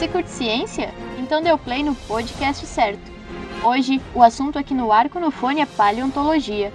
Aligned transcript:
Você 0.00 0.08
curte 0.08 0.30
ciência? 0.30 0.94
Então 1.18 1.42
deu 1.42 1.58
play 1.58 1.82
no 1.82 1.94
podcast 1.94 2.64
certo. 2.64 3.12
Hoje, 3.62 4.00
o 4.14 4.22
assunto 4.22 4.58
aqui 4.58 4.72
no 4.72 4.90
Arco 4.90 5.20
no 5.20 5.30
Fone 5.30 5.60
é 5.60 5.66
paleontologia. 5.66 6.72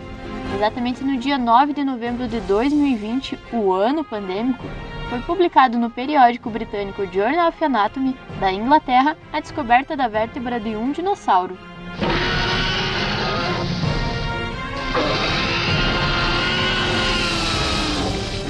Exatamente 0.55 1.03
no 1.03 1.17
dia 1.17 1.35
9 1.35 1.73
de 1.73 1.83
novembro 1.83 2.27
de 2.27 2.39
2020, 2.41 3.39
o 3.51 3.73
ano 3.73 4.03
pandêmico, 4.03 4.63
foi 5.09 5.19
publicado 5.21 5.79
no 5.79 5.89
periódico 5.89 6.51
britânico 6.51 7.03
Journal 7.11 7.49
of 7.49 7.65
Anatomy 7.65 8.15
da 8.39 8.53
Inglaterra 8.53 9.17
a 9.33 9.39
descoberta 9.39 9.97
da 9.97 10.07
vértebra 10.07 10.59
de 10.59 10.75
um 10.75 10.91
dinossauro. 10.91 11.57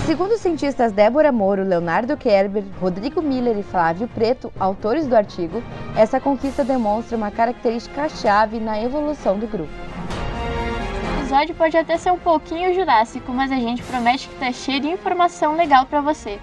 Segundo 0.06 0.34
os 0.34 0.40
cientistas 0.42 0.92
Débora 0.92 1.32
Moro, 1.32 1.64
Leonardo 1.64 2.16
Kerber, 2.16 2.64
Rodrigo 2.80 3.24
Miller 3.24 3.58
e 3.58 3.64
Flávio 3.64 4.08
Preto, 4.08 4.54
autores 4.60 5.08
do 5.08 5.16
artigo, 5.16 5.64
essa 5.98 6.20
conquista 6.20 6.64
demonstra 6.64 7.18
uma 7.18 7.32
característica 7.32 8.08
chave 8.08 8.60
na 8.60 8.80
evolução 8.80 9.40
do 9.40 9.48
grupo. 9.48 9.74
O 11.18 11.20
episódio 11.22 11.56
pode 11.56 11.76
até 11.76 11.98
ser 11.98 12.12
um 12.12 12.20
pouquinho 12.20 12.72
jurássico, 12.76 13.32
mas 13.32 13.52
a 13.52 13.56
gente 13.56 13.82
promete 13.82 14.30
que 14.30 14.36
tá 14.36 14.52
cheio 14.52 14.80
de 14.80 14.90
informação 14.90 15.56
legal 15.56 15.88
para 15.88 16.02
você. 16.02 16.38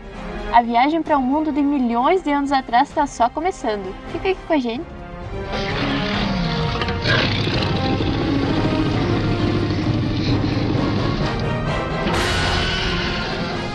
A 0.52 0.60
viagem 0.60 1.00
para 1.00 1.16
um 1.16 1.22
mundo 1.22 1.52
de 1.52 1.62
milhões 1.62 2.20
de 2.20 2.32
anos 2.32 2.50
atrás 2.50 2.88
está 2.88 3.06
só 3.06 3.30
começando. 3.30 3.94
Fica 4.10 4.30
aqui 4.30 4.40
com 4.44 4.54
a 4.54 4.58
gente. 4.58 4.84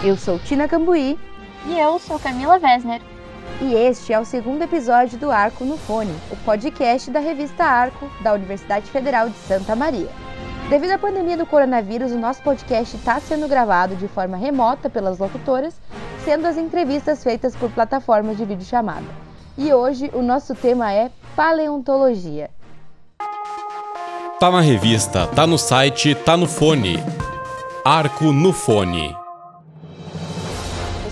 Eu 0.08 0.16
sou 0.16 0.40
Tina 0.40 0.70
Cambuí. 0.70 1.20
E 1.66 1.78
eu 1.78 2.00
sou 2.00 2.18
Camila 2.18 2.58
Wesner. 2.58 3.02
E 3.60 3.74
este 3.74 4.14
é 4.14 4.18
o 4.18 4.24
segundo 4.24 4.62
episódio 4.62 5.18
do 5.18 5.30
Arco 5.30 5.66
no 5.66 5.76
Fone, 5.76 6.16
o 6.32 6.36
podcast 6.46 7.12
da 7.12 7.20
revista 7.20 7.66
Arco 7.66 8.10
da 8.22 8.32
Universidade 8.32 8.90
Federal 8.90 9.30
de 9.30 9.36
Santa 9.36 9.76
Maria. 9.76 10.08
Devido 10.70 10.92
à 10.92 10.98
pandemia 10.98 11.36
do 11.36 11.46
coronavírus, 11.46 12.14
o 12.14 12.18
nosso 12.18 12.42
podcast 12.42 12.96
está 12.96 13.20
sendo 13.20 13.50
gravado 13.50 13.98
de 13.98 14.08
forma 14.08 14.38
remota 14.38 14.90
pelas 14.90 15.20
locutoras, 15.20 15.76
sendo 16.24 16.48
as 16.48 16.56
entrevistas 16.56 17.22
feitas 17.22 17.54
por 17.54 17.70
plataformas 17.70 18.38
de 18.38 18.46
videochamada. 18.46 19.08
E 19.58 19.74
hoje 19.74 20.10
o 20.14 20.22
nosso 20.22 20.56
tema 20.56 20.90
é 20.94 21.12
paleontologia. 21.36 22.50
Tá 24.40 24.50
na 24.50 24.62
revista, 24.62 25.28
tá 25.28 25.46
no 25.46 25.58
site, 25.58 26.16
tá 26.16 26.38
no 26.38 26.48
fone. 26.48 26.98
Arco 27.84 28.32
no 28.32 28.54
Fone. 28.54 29.27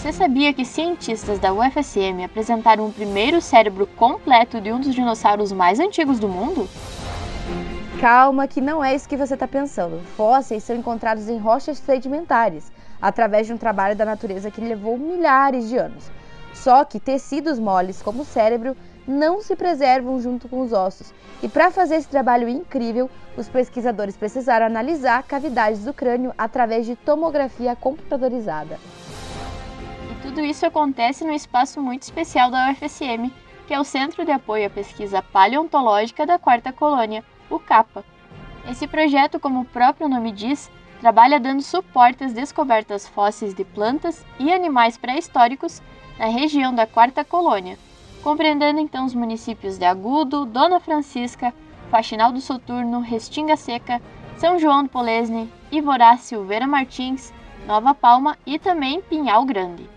Você 0.06 0.14
sabia 0.14 0.54
que 0.54 0.64
cientistas 0.64 1.40
da 1.40 1.52
UFSM 1.52 2.24
apresentaram 2.24 2.86
o 2.86 2.94
primeiro 2.94 3.42
cérebro 3.42 3.88
completo 3.88 4.62
de 4.62 4.72
um 4.72 4.80
dos 4.80 4.94
dinossauros 4.94 5.52
mais 5.52 5.80
antigos 5.80 6.20
do 6.20 6.30
mundo? 6.30 6.70
Calma, 8.00 8.48
que 8.48 8.62
não 8.62 8.86
é 8.86 8.94
isso 8.94 9.10
que 9.10 9.18
você 9.18 9.34
está 9.34 9.48
pensando. 9.48 10.00
Fósseis 10.16 10.64
são 10.64 10.76
encontrados 10.76 11.28
em 11.28 11.40
rochas 11.40 11.80
sedimentares, 11.80 12.72
através 13.02 13.48
de 13.48 13.54
um 13.54 13.58
trabalho 13.58 13.96
da 13.96 14.06
natureza 14.06 14.52
que 14.52 14.62
levou 14.62 14.96
milhares 14.96 15.68
de 15.68 15.76
anos. 15.76 16.12
Só 16.54 16.86
que 16.86 17.00
tecidos 17.00 17.58
moles, 17.58 18.04
como 18.04 18.22
o 18.22 18.26
cérebro, 18.26 18.78
não 19.08 19.42
se 19.42 19.56
preservam 19.56 20.22
junto 20.22 20.48
com 20.48 20.62
os 20.62 20.72
ossos. 20.72 21.12
E 21.42 21.50
para 21.50 21.72
fazer 21.72 21.96
esse 21.96 22.08
trabalho 22.08 22.48
incrível, 22.48 23.10
os 23.36 23.50
pesquisadores 23.50 24.16
precisaram 24.16 24.68
analisar 24.68 25.24
cavidades 25.24 25.84
do 25.84 25.96
crânio 25.96 26.32
através 26.38 26.86
de 26.86 26.96
tomografia 26.96 27.76
computadorizada. 27.76 28.78
Tudo 30.36 30.48
isso 30.48 30.66
acontece 30.66 31.24
no 31.24 31.32
espaço 31.32 31.82
muito 31.82 32.04
especial 32.04 32.52
da 32.52 32.70
UFSM, 32.70 33.32
que 33.66 33.74
é 33.74 33.80
o 33.80 33.86
Centro 33.86 34.26
de 34.26 34.32
Apoio 34.32 34.68
à 34.68 34.70
Pesquisa 34.70 35.22
Paleontológica 35.22 36.26
da 36.26 36.38
Quarta 36.38 36.74
Colônia, 36.74 37.24
o 37.50 37.58
CAPA. 37.58 38.04
Esse 38.70 38.86
projeto, 38.86 39.40
como 39.40 39.62
o 39.62 39.66
próprio 39.66 40.10
nome 40.10 40.34
diz, 40.34 40.70
trabalha 41.00 41.40
dando 41.40 41.62
suporte 41.62 42.26
às 42.26 42.34
descobertas 42.34 43.08
fósseis 43.08 43.54
de 43.54 43.64
plantas 43.64 44.26
e 44.38 44.52
animais 44.52 44.98
pré-históricos 44.98 45.82
na 46.20 46.26
região 46.26 46.76
da 46.76 46.86
Quarta 46.86 47.24
Colônia, 47.24 47.80
compreendendo 48.22 48.82
então 48.82 49.06
os 49.06 49.16
municípios 49.16 49.78
de 49.78 49.86
Agudo, 49.86 50.46
Dona 50.46 50.82
Francisca, 50.82 51.54
Faxinal 51.90 52.34
do 52.34 52.42
Soturno, 52.42 53.00
Restinga 53.00 53.56
Seca, 53.56 54.02
São 54.36 54.60
João 54.60 54.84
do 54.84 54.90
Polesne, 54.90 55.50
Ivorá 55.72 56.18
Silveira 56.18 56.68
Martins, 56.68 57.32
Nova 57.66 57.94
Palma 57.94 58.38
e 58.46 58.60
também 58.60 59.02
Pinhal 59.02 59.46
Grande. 59.46 59.95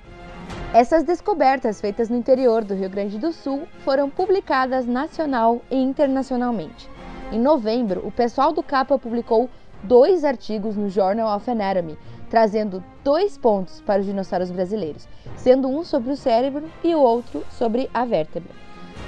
Essas 0.74 1.02
descobertas 1.02 1.80
feitas 1.80 2.10
no 2.10 2.16
interior 2.16 2.62
do 2.62 2.74
Rio 2.74 2.90
Grande 2.90 3.18
do 3.18 3.32
Sul 3.32 3.66
foram 3.78 4.10
publicadas 4.10 4.84
nacional 4.84 5.62
e 5.70 5.76
internacionalmente. 5.76 6.90
Em 7.32 7.40
novembro, 7.40 8.06
o 8.06 8.12
pessoal 8.12 8.52
do 8.52 8.62
CAPA 8.62 8.98
publicou 8.98 9.48
dois 9.82 10.24
artigos 10.24 10.76
no 10.76 10.90
Journal 10.90 11.34
of 11.34 11.50
Anatomy, 11.50 11.96
trazendo 12.28 12.84
dois 13.02 13.38
pontos 13.38 13.80
para 13.80 14.00
os 14.00 14.06
dinossauros 14.06 14.50
brasileiros, 14.50 15.08
sendo 15.36 15.68
um 15.68 15.82
sobre 15.82 16.12
o 16.12 16.16
cérebro 16.16 16.70
e 16.84 16.94
o 16.94 17.00
outro 17.00 17.42
sobre 17.50 17.88
a 17.94 18.04
vértebra. 18.04 18.52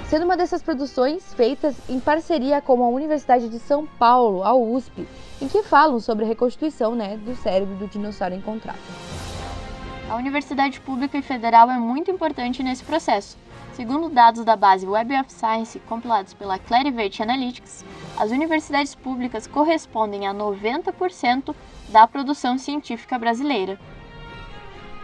Sendo 0.07 0.25
uma 0.25 0.35
dessas 0.35 0.63
produções 0.63 1.31
feitas 1.35 1.75
em 1.87 1.99
parceria 1.99 2.59
com 2.59 2.83
a 2.83 2.89
Universidade 2.89 3.47
de 3.47 3.59
São 3.59 3.85
Paulo, 3.85 4.43
a 4.43 4.55
USP, 4.55 5.07
em 5.39 5.47
que 5.47 5.61
falam 5.61 5.99
sobre 5.99 6.25
a 6.25 6.27
reconstituição 6.27 6.95
né, 6.95 7.17
do 7.17 7.35
cérebro 7.35 7.75
do 7.75 7.87
dinossauro 7.87 8.33
encontrado. 8.33 8.79
A 10.11 10.17
universidade 10.17 10.81
pública 10.81 11.17
e 11.17 11.21
federal 11.21 11.71
é 11.71 11.77
muito 11.77 12.11
importante 12.11 12.61
nesse 12.61 12.83
processo. 12.83 13.37
Segundo 13.71 14.09
dados 14.09 14.43
da 14.43 14.57
base 14.57 14.85
Web 14.85 15.17
of 15.17 15.31
Science 15.31 15.79
compilados 15.87 16.33
pela 16.33 16.59
Clarivate 16.59 17.23
Analytics, 17.23 17.85
as 18.19 18.29
universidades 18.29 18.93
públicas 18.93 19.47
correspondem 19.47 20.27
a 20.27 20.33
90% 20.33 21.55
da 21.87 22.05
produção 22.05 22.57
científica 22.57 23.17
brasileira. 23.17 23.79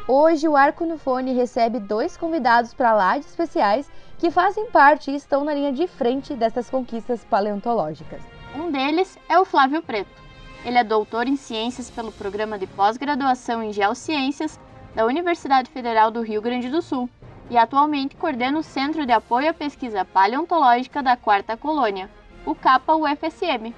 Hoje, 0.10 0.46
o 0.46 0.58
Arco 0.58 0.86
no 0.86 0.98
Fone 0.98 1.32
recebe 1.32 1.80
dois 1.80 2.18
convidados 2.18 2.74
para 2.74 2.94
lá 2.94 3.18
de 3.18 3.28
especiais 3.28 3.90
que 4.18 4.30
fazem 4.30 4.70
parte 4.72 5.10
e 5.10 5.16
estão 5.16 5.46
na 5.46 5.54
linha 5.54 5.72
de 5.72 5.88
frente 5.88 6.36
dessas 6.36 6.70
conquistas 6.70 7.24
paleontológicas. 7.24 8.22
Um 8.54 8.70
deles 8.70 9.18
é 9.30 9.40
o 9.40 9.46
Flávio 9.46 9.82
Preto. 9.82 10.22
Ele 10.66 10.78
é 10.78 10.84
doutor 10.84 11.30
em 11.30 11.38
ciências 11.38 11.90
pelo 11.90 12.12
programa 12.12 12.60
de 12.60 12.68
pós-graduação 12.68 13.64
em 13.64 13.72
geociências 13.72 14.60
da 14.98 15.06
Universidade 15.06 15.70
Federal 15.70 16.10
do 16.10 16.24
Rio 16.24 16.42
Grande 16.42 16.70
do 16.70 16.82
Sul 16.82 17.08
e 17.52 17.56
atualmente 17.56 18.16
coordena 18.16 18.58
o 18.58 18.64
Centro 18.64 19.06
de 19.06 19.12
Apoio 19.12 19.52
à 19.52 19.54
Pesquisa 19.54 20.04
Paleontológica 20.04 21.04
da 21.04 21.16
Quarta 21.16 21.56
Colônia, 21.56 22.10
o 22.44 22.56
CAPA-UFSM. 22.56 23.76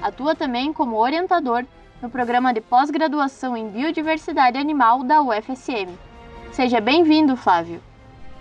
Atua 0.00 0.36
também 0.36 0.72
como 0.72 0.96
orientador 0.96 1.64
no 2.00 2.08
programa 2.08 2.54
de 2.54 2.60
pós-graduação 2.60 3.56
em 3.56 3.68
Biodiversidade 3.68 4.58
Animal 4.58 5.02
da 5.02 5.20
UFSM. 5.20 5.90
Seja 6.52 6.80
bem-vindo, 6.80 7.36
Flávio! 7.36 7.82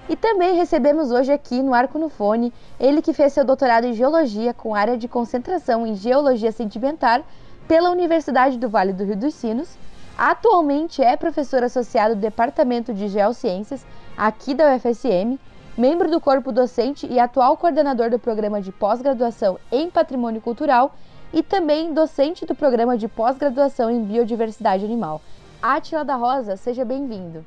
E 0.07 0.16
também 0.16 0.56
recebemos 0.56 1.09
hoje 1.09 1.31
aqui 1.31 1.63
no 1.63 1.73
Arco 1.73 1.97
no 1.97 2.09
Fone 2.09 2.53
ele 2.79 3.01
que 3.01 3.12
fez 3.12 3.34
seu 3.34 3.44
doutorado 3.44 3.85
em 3.85 3.94
Geologia 3.94 4.53
com 4.53 4.75
área 4.75 4.95
de 4.95 5.07
concentração 5.07 5.84
em 5.84 5.95
Geologia 5.95 6.51
Sedimentar 6.51 7.23
pela 7.68 7.89
Universidade 7.89 8.59
do 8.59 8.69
Vale 8.69 8.94
do 8.94 9.03
Rio 9.03 9.18
dos 9.18 9.34
Sinos 9.34 9.79
Atualmente 10.22 11.02
é 11.02 11.16
professor 11.16 11.63
associado 11.63 12.13
do 12.13 12.19
Departamento 12.19 12.94
de 12.94 13.07
Geociências 13.07 13.85
aqui 14.18 14.53
da 14.53 14.75
UFSM, 14.75 15.40
membro 15.78 16.12
do 16.12 16.19
corpo 16.19 16.52
docente 16.52 17.07
e 17.09 17.18
atual 17.18 17.56
coordenador 17.56 18.09
do 18.09 18.19
programa 18.19 18.62
de 18.62 18.69
pós-graduação 18.69 19.57
em 19.72 19.90
Patrimônio 19.90 20.41
Cultural 20.41 20.94
e 21.31 21.41
também 21.41 21.94
docente 21.94 22.46
do 22.46 22.53
programa 22.53 22.97
de 22.97 23.07
pós-graduação 23.07 23.90
em 23.90 24.03
Biodiversidade 24.03 24.84
Animal. 24.84 25.22
Átila 25.62 26.03
da 26.03 26.16
Rosa, 26.16 26.57
seja 26.57 26.83
bem-vindo. 26.83 27.45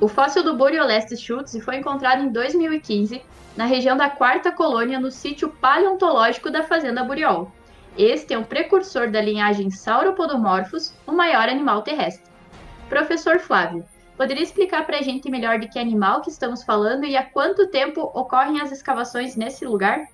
O 0.00 0.08
fóssil 0.08 0.42
do 0.42 0.56
Boreolestes 0.56 1.20
schultz 1.20 1.56
foi 1.64 1.76
encontrado 1.76 2.24
em 2.24 2.32
2015 2.32 3.22
na 3.56 3.66
região 3.66 3.96
da 3.96 4.10
Quarta 4.10 4.50
Colônia 4.50 4.98
no 4.98 5.12
sítio 5.12 5.48
paleontológico 5.48 6.50
da 6.50 6.64
Fazenda 6.64 7.04
Buriol. 7.04 7.52
Este 8.02 8.32
é 8.32 8.38
um 8.38 8.44
precursor 8.44 9.10
da 9.10 9.20
linhagem 9.20 9.70
Sauropodomorphos, 9.70 10.94
o 11.06 11.12
maior 11.12 11.50
animal 11.50 11.82
terrestre. 11.82 12.24
Professor 12.88 13.38
Flávio, 13.38 13.84
poderia 14.16 14.42
explicar 14.42 14.86
para 14.86 15.00
a 15.00 15.02
gente 15.02 15.30
melhor 15.30 15.58
de 15.58 15.68
que 15.68 15.78
animal 15.78 16.22
que 16.22 16.30
estamos 16.30 16.62
falando 16.62 17.04
e 17.04 17.14
há 17.14 17.22
quanto 17.22 17.66
tempo 17.66 18.00
ocorrem 18.14 18.58
as 18.62 18.72
escavações 18.72 19.36
nesse 19.36 19.66
lugar? 19.66 20.08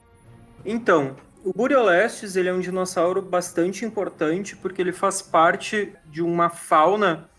Então, 0.65 1.15
o 1.45 1.53
Buriolestes 1.53 2.35
ele 2.35 2.49
é 2.49 2.53
um 2.53 2.59
dinossauro 2.59 3.23
bastante 3.23 3.85
importante 3.85 4.57
porque 4.57 4.83
ele 4.83 4.93
faz 4.93 5.23
parte 5.23 5.93
de 6.07 6.21
uma 6.21 6.51
fauna 6.51 7.31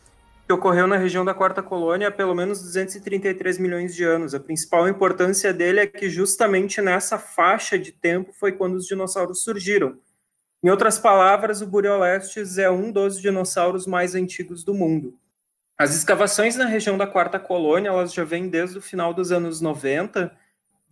que 0.48 0.54
ocorreu 0.54 0.88
na 0.88 0.96
região 0.96 1.26
da 1.26 1.34
Quarta 1.34 1.62
Colônia 1.62 2.08
há 2.08 2.12
pelo 2.12 2.34
menos 2.34 2.62
233 2.62 3.58
milhões 3.58 3.94
de 3.94 4.06
anos. 4.06 4.34
A 4.34 4.40
principal 4.40 4.88
importância 4.88 5.54
dele 5.54 5.82
é 5.82 5.88
que 5.88 6.10
justamente 6.10 6.82
nessa 6.82 7.20
faixa 7.20 7.78
de 7.78 7.92
tempo 7.92 8.32
foi 8.32 8.54
quando 8.54 8.76
os 8.76 8.86
dinossauros 8.86 9.44
surgiram. 9.44 9.98
Em 10.64 10.70
outras 10.70 10.98
palavras, 10.98 11.62
o 11.62 11.68
Buriolestes 11.68 12.58
é 12.58 12.70
um 12.70 12.92
dos 12.92 13.22
dinossauros 13.22 13.86
mais 13.86 14.16
antigos 14.16 14.64
do 14.64 14.74
mundo. 14.74 15.18
As 15.78 15.96
escavações 15.96 16.56
na 16.56 16.66
região 16.66 16.98
da 16.98 17.06
Quarta 17.06 17.40
Colônia, 17.40 17.90
elas 17.90 18.12
já 18.12 18.24
vêm 18.24 18.50
desde 18.50 18.80
o 18.80 18.82
final 18.82 19.14
dos 19.14 19.32
anos 19.32 19.62
90. 19.62 20.36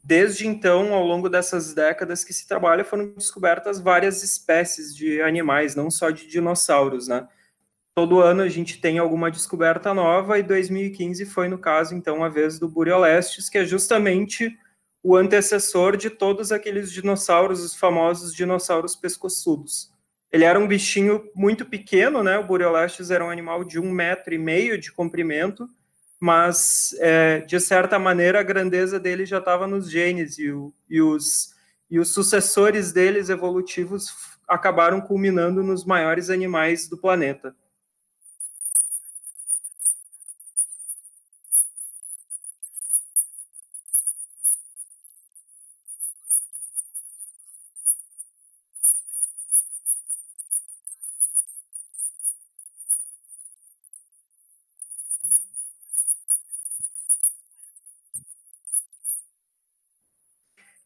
Desde 0.04 0.48
então, 0.48 0.94
ao 0.94 1.04
longo 1.04 1.28
dessas 1.28 1.74
décadas 1.74 2.24
que 2.24 2.32
se 2.32 2.48
trabalha, 2.48 2.86
foram 2.86 3.08
descobertas 3.16 3.80
várias 3.80 4.22
espécies 4.22 4.96
de 4.96 5.20
animais, 5.24 5.76
não 5.76 5.90
só 5.90 6.12
de 6.12 6.28
dinossauros, 6.28 7.08
né? 7.08 7.28
Todo 7.96 8.20
ano 8.20 8.44
a 8.44 8.50
gente 8.50 8.80
tem 8.80 9.00
alguma 9.00 9.32
descoberta 9.32 9.92
nova 9.96 10.38
e 10.38 10.44
2015 10.44 11.26
foi, 11.26 11.48
no 11.48 11.58
caso, 11.58 11.96
então, 11.96 12.24
a 12.24 12.30
vez 12.30 12.60
do 12.60 12.70
Buriolestes, 12.70 13.50
que 13.50 13.58
é 13.58 13.66
justamente 13.66 14.56
o 15.08 15.16
antecessor 15.16 15.96
de 15.96 16.10
todos 16.10 16.52
aqueles 16.52 16.92
dinossauros, 16.92 17.64
os 17.64 17.76
famosos 17.76 18.34
dinossauros 18.34 18.96
pescoçudos. 18.96 19.92
Ele 20.32 20.44
era 20.44 20.60
um 20.60 20.68
bichinho 20.68 21.30
muito 21.36 21.64
pequeno, 21.64 22.24
né? 22.24 22.40
O 22.40 22.44
Buriolestes 22.44 23.12
era 23.12 23.24
um 23.24 23.30
animal 23.30 23.64
de 23.64 23.80
um 23.80 23.92
metro 23.92 24.34
e 24.34 24.40
meio 24.40 24.80
de 24.80 24.92
comprimento, 24.92 25.70
mas 26.20 26.96
é, 26.98 27.42
de 27.42 27.60
certa 27.60 28.00
maneira 28.00 28.40
a 28.40 28.44
grandeza 28.44 29.00
dele 29.00 29.28
já 29.28 29.38
estava 29.38 29.68
nos 29.68 29.92
genes 29.92 30.40
e, 30.40 30.50
o, 30.50 30.74
e, 30.90 31.00
os, 31.00 31.54
e 31.88 32.00
os 32.00 32.12
sucessores 32.12 32.92
deles 32.92 33.30
evolutivos 33.30 34.08
acabaram 34.48 35.00
culminando 35.00 35.62
nos 35.62 35.86
maiores 35.86 36.32
animais 36.32 36.90
do 36.90 36.98
planeta. 36.98 37.56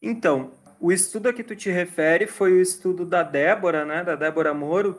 Então, 0.01 0.51
o 0.79 0.91
estudo 0.91 1.27
a 1.27 1.33
que 1.33 1.43
tu 1.43 1.55
te 1.55 1.69
refere 1.69 2.25
foi 2.25 2.53
o 2.53 2.61
estudo 2.61 3.05
da 3.05 3.21
Débora, 3.21 3.83
né, 3.85 4.03
da 4.03 4.15
Débora 4.15 4.53
Moro, 4.53 4.97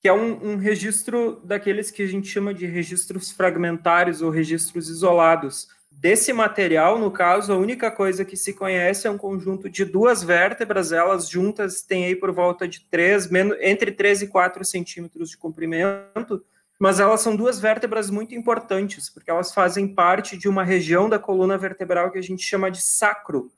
que 0.00 0.08
é 0.08 0.12
um, 0.12 0.54
um, 0.54 0.56
registro 0.56 1.40
daqueles 1.44 1.90
que 1.90 2.02
a 2.02 2.06
gente 2.06 2.26
chama 2.26 2.52
de 2.52 2.66
registros 2.66 3.30
fragmentários 3.30 4.20
ou 4.20 4.30
registros 4.30 4.88
isolados. 4.88 5.68
Desse 5.92 6.32
material, 6.32 6.98
no 6.98 7.08
caso, 7.08 7.52
a 7.52 7.56
única 7.56 7.88
coisa 7.88 8.24
que 8.24 8.36
se 8.36 8.52
conhece 8.52 9.06
é 9.06 9.10
um 9.10 9.16
conjunto 9.16 9.70
de 9.70 9.84
duas 9.84 10.24
vértebras, 10.24 10.90
elas 10.90 11.28
juntas 11.28 11.82
têm 11.82 12.06
aí 12.06 12.16
por 12.16 12.32
volta 12.32 12.66
de 12.66 12.80
3, 12.90 13.30
entre 13.60 13.92
3 13.92 14.22
e 14.22 14.26
4 14.26 14.64
centímetros 14.64 15.30
de 15.30 15.36
comprimento, 15.36 16.44
mas 16.80 16.98
elas 16.98 17.20
são 17.20 17.36
duas 17.36 17.60
vértebras 17.60 18.10
muito 18.10 18.34
importantes, 18.34 19.08
porque 19.08 19.30
elas 19.30 19.54
fazem 19.54 19.86
parte 19.86 20.36
de 20.36 20.48
uma 20.48 20.64
região 20.64 21.08
da 21.08 21.20
coluna 21.20 21.56
vertebral 21.56 22.10
que 22.10 22.18
a 22.18 22.22
gente 22.22 22.42
chama 22.42 22.72
de 22.72 22.82
sacro, 22.82 23.52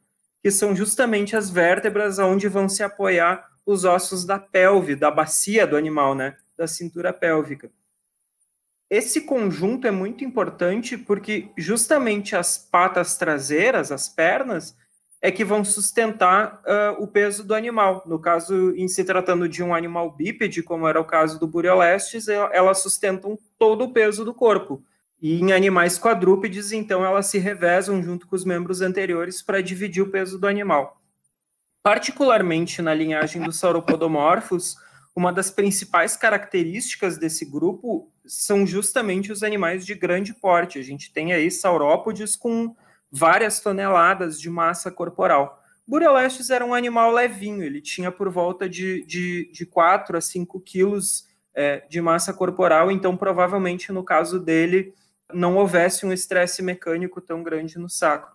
que 0.44 0.50
são 0.50 0.76
justamente 0.76 1.34
as 1.34 1.48
vértebras 1.48 2.18
onde 2.18 2.48
vão 2.48 2.68
se 2.68 2.82
apoiar 2.82 3.48
os 3.64 3.86
ossos 3.86 4.26
da 4.26 4.38
pelve, 4.38 4.94
da 4.94 5.10
bacia 5.10 5.66
do 5.66 5.74
animal, 5.74 6.14
né? 6.14 6.36
Da 6.54 6.66
cintura 6.66 7.14
pélvica. 7.14 7.72
Esse 8.90 9.22
conjunto 9.22 9.86
é 9.86 9.90
muito 9.90 10.22
importante 10.22 10.98
porque 10.98 11.48
justamente 11.56 12.36
as 12.36 12.58
patas 12.58 13.16
traseiras, 13.16 13.90
as 13.90 14.06
pernas, 14.06 14.76
é 15.22 15.32
que 15.32 15.46
vão 15.46 15.64
sustentar 15.64 16.62
uh, 16.66 17.02
o 17.02 17.06
peso 17.08 17.42
do 17.42 17.54
animal. 17.54 18.02
No 18.04 18.18
caso, 18.18 18.74
em 18.76 18.86
se 18.86 19.02
tratando 19.02 19.48
de 19.48 19.62
um 19.62 19.74
animal 19.74 20.14
bípede, 20.14 20.62
como 20.62 20.86
era 20.86 21.00
o 21.00 21.06
caso 21.06 21.40
do 21.40 21.48
Buriolestes, 21.48 22.28
elas 22.28 22.82
sustentam 22.82 23.38
todo 23.58 23.84
o 23.84 23.92
peso 23.94 24.26
do 24.26 24.34
corpo. 24.34 24.84
E 25.24 25.40
em 25.40 25.52
animais 25.54 25.98
quadrúpedes, 25.98 26.70
então, 26.70 27.02
elas 27.02 27.28
se 27.28 27.38
revezam 27.38 28.02
junto 28.02 28.26
com 28.26 28.36
os 28.36 28.44
membros 28.44 28.82
anteriores 28.82 29.40
para 29.40 29.62
dividir 29.62 30.02
o 30.02 30.10
peso 30.10 30.38
do 30.38 30.46
animal. 30.46 31.00
Particularmente 31.82 32.82
na 32.82 32.92
linhagem 32.92 33.40
dos 33.40 33.56
sauropodomorfos, 33.56 34.76
uma 35.16 35.32
das 35.32 35.50
principais 35.50 36.14
características 36.14 37.16
desse 37.16 37.46
grupo 37.46 38.12
são 38.26 38.66
justamente 38.66 39.32
os 39.32 39.42
animais 39.42 39.86
de 39.86 39.94
grande 39.94 40.34
porte. 40.34 40.78
A 40.78 40.82
gente 40.82 41.10
tem 41.10 41.32
aí 41.32 41.50
saurópodes 41.50 42.36
com 42.36 42.76
várias 43.10 43.60
toneladas 43.60 44.38
de 44.38 44.50
massa 44.50 44.90
corporal. 44.90 45.58
Burelestes 45.88 46.50
era 46.50 46.66
um 46.66 46.74
animal 46.74 47.10
levinho, 47.10 47.62
ele 47.62 47.80
tinha 47.80 48.12
por 48.12 48.28
volta 48.28 48.68
de, 48.68 49.02
de, 49.06 49.50
de 49.50 49.64
4 49.64 50.18
a 50.18 50.20
5 50.20 50.60
quilos 50.60 51.26
é, 51.54 51.82
de 51.88 52.02
massa 52.02 52.30
corporal, 52.34 52.90
então 52.90 53.16
provavelmente 53.16 53.90
no 53.90 54.04
caso 54.04 54.38
dele 54.38 54.92
não 55.32 55.56
houvesse 55.56 56.04
um 56.04 56.12
estresse 56.12 56.62
mecânico 56.62 57.20
tão 57.20 57.42
grande 57.42 57.78
no 57.78 57.88
sacro. 57.88 58.34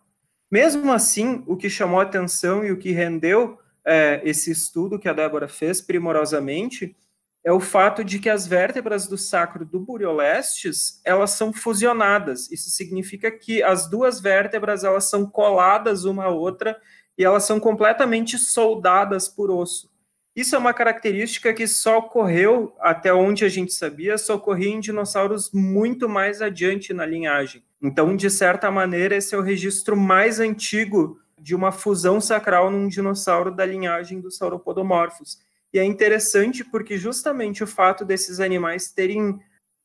Mesmo 0.51 0.91
assim, 0.91 1.43
o 1.45 1.55
que 1.55 1.69
chamou 1.69 1.99
atenção 1.99 2.63
e 2.63 2.71
o 2.71 2.77
que 2.77 2.91
rendeu 2.91 3.59
é, 3.85 4.21
esse 4.23 4.51
estudo 4.51 4.99
que 4.99 5.07
a 5.07 5.13
Débora 5.13 5.47
fez 5.47 5.81
primorosamente 5.81 6.95
é 7.43 7.51
o 7.51 7.59
fato 7.59 8.03
de 8.03 8.19
que 8.19 8.29
as 8.29 8.45
vértebras 8.45 9.07
do 9.07 9.17
sacro 9.17 9.65
do 9.65 9.79
Buriolestes, 9.79 11.01
elas 11.05 11.31
são 11.31 11.53
fusionadas. 11.53 12.51
Isso 12.51 12.69
significa 12.69 13.31
que 13.31 13.63
as 13.63 13.89
duas 13.89 14.19
vértebras, 14.19 14.83
elas 14.83 15.09
são 15.09 15.25
coladas 15.25 16.03
uma 16.03 16.25
à 16.25 16.29
outra 16.29 16.79
e 17.17 17.23
elas 17.23 17.43
são 17.43 17.59
completamente 17.59 18.37
soldadas 18.37 19.27
por 19.29 19.49
osso. 19.49 19.89
Isso 20.35 20.55
é 20.55 20.59
uma 20.59 20.73
característica 20.73 21.53
que 21.53 21.67
só 21.67 21.97
ocorreu, 21.97 22.75
até 22.79 23.13
onde 23.13 23.43
a 23.43 23.49
gente 23.49 23.73
sabia, 23.73 24.17
só 24.17 24.35
ocorria 24.35 24.69
em 24.69 24.79
dinossauros 24.79 25.51
muito 25.51 26.07
mais 26.07 26.41
adiante 26.41 26.93
na 26.93 27.05
linhagem. 27.05 27.63
Então, 27.81 28.15
de 28.15 28.29
certa 28.29 28.69
maneira, 28.69 29.15
esse 29.15 29.33
é 29.33 29.37
o 29.37 29.41
registro 29.41 29.97
mais 29.97 30.39
antigo 30.39 31.19
de 31.37 31.55
uma 31.55 31.71
fusão 31.71 32.19
sacral 32.21 32.69
num 32.69 32.87
dinossauro 32.87 33.51
da 33.53 33.65
linhagem 33.65 34.19
dos 34.19 34.37
sauropodomorfos. 34.37 35.39
E 35.73 35.79
é 35.79 35.83
interessante 35.83 36.63
porque 36.63 36.97
justamente 36.97 37.63
o 37.63 37.67
fato 37.67 38.03
desses 38.03 38.39
animais 38.39 38.91
terem 38.91 39.39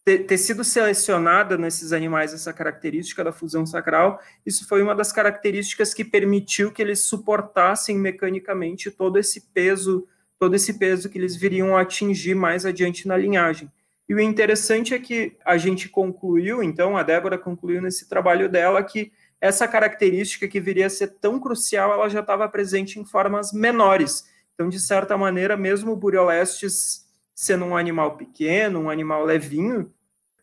ter, 0.05 0.27
ter, 0.27 0.37
sido 0.37 0.63
selecionada 0.63 1.57
nesses 1.57 1.93
animais 1.93 2.35
essa 2.35 2.53
característica 2.53 3.25
da 3.25 3.33
fusão 3.33 3.65
sacral, 3.65 4.21
isso 4.45 4.69
foi 4.69 4.83
uma 4.83 4.95
das 4.95 5.11
características 5.11 5.95
que 5.95 6.05
permitiu 6.05 6.71
que 6.71 6.83
eles 6.83 7.01
suportassem 7.01 7.97
mecanicamente 7.99 8.91
todo 8.91 9.19
esse 9.19 9.41
peso 9.53 10.07
todo 10.45 10.57
esse 10.57 10.75
peso 10.75 11.09
que 11.09 11.17
eles 11.17 11.35
viriam 11.35 11.75
a 11.75 11.81
atingir 11.81 12.35
mais 12.35 12.67
adiante 12.67 13.09
na 13.09 13.17
linhagem. 13.17 13.73
E 14.07 14.15
o 14.15 14.21
interessante 14.21 14.93
é 14.93 14.99
que 14.99 15.39
a 15.43 15.57
gente 15.57 15.89
concluiu, 15.89 16.63
então, 16.63 16.99
a 16.99 17.03
Débora 17.03 17.39
concluiu 17.39 17.81
nesse 17.81 18.07
trabalho 18.07 18.47
dela 18.47 18.83
que 18.83 19.11
essa 19.41 19.67
característica 19.67 20.47
que 20.47 20.61
viria 20.61 20.85
a 20.85 20.91
ser 20.91 21.15
tão 21.19 21.41
crucial, 21.41 21.95
ela 21.95 22.11
já 22.11 22.21
estava 22.21 22.47
presente 22.47 23.01
em 23.01 23.07
formas 23.07 23.55
menores. 23.55 24.27
Então, 24.53 24.69
de 24.69 24.79
certa 24.79 25.17
maneira, 25.17 25.57
mesmo 25.57 25.93
o 25.93 25.97
Buriolestes 25.97 27.07
sendo 27.35 27.65
um 27.65 27.75
animal 27.75 28.19
pequeno, 28.19 28.81
um 28.81 28.91
animal 28.91 29.25
levinho, 29.25 29.91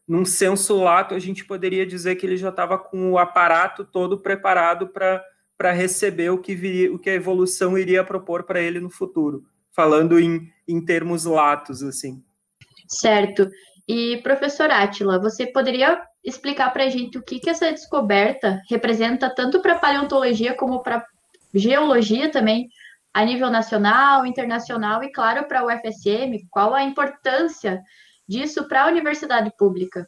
num 0.08 0.26
senso 0.26 0.82
lato, 0.82 1.14
a 1.14 1.20
gente 1.20 1.46
poderia 1.46 1.86
dizer 1.86 2.16
que 2.16 2.26
ele 2.26 2.38
já 2.38 2.50
estava 2.50 2.76
com 2.76 3.12
o 3.12 3.20
aparato 3.20 3.86
todo 3.86 4.18
preparado 4.18 4.88
para 4.88 5.72
receber 5.72 6.32
o 6.32 6.40
que, 6.40 6.56
viria, 6.56 6.92
o 6.92 6.98
que 6.98 7.12
a 7.12 7.14
evolução 7.14 7.78
iria 7.78 8.04
propor 8.04 8.42
para 8.42 8.60
ele 8.60 8.80
no 8.80 8.90
futuro 8.90 9.46
falando 9.74 10.20
em, 10.20 10.52
em 10.68 10.84
termos 10.84 11.26
latos, 11.26 11.82
assim. 11.84 12.24
Certo. 12.88 13.50
E, 13.88 14.18
professor 14.18 14.70
Átila, 14.70 15.20
você 15.20 15.48
poderia 15.48 16.02
explicar 16.24 16.72
para 16.72 16.84
a 16.84 16.90
gente 16.90 17.18
o 17.18 17.24
que, 17.24 17.40
que 17.40 17.50
essa 17.50 17.72
descoberta 17.72 18.62
representa 18.70 19.34
tanto 19.34 19.62
para 19.62 19.74
a 19.74 19.80
paleontologia 19.80 20.56
como 20.56 20.82
para 20.82 21.06
geologia 21.54 22.32
também, 22.32 22.70
a 23.14 23.26
nível 23.26 23.50
nacional, 23.50 24.26
internacional 24.26 25.04
e, 25.04 25.12
claro, 25.12 25.48
para 25.48 25.64
o 25.64 25.68
UFSM? 25.68 26.48
Qual 26.50 26.74
a 26.74 26.84
importância 26.84 27.82
disso 28.28 28.68
para 28.68 28.84
a 28.84 28.88
universidade 28.88 29.52
pública? 29.58 30.08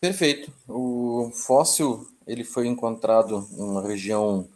Perfeito. 0.00 0.52
O 0.68 1.32
fóssil 1.34 2.06
ele 2.26 2.44
foi 2.44 2.66
encontrado 2.66 3.48
em 3.52 3.62
uma 3.62 3.82
região 3.82 4.46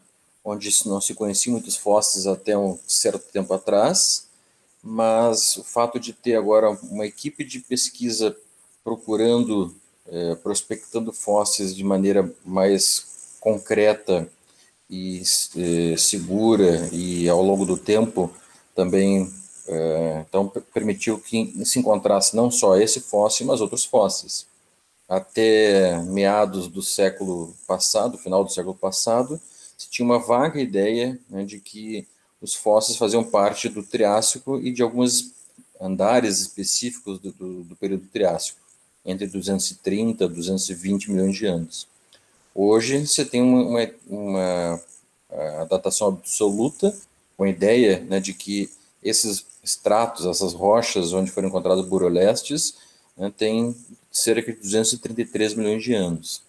onde 0.44 0.70
não 0.86 1.00
se 1.00 1.14
conheciam 1.14 1.52
muitos 1.52 1.76
fósseis 1.76 2.26
até 2.26 2.56
um 2.56 2.78
certo 2.86 3.32
tempo 3.32 3.52
atrás 3.54 4.28
mas 4.82 5.56
o 5.56 5.64
fato 5.64 6.00
de 6.00 6.12
ter 6.12 6.34
agora 6.34 6.70
uma 6.90 7.06
equipe 7.06 7.44
de 7.44 7.60
pesquisa 7.60 8.36
procurando, 8.82 9.74
é, 10.08 10.34
prospectando 10.34 11.12
fósseis 11.12 11.74
de 11.74 11.84
maneira 11.84 12.32
mais 12.44 13.36
concreta 13.40 14.28
e 14.90 15.22
é, 15.56 15.96
segura 15.96 16.88
e 16.92 17.28
ao 17.28 17.42
longo 17.42 17.64
do 17.64 17.76
tempo 17.76 18.30
também 18.74 19.32
é, 19.68 20.24
então 20.28 20.48
permitiu 20.72 21.18
que 21.18 21.64
se 21.64 21.78
encontrasse 21.78 22.34
não 22.34 22.50
só 22.50 22.76
esse 22.76 23.00
fóssil, 23.00 23.46
mas 23.46 23.60
outros 23.60 23.84
fósseis. 23.84 24.46
Até 25.08 25.98
meados 26.02 26.68
do 26.68 26.82
século 26.82 27.54
passado, 27.66 28.18
final 28.18 28.44
do 28.44 28.52
século 28.52 28.74
passado, 28.74 29.40
se 29.76 29.88
tinha 29.88 30.06
uma 30.06 30.18
vaga 30.18 30.60
ideia 30.60 31.18
né, 31.28 31.44
de 31.44 31.60
que 31.60 32.06
os 32.42 32.54
fósseis 32.54 32.98
faziam 32.98 33.22
parte 33.22 33.68
do 33.68 33.84
Triássico 33.84 34.58
e 34.58 34.72
de 34.72 34.82
alguns 34.82 35.32
andares 35.80 36.40
específicos 36.40 37.20
do, 37.20 37.32
do, 37.32 37.62
do 37.62 37.76
período 37.76 38.06
Triássico. 38.12 38.60
entre 39.04 39.26
230 39.26 40.24
e 40.24 40.28
220 40.28 41.10
milhões 41.10 41.36
de 41.36 41.46
anos. 41.46 41.88
Hoje 42.54 43.06
você 43.06 43.24
tem 43.24 43.40
uma, 43.40 43.90
uma, 44.06 44.80
uma 45.28 45.64
datação 45.64 46.08
absoluta, 46.08 46.94
com 47.36 47.44
a 47.44 47.48
ideia 47.48 48.00
né, 48.00 48.20
de 48.20 48.34
que 48.34 48.70
esses 49.02 49.44
estratos, 49.62 50.26
essas 50.26 50.52
rochas 50.52 51.12
onde 51.12 51.30
foram 51.30 51.48
encontrados 51.48 51.86
burolestes, 51.86 52.74
né, 53.16 53.32
têm 53.36 53.74
cerca 54.10 54.52
de 54.52 54.58
233 54.58 55.54
milhões 55.54 55.82
de 55.82 55.94
anos, 55.94 56.42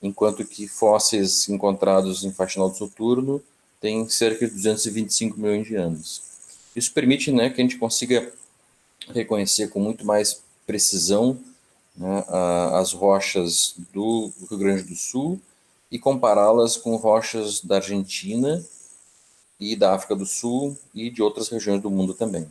enquanto 0.00 0.44
que 0.44 0.68
fósseis 0.68 1.48
encontrados 1.48 2.24
em 2.24 2.32
faxinal 2.32 2.68
do 2.68 2.76
Soturno 2.76 3.42
têm 3.82 4.08
cerca 4.08 4.46
de 4.46 4.54
225 4.54 5.38
milhões 5.38 5.66
de 5.66 5.74
anos. 5.74 6.22
Isso 6.74 6.92
permite 6.92 7.32
né, 7.32 7.50
que 7.50 7.60
a 7.60 7.64
gente 7.64 7.76
consiga 7.76 8.32
reconhecer 9.12 9.68
com 9.68 9.80
muito 9.80 10.06
mais 10.06 10.40
precisão 10.64 11.38
né, 11.96 12.24
as 12.74 12.92
rochas 12.92 13.74
do 13.92 14.32
Rio 14.48 14.58
Grande 14.58 14.84
do 14.84 14.94
Sul 14.94 15.38
e 15.90 15.98
compará-las 15.98 16.76
com 16.76 16.94
rochas 16.96 17.60
da 17.60 17.76
Argentina 17.76 18.64
e 19.58 19.74
da 19.74 19.94
África 19.94 20.14
do 20.14 20.24
Sul 20.24 20.78
e 20.94 21.10
de 21.10 21.20
outras 21.20 21.48
regiões 21.48 21.82
do 21.82 21.90
mundo 21.90 22.14
também. 22.14 22.46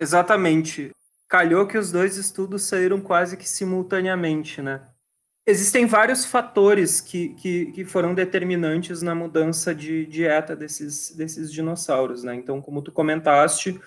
Exatamente. 0.00 0.90
Calhou 1.28 1.66
que 1.66 1.78
os 1.78 1.90
dois 1.90 2.16
estudos 2.16 2.62
saíram 2.62 3.00
quase 3.00 3.36
que 3.36 3.48
simultaneamente, 3.48 4.62
né? 4.62 4.82
Existem 5.48 5.86
vários 5.86 6.24
fatores 6.24 7.00
que, 7.00 7.30
que, 7.34 7.66
que 7.72 7.84
foram 7.84 8.14
determinantes 8.14 9.00
na 9.00 9.14
mudança 9.14 9.74
de 9.74 10.04
dieta 10.06 10.56
desses, 10.56 11.14
desses 11.14 11.52
dinossauros, 11.52 12.24
né? 12.24 12.34
Então, 12.34 12.60
como 12.60 12.82
tu 12.82 12.90
comentaste, 12.90 13.80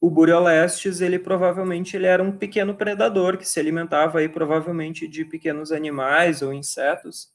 o 0.00 0.10
Bureolestes, 0.10 1.00
ele 1.00 1.18
provavelmente 1.18 1.96
ele 1.96 2.06
era 2.06 2.22
um 2.22 2.30
pequeno 2.30 2.74
predador 2.74 3.38
que 3.38 3.48
se 3.48 3.58
alimentava 3.58 4.18
aí 4.18 4.28
provavelmente 4.28 5.08
de 5.08 5.24
pequenos 5.24 5.72
animais 5.72 6.42
ou 6.42 6.52
insetos. 6.52 7.30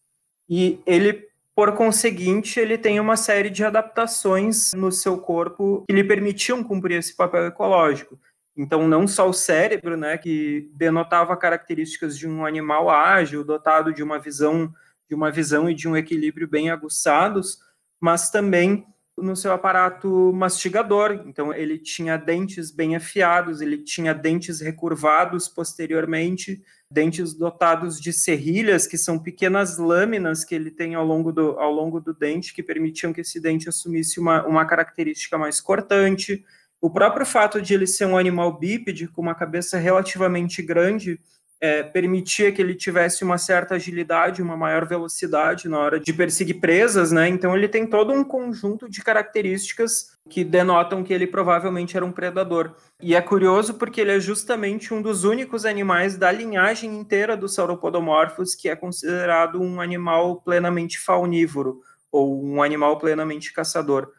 E 0.48 0.80
ele 0.86 1.31
por 1.56 1.74
conseguinte, 1.74 2.60
ele 2.60 2.78
tem 2.78 3.00
uma 3.00 3.18
série 3.18 3.50
de 3.50 3.64
adaptações 3.64 4.72
no 4.74 4.92
seu 4.92 5.18
corpo 5.18 5.84
que 5.88 5.94
lhe 5.94 6.04
permitiam 6.04 6.64
cumprir 6.64 6.98
esse 6.98 7.16
papel 7.16 7.46
ecológico. 7.48 8.20
Então, 8.56 8.88
não 8.88 9.08
só 9.08 9.30
o 9.30 9.34
cérebro, 9.34 9.96
né, 9.96 10.18
que 10.18 10.70
denotava 10.74 11.36
características 11.38 12.18
de 12.18 12.28
um 12.28 12.46
animal 12.46 12.90
ágil, 12.90 13.44
dotado 13.44 13.94
de 13.94 14.04
uma 14.04 14.20
visão, 14.20 14.74
de 15.10 15.16
uma 15.16 15.32
visão 15.32 15.70
e 15.70 15.74
de 15.74 15.88
um 15.88 15.96
equilíbrio 15.96 16.48
bem 16.48 16.70
aguçados, 16.70 17.60
mas 18.00 18.30
também 18.30 18.86
no 19.18 19.36
seu 19.36 19.52
aparato 19.52 20.32
mastigador. 20.34 21.24
Então, 21.26 21.54
ele 21.54 21.78
tinha 21.78 22.18
dentes 22.18 22.72
bem 22.72 22.96
afiados, 22.96 23.62
ele 23.62 23.78
tinha 23.78 24.14
dentes 24.14 24.62
recurvados 24.62 25.48
posteriormente, 25.48 26.62
dentes 26.92 27.34
dotados 27.34 28.00
de 28.02 28.12
serrilhas, 28.12 28.86
que 28.86 28.98
são 28.98 29.18
pequenas 29.18 29.78
lâminas 29.78 30.44
que 30.44 30.54
ele 30.54 30.70
tem 30.70 30.94
ao 30.94 31.06
longo 31.06 31.32
do, 31.32 31.58
ao 31.58 31.72
longo 31.72 32.02
do 32.02 32.14
dente, 32.14 32.54
que 32.54 32.62
permitiam 32.62 33.14
que 33.14 33.22
esse 33.22 33.40
dente 33.40 33.70
assumisse 33.70 34.20
uma, 34.20 34.46
uma 34.46 34.66
característica 34.66 35.38
mais 35.38 35.62
cortante. 35.62 36.44
O 36.82 36.90
próprio 36.90 37.26
fato 37.26 37.62
de 37.62 37.74
ele 37.74 37.88
ser 37.88 38.06
um 38.06 38.18
animal 38.18 38.60
bípede, 38.60 39.08
com 39.08 39.22
uma 39.22 39.34
cabeça 39.34 39.78
relativamente 39.78 40.62
grande, 40.62 41.18
é, 41.62 41.84
permitia 41.84 42.52
que 42.52 42.60
ele 42.60 42.74
tivesse 42.74 43.24
uma 43.24 43.38
certa 43.38 43.76
agilidade, 43.76 44.42
uma 44.42 44.58
maior 44.58 44.88
velocidade 44.88 45.70
na 45.70 45.78
hora 45.78 46.00
de 46.00 46.12
perseguir 46.12 46.60
presas, 46.60 47.12
né? 47.12 47.30
Então 47.30 47.56
ele 47.56 47.68
tem 47.68 47.86
todo 47.86 48.12
um 48.12 48.24
conjunto 48.24 48.90
de 48.90 49.04
características 49.04 50.18
que 50.28 50.44
denotam 50.44 51.04
que 51.04 51.14
ele 51.14 51.28
provavelmente 51.28 51.96
era 51.96 52.04
um 52.06 52.12
predador. 52.12 52.74
E 53.00 53.14
é 53.14 53.22
curioso 53.22 53.76
porque 53.76 54.02
ele 54.02 54.12
é 54.12 54.20
justamente 54.20 54.92
um 54.92 55.04
dos 55.04 55.24
únicos 55.24 55.64
animais 55.64 56.18
da 56.18 56.32
linhagem 56.32 56.96
inteira 56.98 57.38
dos 57.38 57.54
sauropodomorfos 57.54 58.56
que 58.56 58.68
é 58.68 58.76
considerado 58.76 59.62
um 59.62 59.80
animal 59.80 60.42
plenamente 60.42 60.98
faunívoro 60.98 61.80
ou 62.12 62.44
um 62.44 62.64
animal 62.64 62.98
plenamente 62.98 63.54
caçador 63.54 64.12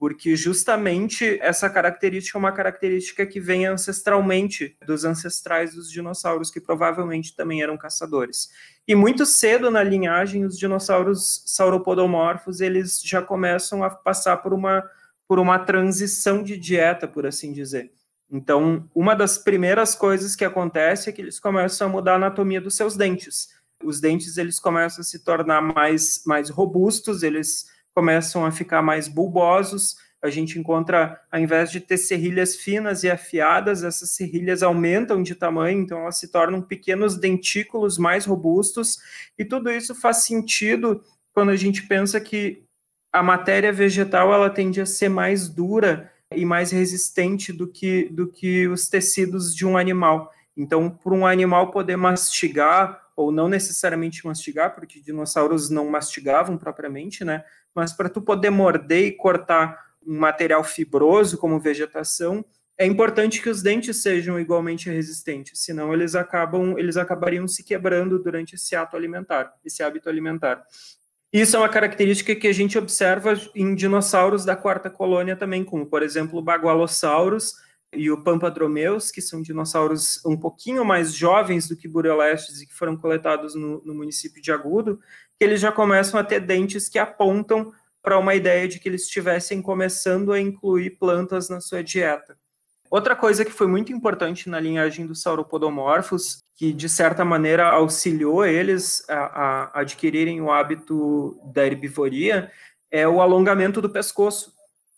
porque 0.00 0.34
justamente 0.34 1.38
essa 1.42 1.68
característica 1.68 2.38
é 2.38 2.40
uma 2.40 2.52
característica 2.52 3.26
que 3.26 3.38
vem 3.38 3.66
ancestralmente 3.66 4.74
dos 4.86 5.04
ancestrais 5.04 5.74
dos 5.74 5.92
dinossauros, 5.92 6.50
que 6.50 6.58
provavelmente 6.58 7.36
também 7.36 7.62
eram 7.62 7.76
caçadores. 7.76 8.48
E 8.88 8.94
muito 8.94 9.26
cedo 9.26 9.70
na 9.70 9.82
linhagem, 9.82 10.46
os 10.46 10.58
dinossauros 10.58 11.42
sauropodomorfos, 11.44 12.62
eles 12.62 12.98
já 13.04 13.20
começam 13.20 13.84
a 13.84 13.90
passar 13.90 14.38
por 14.38 14.54
uma, 14.54 14.82
por 15.28 15.38
uma 15.38 15.58
transição 15.58 16.42
de 16.42 16.56
dieta, 16.56 17.06
por 17.06 17.26
assim 17.26 17.52
dizer. 17.52 17.92
Então, 18.32 18.88
uma 18.94 19.14
das 19.14 19.36
primeiras 19.36 19.94
coisas 19.94 20.34
que 20.34 20.46
acontece 20.46 21.10
é 21.10 21.12
que 21.12 21.20
eles 21.20 21.38
começam 21.38 21.88
a 21.88 21.90
mudar 21.90 22.12
a 22.12 22.16
anatomia 22.16 22.60
dos 22.60 22.74
seus 22.74 22.96
dentes. 22.96 23.48
Os 23.84 24.00
dentes, 24.00 24.38
eles 24.38 24.58
começam 24.58 25.02
a 25.02 25.04
se 25.04 25.22
tornar 25.22 25.60
mais, 25.60 26.22
mais 26.24 26.48
robustos, 26.48 27.22
eles 27.22 27.66
começam 28.00 28.46
a 28.46 28.50
ficar 28.50 28.80
mais 28.80 29.08
bulbosos. 29.08 29.96
A 30.22 30.30
gente 30.30 30.58
encontra, 30.58 31.20
ao 31.30 31.38
invés 31.38 31.70
de 31.70 31.80
ter 31.80 31.98
serrilhas 31.98 32.56
finas 32.56 33.04
e 33.04 33.10
afiadas, 33.10 33.84
essas 33.84 34.12
serrilhas 34.12 34.62
aumentam 34.62 35.22
de 35.22 35.34
tamanho, 35.34 35.82
então 35.82 35.98
elas 36.00 36.18
se 36.18 36.28
tornam 36.28 36.62
pequenos 36.62 37.18
dentículos 37.18 37.98
mais 37.98 38.24
robustos, 38.24 38.98
e 39.38 39.44
tudo 39.44 39.70
isso 39.70 39.94
faz 39.94 40.24
sentido 40.24 41.04
quando 41.34 41.50
a 41.50 41.56
gente 41.56 41.82
pensa 41.82 42.18
que 42.18 42.64
a 43.12 43.22
matéria 43.22 43.70
vegetal 43.70 44.32
ela 44.32 44.48
tende 44.48 44.80
a 44.80 44.86
ser 44.86 45.10
mais 45.10 45.46
dura 45.46 46.10
e 46.34 46.46
mais 46.46 46.70
resistente 46.70 47.52
do 47.52 47.68
que, 47.68 48.08
do 48.10 48.28
que 48.28 48.66
os 48.66 48.88
tecidos 48.88 49.54
de 49.54 49.66
um 49.66 49.76
animal. 49.76 50.32
Então, 50.56 50.88
para 50.88 51.12
um 51.12 51.26
animal 51.26 51.70
poder 51.70 51.96
mastigar, 51.96 52.98
ou 53.20 53.30
não 53.30 53.48
necessariamente 53.48 54.26
mastigar, 54.26 54.74
porque 54.74 55.00
dinossauros 55.00 55.70
não 55.70 55.88
mastigavam 55.88 56.56
propriamente, 56.56 57.24
né? 57.24 57.44
mas 57.74 57.92
para 57.92 58.08
tu 58.08 58.20
poder 58.20 58.50
morder 58.50 59.06
e 59.06 59.12
cortar 59.12 59.78
um 60.06 60.18
material 60.18 60.64
fibroso 60.64 61.38
como 61.38 61.60
vegetação, 61.60 62.44
é 62.78 62.86
importante 62.86 63.42
que 63.42 63.50
os 63.50 63.62
dentes 63.62 64.00
sejam 64.02 64.40
igualmente 64.40 64.88
resistentes, 64.88 65.60
senão 65.62 65.92
eles 65.92 66.14
acabam, 66.14 66.78
eles 66.78 66.96
acabariam 66.96 67.46
se 67.46 67.62
quebrando 67.62 68.18
durante 68.18 68.54
esse 68.54 68.74
ato 68.74 68.96
alimentar, 68.96 69.54
esse 69.62 69.82
hábito 69.82 70.08
alimentar. 70.08 70.64
Isso 71.30 71.54
é 71.54 71.58
uma 71.58 71.68
característica 71.68 72.34
que 72.34 72.48
a 72.48 72.52
gente 72.52 72.78
observa 72.78 73.38
em 73.54 73.74
dinossauros 73.74 74.44
da 74.44 74.56
quarta 74.56 74.88
colônia 74.88 75.36
também, 75.36 75.62
como 75.62 75.86
por 75.86 76.02
exemplo 76.02 76.38
o 76.38 76.42
Bagualosaurus 76.42 77.52
e 77.92 78.10
o 78.10 78.22
Pampadromeus, 78.22 79.10
que 79.10 79.20
são 79.20 79.42
dinossauros 79.42 80.24
um 80.24 80.36
pouquinho 80.36 80.84
mais 80.84 81.12
jovens 81.12 81.68
do 81.68 81.76
que 81.76 81.88
Bureolestes 81.88 82.60
e 82.60 82.66
que 82.66 82.74
foram 82.74 82.96
coletados 82.96 83.54
no, 83.54 83.82
no 83.84 83.94
município 83.94 84.40
de 84.40 84.52
Agudo, 84.52 85.00
que 85.38 85.44
eles 85.44 85.60
já 85.60 85.72
começam 85.72 86.18
a 86.18 86.24
ter 86.24 86.40
dentes 86.40 86.88
que 86.88 86.98
apontam 86.98 87.72
para 88.02 88.18
uma 88.18 88.34
ideia 88.34 88.66
de 88.68 88.78
que 88.78 88.88
eles 88.88 89.02
estivessem 89.02 89.60
começando 89.60 90.32
a 90.32 90.40
incluir 90.40 90.98
plantas 90.98 91.48
na 91.48 91.60
sua 91.60 91.82
dieta. 91.82 92.38
Outra 92.90 93.14
coisa 93.14 93.44
que 93.44 93.52
foi 93.52 93.66
muito 93.66 93.92
importante 93.92 94.48
na 94.48 94.58
linhagem 94.58 95.06
dos 95.06 95.22
sauropodomorfos, 95.22 96.42
que 96.56 96.72
de 96.72 96.88
certa 96.88 97.24
maneira 97.24 97.68
auxiliou 97.68 98.44
eles 98.44 99.08
a, 99.08 99.14
a 99.14 99.80
adquirirem 99.80 100.40
o 100.40 100.50
hábito 100.50 101.40
da 101.52 101.64
herbivoria, 101.64 102.50
é 102.90 103.06
o 103.06 103.20
alongamento 103.20 103.80
do 103.80 103.88
pescoço. 103.88 104.52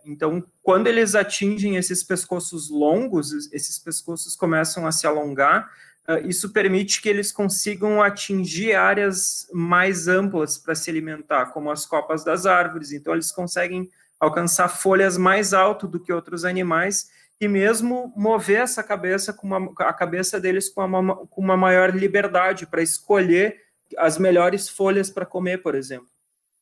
Então, 0.05 0.45
quando 0.63 0.87
eles 0.87 1.15
atingem 1.15 1.77
esses 1.77 2.03
pescoços 2.03 2.71
longos, 2.71 3.33
esses 3.53 3.79
pescoços 3.79 4.35
começam 4.35 4.87
a 4.87 4.93
se 4.93 5.07
alongar, 5.07 5.71
ah, 6.07 6.21
isso 6.21 6.53
permite 6.53 7.01
que 7.01 7.09
eles 7.09 7.31
consigam 7.31 8.03
atingir 8.03 8.75
áreas 8.75 9.49
mais 9.53 10.09
amplas 10.09 10.59
para 10.59 10.75
se 10.75 10.91
alimentar, 10.91 11.47
como 11.47 11.71
as 11.71 11.87
copas 11.87 12.25
das 12.25 12.47
árvores. 12.47 12.93
Então, 12.93 13.13
eles 13.13 13.31
conseguem 13.31 13.89
alcançar 14.19 14.69
folhas 14.69 15.17
mais 15.17 15.53
alto 15.53 15.87
do 15.87 16.01
que 16.01 16.13
outros 16.13 16.45
animais 16.45 17.11
e 17.41 17.49
mesmo 17.49 18.13
mover 18.17 18.61
essa 18.61 18.83
cabeça 18.83 19.33
com 19.33 19.49
uma, 19.49 19.73
a 19.81 19.93
cabeça 19.93 20.41
deles 20.41 20.69
com 20.69 20.85
uma, 20.85 21.27
com 21.27 21.41
uma 21.41 21.57
maior 21.57 21.95
liberdade 21.95 22.67
para 22.67 22.83
escolher 22.83 23.61
as 23.99 24.17
melhores 24.17 24.69
folhas 24.69 25.11
para 25.11 25.27
comer, 25.27 25.59
por 25.59 25.75
exemplo. 25.75 26.07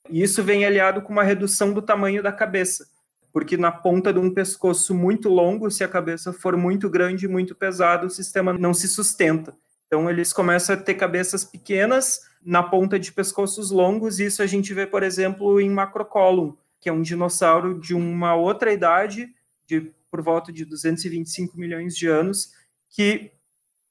E 0.09 0.23
isso 0.23 0.42
vem 0.42 0.64
aliado 0.64 1.02
com 1.02 1.12
uma 1.12 1.23
redução 1.23 1.73
do 1.73 1.82
tamanho 1.82 2.23
da 2.23 2.32
cabeça. 2.32 2.88
Porque 3.32 3.56
na 3.56 3.70
ponta 3.70 4.12
de 4.12 4.18
um 4.18 4.32
pescoço 4.32 4.94
muito 4.94 5.28
longo, 5.28 5.70
se 5.70 5.84
a 5.84 5.88
cabeça 5.88 6.32
for 6.32 6.56
muito 6.56 6.88
grande 6.88 7.26
e 7.26 7.28
muito 7.28 7.54
pesada, 7.54 8.06
o 8.06 8.10
sistema 8.10 8.52
não 8.52 8.75
se 8.75 8.88
sustenta. 8.88 9.56
Então 9.87 10.08
eles 10.08 10.32
começam 10.32 10.75
a 10.75 10.78
ter 10.78 10.94
cabeças 10.94 11.44
pequenas 11.44 12.20
na 12.42 12.62
ponta 12.62 12.99
de 12.99 13.12
pescoços 13.12 13.70
longos, 13.70 14.18
isso 14.18 14.42
a 14.42 14.46
gente 14.46 14.72
vê, 14.72 14.87
por 14.87 15.02
exemplo, 15.02 15.60
em 15.60 15.68
Macrocolum, 15.68 16.56
que 16.80 16.88
é 16.88 16.92
um 16.92 17.02
dinossauro 17.02 17.78
de 17.78 17.94
uma 17.94 18.34
outra 18.34 18.72
idade, 18.72 19.28
de 19.66 19.92
por 20.10 20.22
volta 20.22 20.52
de 20.52 20.64
225 20.64 21.58
milhões 21.58 21.94
de 21.94 22.08
anos, 22.08 22.52
que 22.88 23.32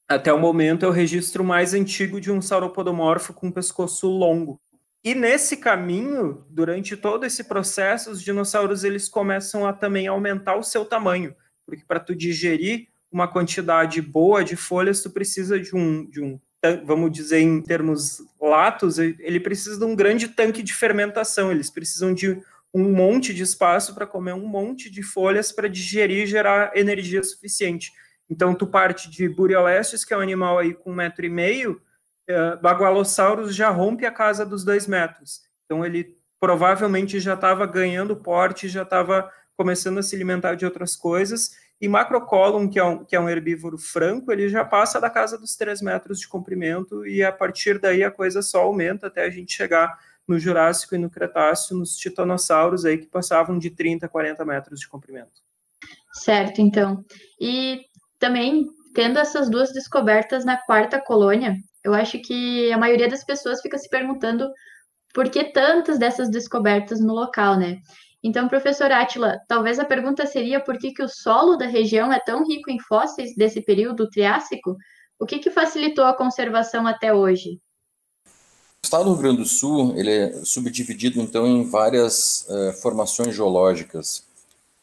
até 0.08 0.34
o 0.34 0.40
momento 0.40 0.86
é 0.86 0.90
o 0.90 0.92
registro 0.92 1.44
mais 1.44 1.74
antigo 1.74 2.20
de 2.20 2.32
um 2.32 2.42
sauropodomorfo 2.42 3.34
com 3.34 3.52
pescoço 3.52 4.08
longo. 4.08 4.60
E 5.04 5.16
nesse 5.16 5.58
caminho, 5.58 6.46
durante 6.50 6.98
todo 6.98 7.26
esse 7.26 7.46
processo, 7.46 8.12
os 8.12 8.22
dinossauros 8.22 8.84
eles 8.84 9.08
começam 9.08 9.66
a 9.66 9.72
também 9.72 10.08
aumentar 10.08 10.56
o 10.56 10.64
seu 10.64 10.84
tamanho, 10.84 11.34
porque 11.66 11.84
para 11.88 12.00
tu 12.00 12.14
digerir 12.14 12.88
uma 13.12 13.28
quantidade 13.28 14.02
boa 14.02 14.44
de 14.44 14.56
folhas, 14.56 15.02
tu 15.02 15.10
precisa 15.10 15.60
de 15.60 15.76
um, 15.76 16.06
de 16.10 16.22
um, 16.22 16.40
vamos 16.86 17.12
dizer 17.12 17.40
em 17.40 17.62
termos 17.62 18.22
latos, 18.40 19.00
ele 19.00 19.40
precisa 19.40 19.80
de 19.80 19.86
um 19.86 19.96
grande 19.96 20.28
tanque 20.28 20.62
de 20.62 20.74
fermentação, 20.74 21.50
eles 21.50 21.70
precisam 21.70 22.14
de 22.14 22.38
um 22.74 22.92
monte 22.92 23.34
de 23.34 23.42
espaço 23.42 23.96
para 23.96 24.06
comer 24.06 24.34
um 24.34 24.46
monte 24.46 24.90
de 24.90 25.02
folhas 25.02 25.52
para 25.52 25.68
digerir 25.68 26.24
e 26.24 26.28
gerar 26.28 26.72
energia 26.76 27.24
suficiente. 27.24 27.92
Então, 28.30 28.54
tu 28.54 28.68
parte 28.68 29.10
de 29.10 29.28
Buriolestes, 29.28 30.06
que 30.06 30.14
é 30.14 30.18
um 30.18 30.22
animal 30.22 30.60
aí 30.60 30.74
com 30.74 30.92
um 30.92 30.96
metro 30.96 31.26
e 31.26 31.30
meio, 31.30 31.82
uh, 32.30 32.62
Bagualosaurus 32.62 33.56
já 33.56 33.70
rompe 33.70 34.06
a 34.06 34.12
casa 34.12 34.46
dos 34.46 34.64
dois 34.64 34.88
metros. 34.88 35.42
Então, 35.66 35.86
ele 35.86 36.18
provavelmente 36.40 37.20
já 37.20 37.34
estava 37.34 37.66
ganhando 37.66 38.16
porte, 38.16 38.70
já 38.70 38.84
estava 38.84 39.30
começando 39.58 39.98
a 39.98 40.04
se 40.04 40.16
alimentar 40.16 40.56
de 40.56 40.66
outras 40.66 40.96
coisas. 40.96 41.52
E 41.82 41.88
Macrocolum, 41.88 42.70
que 42.70 42.80
é, 42.80 42.84
um, 42.84 43.04
que 43.04 43.16
é 43.16 43.20
um 43.20 43.30
herbívoro 43.30 43.78
franco, 43.78 44.32
ele 44.32 44.50
já 44.50 44.66
passa 44.66 45.00
da 45.00 45.10
casa 45.10 45.38
dos 45.38 45.56
três 45.56 45.82
metros 45.82 46.20
de 46.20 46.28
comprimento 46.28 47.06
e 47.06 47.24
a 47.24 47.32
partir 47.32 47.80
daí 47.80 48.04
a 48.04 48.12
coisa 48.12 48.42
só 48.42 48.62
aumenta 48.62 49.08
até 49.08 49.24
a 49.24 49.30
gente 49.30 49.54
chegar 49.54 49.98
no 50.28 50.38
Jurássico 50.38 50.96
e 50.96 50.98
no 50.98 51.10
Cretáceo, 51.10 51.78
nos 51.78 51.96
titanossauros 51.98 52.86
aí 52.86 52.98
que 52.98 53.08
passavam 53.08 53.58
de 53.58 53.70
30 53.70 54.06
a 54.06 54.10
40 54.10 54.46
metros 54.46 54.80
de 54.80 54.88
comprimento. 54.88 55.42
Certo, 56.14 56.62
então. 56.62 57.04
E 57.40 57.82
também, 58.20 58.68
tendo 58.94 59.18
essas 59.18 59.50
duas 59.50 59.72
descobertas 59.72 60.46
na 60.46 60.58
quarta 60.58 61.02
colônia, 61.02 61.56
eu 61.84 61.94
acho 61.94 62.20
que 62.20 62.72
a 62.72 62.78
maioria 62.78 63.10
das 63.10 63.24
pessoas 63.24 63.62
fica 63.62 63.78
se 63.78 63.90
perguntando 63.90 64.50
por 65.14 65.30
que 65.30 65.46
tantas 65.46 65.98
dessas 65.98 66.30
descobertas 66.30 67.00
no 67.00 67.14
local, 67.14 67.58
né? 67.58 67.78
Então, 68.22 68.50
professor 68.50 68.92
Átila, 68.92 69.40
talvez 69.48 69.80
a 69.80 69.86
pergunta 69.86 70.26
seria 70.26 70.60
por 70.60 70.78
que, 70.78 70.92
que 70.92 71.02
o 71.02 71.08
solo 71.08 71.56
da 71.56 71.66
região 71.66 72.12
é 72.12 72.20
tão 72.20 72.46
rico 72.46 72.70
em 72.70 72.80
fósseis 72.80 73.34
desse 73.36 73.62
período 73.62 74.10
Triássico? 74.10 74.76
O 75.18 75.26
que, 75.26 75.40
que 75.40 75.50
facilitou 75.50 76.04
a 76.04 76.16
conservação 76.16 76.86
até 76.86 77.14
hoje? 77.14 77.60
O 78.26 78.86
estado 78.86 79.06
do 79.06 79.14
Rio 79.14 79.22
Grande 79.22 79.38
do 79.38 79.46
Sul 79.46 79.94
ele 79.98 80.12
é 80.12 80.32
subdividido 80.46 81.22
então 81.22 81.46
em 81.46 81.64
várias 81.64 82.46
uh, 82.50 82.74
formações 82.82 83.36
geológicas 83.36 84.26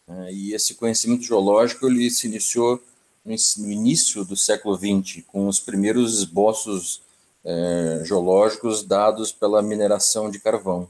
uh, 0.07 0.29
e 0.31 0.55
esse 0.55 0.75
conhecimento 0.75 1.23
geológico 1.23 1.87
ele 1.87 2.11
se 2.11 2.27
iniciou 2.27 2.83
no 3.27 3.71
início 3.73 4.25
do 4.25 4.37
século 4.37 4.77
XX 4.77 5.25
com 5.27 5.49
os 5.49 5.59
primeiros 5.59 6.19
esboços 6.19 7.03
uh, 7.45 8.05
geológicos 8.05 8.83
dados 8.83 9.33
pela 9.33 9.63
mineração 9.63 10.31
de 10.31 10.39
carvão. 10.39 10.89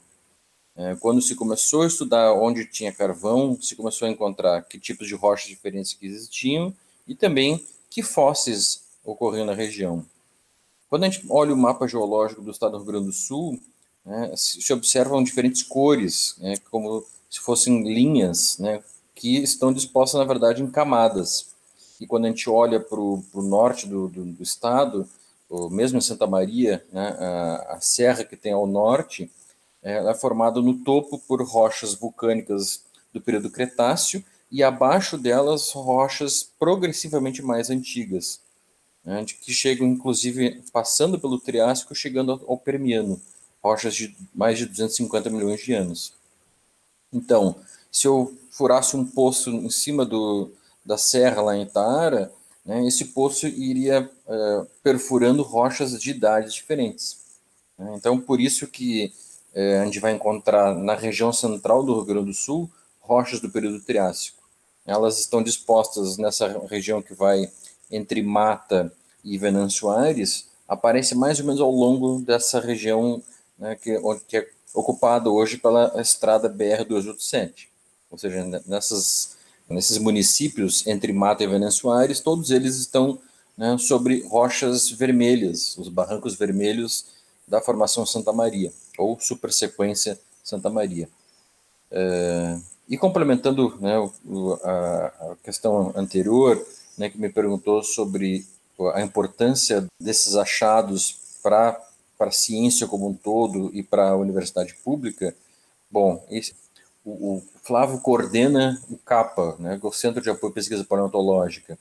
quando 1.00 1.22
se 1.22 1.34
começou 1.34 1.82
a 1.82 1.86
estudar 1.86 2.34
onde 2.34 2.66
tinha 2.66 2.92
carvão, 2.92 3.58
se 3.60 3.74
começou 3.74 4.06
a 4.06 4.10
encontrar 4.10 4.62
que 4.62 4.78
tipos 4.78 5.08
de 5.08 5.14
rochas 5.14 5.48
diferentes 5.48 5.94
que 5.94 6.06
existiam 6.06 6.74
e 7.08 7.14
também 7.14 7.64
que 7.88 8.02
fósseis 8.02 8.82
ocorriam 9.02 9.46
na 9.46 9.54
região. 9.54 10.04
Quando 10.88 11.04
a 11.04 11.08
gente 11.08 11.24
olha 11.28 11.54
o 11.54 11.56
mapa 11.56 11.88
geológico 11.88 12.42
do 12.42 12.50
estado 12.50 12.72
do 12.72 12.78
Rio 12.78 12.86
Grande 12.86 13.06
do 13.06 13.12
Sul, 13.12 13.58
né, 14.04 14.32
se 14.36 14.72
observam 14.72 15.22
diferentes 15.22 15.62
cores, 15.62 16.36
né, 16.38 16.56
como 16.70 17.04
se 17.28 17.40
fossem 17.40 17.82
linhas, 17.82 18.58
né, 18.58 18.82
que 19.14 19.38
estão 19.38 19.72
dispostas, 19.72 20.18
na 20.18 20.24
verdade, 20.24 20.62
em 20.62 20.70
camadas. 20.70 21.55
E 22.00 22.06
quando 22.06 22.26
a 22.26 22.28
gente 22.28 22.48
olha 22.48 22.80
para 22.80 22.98
o 22.98 23.22
norte 23.34 23.86
do, 23.86 24.08
do, 24.08 24.24
do, 24.24 24.42
estado, 24.42 25.08
ou 25.48 25.70
mesmo 25.70 25.98
em 25.98 26.02
Santa 26.02 26.26
Maria, 26.26 26.84
né, 26.92 27.16
a, 27.18 27.74
a, 27.76 27.80
serra 27.80 28.24
que 28.24 28.36
tem 28.36 28.52
ao 28.52 28.66
norte, 28.66 29.30
é, 29.82 29.96
é 30.10 30.14
formada 30.14 30.60
no 30.60 30.74
topo 30.74 31.18
por 31.18 31.42
rochas 31.42 31.94
vulcânicas 31.94 32.84
do 33.12 33.20
período 33.20 33.50
Cretáceo 33.50 34.22
e 34.50 34.62
abaixo 34.62 35.16
delas 35.16 35.72
rochas 35.72 36.48
progressivamente 36.58 37.42
mais 37.42 37.70
antigas 37.70 38.40
né, 39.06 39.24
que 39.24 39.52
chegam, 39.52 39.86
inclusive, 39.86 40.62
passando 40.72 41.18
pelo 41.18 41.38
Triássico, 41.38 41.94
chegando 41.94 42.44
ao 42.48 42.58
Permiano, 42.58 43.20
rochas 43.62 43.94
de 43.94 44.14
mais 44.34 44.58
de 44.58 44.66
250 44.66 45.30
milhões 45.30 45.60
de 45.60 45.72
anos. 45.72 46.12
Então, 47.12 47.54
se 47.90 48.08
eu 48.08 48.36
furasse 48.50 48.96
um 48.96 49.06
poço 49.06 49.50
em 49.50 49.70
cima 49.70 50.04
do, 50.04 50.50
da 50.86 50.96
serra 50.96 51.42
lá 51.42 51.56
em 51.56 51.62
Itaara, 51.62 52.32
né, 52.64 52.86
esse 52.86 53.06
poço 53.06 53.46
iria 53.46 54.08
é, 54.26 54.66
perfurando 54.82 55.42
rochas 55.42 56.00
de 56.00 56.10
idades 56.10 56.54
diferentes. 56.54 57.18
Né? 57.78 57.92
Então, 57.96 58.18
por 58.18 58.40
isso 58.40 58.66
que 58.66 59.12
é, 59.54 59.80
a 59.80 59.84
gente 59.84 60.00
vai 60.00 60.12
encontrar 60.12 60.74
na 60.74 60.94
região 60.94 61.32
central 61.32 61.82
do 61.82 61.94
Rio 61.94 62.04
Grande 62.04 62.26
do 62.26 62.34
Sul 62.34 62.70
rochas 63.00 63.40
do 63.40 63.50
período 63.50 63.80
Triássico. 63.80 64.42
Elas 64.84 65.18
estão 65.18 65.42
dispostas 65.42 66.16
nessa 66.16 66.64
região 66.68 67.02
que 67.02 67.14
vai 67.14 67.50
entre 67.90 68.22
Mata 68.22 68.92
e 69.24 69.36
Venâncio 69.36 69.90
Aires 69.90 70.46
aparece 70.68 71.14
mais 71.14 71.38
ou 71.38 71.46
menos 71.46 71.60
ao 71.60 71.70
longo 71.70 72.20
dessa 72.20 72.60
região 72.60 73.22
né, 73.58 73.76
que, 73.76 73.98
que 74.26 74.36
é 74.38 74.48
ocupada 74.74 75.30
hoje 75.30 75.56
pela 75.56 76.00
estrada 76.00 76.48
BR-287. 76.48 77.68
Ou 78.10 78.18
seja, 78.18 78.44
nessas, 78.66 79.35
nesses 79.68 79.98
municípios 79.98 80.86
entre 80.86 81.12
Mata 81.12 81.44
e 81.44 81.48
Aires, 81.90 82.20
todos 82.20 82.50
eles 82.50 82.76
estão 82.76 83.18
né, 83.56 83.76
sobre 83.78 84.26
rochas 84.28 84.90
vermelhas, 84.90 85.76
os 85.78 85.88
barrancos 85.88 86.36
vermelhos 86.36 87.06
da 87.48 87.60
formação 87.60 88.04
Santa 88.04 88.32
Maria, 88.32 88.72
ou 88.98 89.18
supersequência 89.20 90.18
Santa 90.42 90.68
Maria. 90.68 91.08
É, 91.90 92.58
e 92.88 92.96
complementando 92.96 93.76
né, 93.80 93.94
a, 94.62 95.06
a 95.32 95.36
questão 95.42 95.92
anterior, 95.96 96.64
né, 96.96 97.08
que 97.08 97.18
me 97.18 97.28
perguntou 97.28 97.82
sobre 97.82 98.46
a 98.94 99.00
importância 99.00 99.86
desses 100.00 100.36
achados 100.36 101.16
para 101.42 101.80
a 102.20 102.30
ciência 102.30 102.86
como 102.86 103.08
um 103.08 103.14
todo 103.14 103.70
e 103.74 103.82
para 103.82 104.10
a 104.10 104.16
universidade 104.16 104.74
pública, 104.84 105.34
bom, 105.90 106.24
esse, 106.30 106.54
o, 107.06 107.42
Flávio 107.62 108.00
coordena 108.00 108.80
o 108.90 108.98
CAPA, 108.98 109.56
né, 109.58 109.78
o 109.80 109.92
Centro 109.92 110.20
de 110.20 110.28
Apoio 110.28 110.50
à 110.50 110.54
Pesquisa 110.54 110.84
Paleontológica. 110.84 111.78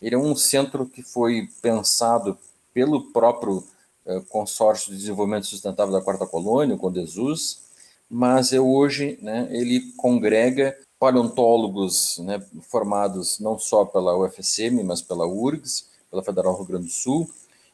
Ele 0.00 0.14
é 0.14 0.18
um 0.18 0.36
centro 0.36 0.86
que 0.86 1.02
foi 1.02 1.48
pensado 1.62 2.38
pelo 2.72 3.10
próprio 3.10 3.64
eh, 4.06 4.22
Consórcio 4.28 4.92
de 4.92 4.98
Desenvolvimento 4.98 5.46
Sustentável 5.46 5.92
da 5.92 6.00
Quarta 6.00 6.26
Colônia, 6.26 6.76
o 6.76 6.78
CONDESUS, 6.78 7.62
mas 8.08 8.52
é 8.52 8.60
hoje 8.60 9.18
né, 9.20 9.48
ele 9.50 9.92
congrega 9.96 10.76
paleontólogos 10.98 12.18
né, 12.18 12.42
formados 12.70 13.38
não 13.40 13.58
só 13.58 13.84
pela 13.84 14.16
UFSM, 14.16 14.82
mas 14.84 15.02
pela 15.02 15.26
URGS, 15.26 15.88
pela 16.10 16.22
Federal 16.22 16.56
Rio 16.56 16.66
Grande 16.66 16.86
do 16.86 16.92
Sul, 16.92 17.28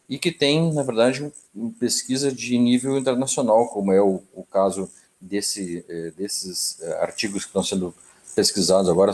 e 0.08 0.18
que 0.18 0.30
tem, 0.30 0.72
na 0.72 0.82
verdade, 0.82 1.32
pesquisa 1.78 2.30
de 2.32 2.58
nível 2.58 2.98
internacional, 2.98 3.68
como 3.68 3.92
é 3.92 4.00
o, 4.00 4.22
o 4.34 4.44
caso 4.44 4.90
desse, 5.24 5.84
eh, 5.88 6.12
desses 6.16 6.80
eh, 6.80 6.98
artigos 7.00 7.44
que 7.44 7.48
estão 7.48 7.62
sendo 7.62 7.94
pesquisados 8.34 8.90
agora, 8.90 9.12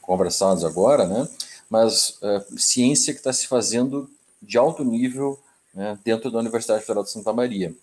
conversados 0.00 0.64
agora, 0.64 1.06
né? 1.06 1.28
mas 1.68 2.18
uh, 2.22 2.58
ciência 2.58 3.12
que 3.12 3.20
está 3.20 3.32
se 3.32 3.46
fazendo 3.46 4.10
de 4.40 4.56
alto 4.56 4.84
nível 4.84 5.38
né, 5.74 5.98
dentro 6.04 6.30
da 6.30 6.38
Universidade 6.38 6.82
Federal 6.82 7.04
de 7.04 7.10
Santa 7.10 7.32
Maria 7.32 7.74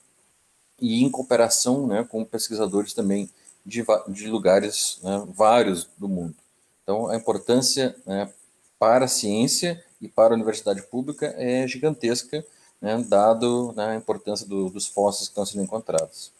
e 0.79 1.03
em 1.03 1.09
cooperação 1.09 1.87
né, 1.87 2.03
com 2.03 2.25
pesquisadores 2.25 2.93
também 2.93 3.29
de, 3.65 3.83
de 4.07 4.27
lugares 4.27 4.99
né, 5.03 5.23
vários 5.33 5.87
do 5.97 6.07
mundo. 6.07 6.35
Então, 6.83 7.07
a 7.07 7.15
importância 7.15 7.95
né, 8.05 8.31
para 8.77 9.05
a 9.05 9.09
ciência 9.09 9.83
e 10.01 10.07
para 10.07 10.33
a 10.33 10.35
universidade 10.35 10.81
pública 10.83 11.33
é 11.37 11.67
gigantesca, 11.67 12.45
né, 12.81 13.03
dado 13.07 13.73
né, 13.75 13.87
a 13.91 13.95
importância 13.95 14.45
do, 14.45 14.69
dos 14.69 14.87
fósseis 14.87 15.27
que 15.27 15.31
estão 15.31 15.45
sendo 15.45 15.63
encontrados. 15.63 16.31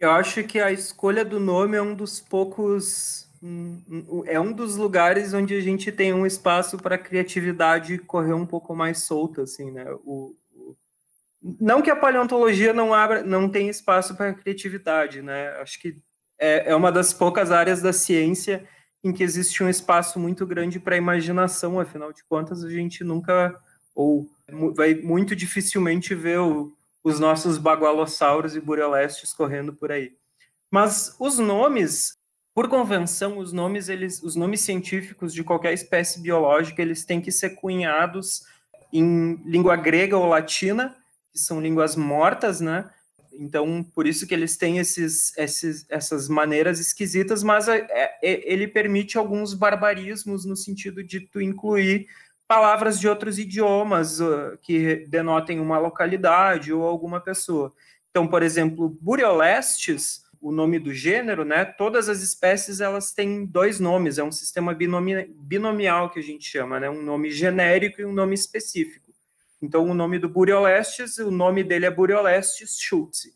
Eu 0.00 0.12
acho 0.12 0.44
que 0.44 0.60
a 0.60 0.70
escolha 0.70 1.24
do 1.24 1.40
nome 1.40 1.76
é 1.76 1.82
um 1.82 1.94
dos 1.94 2.20
poucos. 2.20 3.28
É 4.26 4.38
um 4.38 4.52
dos 4.52 4.76
lugares 4.76 5.32
onde 5.34 5.54
a 5.54 5.60
gente 5.60 5.90
tem 5.90 6.12
um 6.12 6.26
espaço 6.26 6.76
para 6.76 6.94
a 6.96 6.98
criatividade 6.98 7.98
correr 7.98 8.32
um 8.32 8.46
pouco 8.46 8.74
mais 8.74 9.04
solta, 9.04 9.42
assim, 9.42 9.70
né? 9.70 9.86
O, 10.04 10.34
o, 10.52 10.76
não 11.60 11.80
que 11.80 11.90
a 11.90 11.96
paleontologia 11.96 12.72
não 12.72 12.92
abra, 12.92 13.22
não 13.22 13.48
tem 13.48 13.68
espaço 13.68 14.16
para 14.16 14.34
criatividade, 14.34 15.22
né? 15.22 15.50
Acho 15.60 15.80
que 15.80 15.96
é, 16.38 16.70
é 16.70 16.76
uma 16.76 16.92
das 16.92 17.12
poucas 17.12 17.50
áreas 17.50 17.80
da 17.80 17.92
ciência 17.92 18.66
em 19.02 19.12
que 19.12 19.22
existe 19.22 19.62
um 19.62 19.68
espaço 19.68 20.18
muito 20.18 20.46
grande 20.46 20.80
para 20.80 20.94
a 20.94 20.98
imaginação, 20.98 21.78
afinal 21.78 22.12
de 22.12 22.24
contas, 22.24 22.64
a 22.64 22.70
gente 22.70 23.04
nunca, 23.04 23.56
ou 23.94 24.28
vai 24.74 24.94
muito 24.94 25.36
dificilmente 25.36 26.14
ver 26.14 26.38
o, 26.38 26.72
os 27.02 27.20
nossos 27.20 27.58
bagualossauros 27.58 28.56
e 28.56 28.60
burelestes 28.60 29.32
correndo 29.32 29.72
por 29.72 29.90
aí. 29.92 30.16
Mas 30.70 31.14
os 31.18 31.38
nomes, 31.38 32.16
por 32.54 32.68
convenção, 32.68 33.38
os 33.38 33.52
nomes, 33.52 33.88
eles, 33.88 34.22
os 34.22 34.36
nomes 34.36 34.60
científicos 34.60 35.32
de 35.32 35.42
qualquer 35.42 35.72
espécie 35.72 36.20
biológica, 36.20 36.82
eles 36.82 37.04
têm 37.04 37.20
que 37.20 37.32
ser 37.32 37.50
cunhados 37.50 38.44
em 38.92 39.34
língua 39.44 39.76
grega 39.76 40.16
ou 40.16 40.26
latina, 40.26 40.96
que 41.32 41.38
são 41.38 41.60
línguas 41.60 41.96
mortas, 41.96 42.60
né? 42.60 42.90
Então, 43.38 43.84
por 43.94 44.06
isso 44.06 44.26
que 44.26 44.34
eles 44.34 44.56
têm 44.56 44.78
esses, 44.78 45.36
esses, 45.38 45.86
essas 45.88 46.28
maneiras 46.28 46.80
esquisitas, 46.80 47.42
mas 47.44 47.68
é, 47.68 47.86
é, 47.90 48.52
ele 48.52 48.66
permite 48.66 49.16
alguns 49.16 49.54
barbarismos 49.54 50.44
no 50.44 50.56
sentido 50.56 51.04
de 51.04 51.20
tu 51.20 51.40
incluir 51.40 52.08
palavras 52.48 52.98
de 52.98 53.06
outros 53.06 53.38
idiomas 53.38 54.20
uh, 54.20 54.56
que 54.62 55.06
denotem 55.06 55.60
uma 55.60 55.78
localidade 55.78 56.72
ou 56.72 56.82
alguma 56.82 57.20
pessoa. 57.20 57.74
Então, 58.10 58.26
por 58.26 58.42
exemplo, 58.42 58.88
Buriolestes, 59.00 60.24
o 60.40 60.50
nome 60.50 60.78
do 60.78 60.92
gênero, 60.92 61.44
né? 61.44 61.64
Todas 61.64 62.08
as 62.08 62.22
espécies 62.22 62.80
elas 62.80 63.12
têm 63.12 63.44
dois 63.44 63.78
nomes, 63.78 64.16
é 64.16 64.24
um 64.24 64.32
sistema 64.32 64.72
binomi 64.72 65.26
binomial 65.36 66.10
que 66.10 66.18
a 66.18 66.22
gente 66.22 66.48
chama, 66.48 66.80
né? 66.80 66.88
Um 66.88 67.02
nome 67.02 67.30
genérico 67.30 68.00
e 68.00 68.06
um 68.06 68.12
nome 68.12 68.34
específico. 68.34 69.12
Então, 69.60 69.84
o 69.84 69.94
nome 69.94 70.18
do 70.18 70.28
Buriolestes, 70.28 71.18
o 71.18 71.30
nome 71.30 71.62
dele 71.62 71.84
é 71.84 71.90
Buriolestes 71.90 72.78
schultz. 72.80 73.28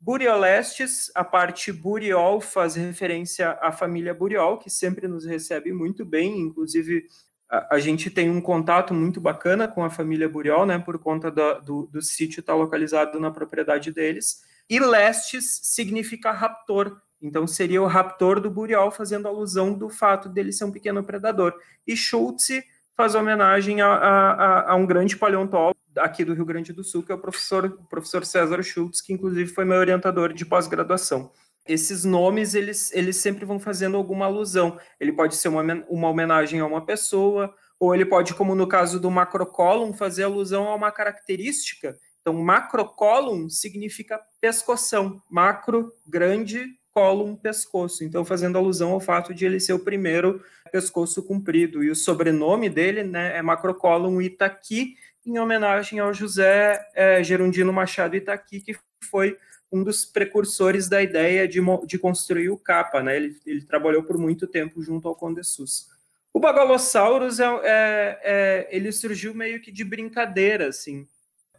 Buriolestes, 0.00 1.10
a 1.14 1.22
parte 1.22 1.72
Buriol 1.72 2.40
faz 2.40 2.74
referência 2.74 3.52
à 3.60 3.70
família 3.70 4.14
Buriol, 4.14 4.58
que 4.58 4.70
sempre 4.70 5.06
nos 5.06 5.24
recebe 5.24 5.72
muito 5.72 6.04
bem, 6.04 6.40
inclusive 6.40 7.06
a, 7.48 7.78
gente 7.78 8.10
tem 8.10 8.28
um 8.28 8.40
contato 8.40 8.92
muito 8.92 9.20
bacana 9.20 9.68
com 9.68 9.84
a 9.84 9.90
família 9.90 10.28
Buriol, 10.28 10.66
né, 10.66 10.78
por 10.78 10.98
conta 10.98 11.30
do, 11.30 11.86
do, 11.86 12.02
sítio 12.02 12.40
estar 12.40 12.52
tá 12.52 12.58
localizado 12.58 13.20
na 13.20 13.30
propriedade 13.30 13.92
deles. 13.92 14.42
E 14.68 14.80
Lestes 14.80 15.60
significa 15.62 16.32
raptor, 16.32 17.00
então 17.22 17.46
seria 17.46 17.80
o 17.80 17.86
raptor 17.86 18.40
do 18.40 18.50
Buriol, 18.50 18.90
fazendo 18.90 19.28
alusão 19.28 19.72
do 19.72 19.88
fato 19.88 20.28
dele 20.28 20.52
ser 20.52 20.64
um 20.64 20.72
pequeno 20.72 21.04
predador. 21.04 21.54
E 21.86 21.96
Schultz 21.96 22.48
faz 22.96 23.14
homenagem 23.14 23.80
a, 23.80 23.88
a, 23.88 24.72
a, 24.72 24.74
um 24.74 24.86
grande 24.86 25.16
paleontólogo 25.16 25.76
aqui 25.98 26.24
do 26.24 26.34
Rio 26.34 26.44
Grande 26.44 26.72
do 26.72 26.82
Sul, 26.82 27.02
que 27.02 27.12
é 27.12 27.14
o 27.14 27.18
professor, 27.18 27.64
o 27.64 27.88
professor 27.88 28.24
César 28.24 28.62
Schultz, 28.62 29.00
que 29.00 29.12
inclusive 29.12 29.50
foi 29.52 29.64
meu 29.64 29.78
orientador 29.78 30.32
de 30.32 30.44
pós-graduação 30.44 31.30
esses 31.68 32.04
nomes 32.04 32.54
eles, 32.54 32.92
eles 32.92 33.16
sempre 33.16 33.44
vão 33.44 33.58
fazendo 33.58 33.96
alguma 33.96 34.26
alusão. 34.26 34.78
Ele 35.00 35.12
pode 35.12 35.36
ser 35.36 35.48
uma, 35.48 35.62
uma 35.88 36.08
homenagem 36.08 36.60
a 36.60 36.66
uma 36.66 36.84
pessoa, 36.84 37.54
ou 37.78 37.94
ele 37.94 38.06
pode, 38.06 38.34
como 38.34 38.54
no 38.54 38.66
caso 38.66 38.98
do 38.98 39.10
macrocolum, 39.10 39.92
fazer 39.92 40.24
alusão 40.24 40.68
a 40.68 40.74
uma 40.74 40.90
característica. 40.90 41.96
Então, 42.20 42.34
macrocolum 42.34 43.48
significa 43.48 44.20
pescoção. 44.40 45.22
Macro, 45.30 45.92
grande, 46.06 46.66
colum, 46.92 47.36
pescoço. 47.36 48.02
Então, 48.02 48.24
fazendo 48.24 48.56
alusão 48.56 48.92
ao 48.92 49.00
fato 49.00 49.34
de 49.34 49.44
ele 49.44 49.60
ser 49.60 49.74
o 49.74 49.78
primeiro 49.78 50.42
pescoço 50.72 51.22
comprido. 51.22 51.84
E 51.84 51.90
o 51.90 51.94
sobrenome 51.94 52.68
dele 52.68 53.02
né, 53.02 53.36
é 53.36 53.42
macrocolum 53.42 54.20
Itaqui, 54.20 54.94
em 55.26 55.38
homenagem 55.38 55.98
ao 55.98 56.14
José 56.14 56.88
é, 56.94 57.22
Gerundino 57.22 57.72
Machado 57.72 58.16
Itaqui, 58.16 58.60
que 58.60 58.76
foi 59.04 59.36
um 59.72 59.82
dos 59.82 60.04
precursores 60.04 60.88
da 60.88 61.02
ideia 61.02 61.46
de, 61.46 61.60
de 61.86 61.98
construir 61.98 62.50
o 62.50 62.58
capa, 62.58 63.02
né? 63.02 63.16
Ele, 63.16 63.36
ele, 63.44 63.62
trabalhou 63.64 64.02
por 64.02 64.16
muito 64.16 64.46
tempo 64.46 64.82
junto 64.82 65.08
ao 65.08 65.14
Conde 65.14 65.42
Sus. 65.44 65.88
O 66.32 66.40
Bagalosaurus 66.40 67.40
é, 67.40 67.44
é, 67.44 68.20
é, 68.22 68.68
ele 68.70 68.92
surgiu 68.92 69.34
meio 69.34 69.60
que 69.60 69.72
de 69.72 69.84
brincadeira, 69.84 70.68
assim. 70.68 71.06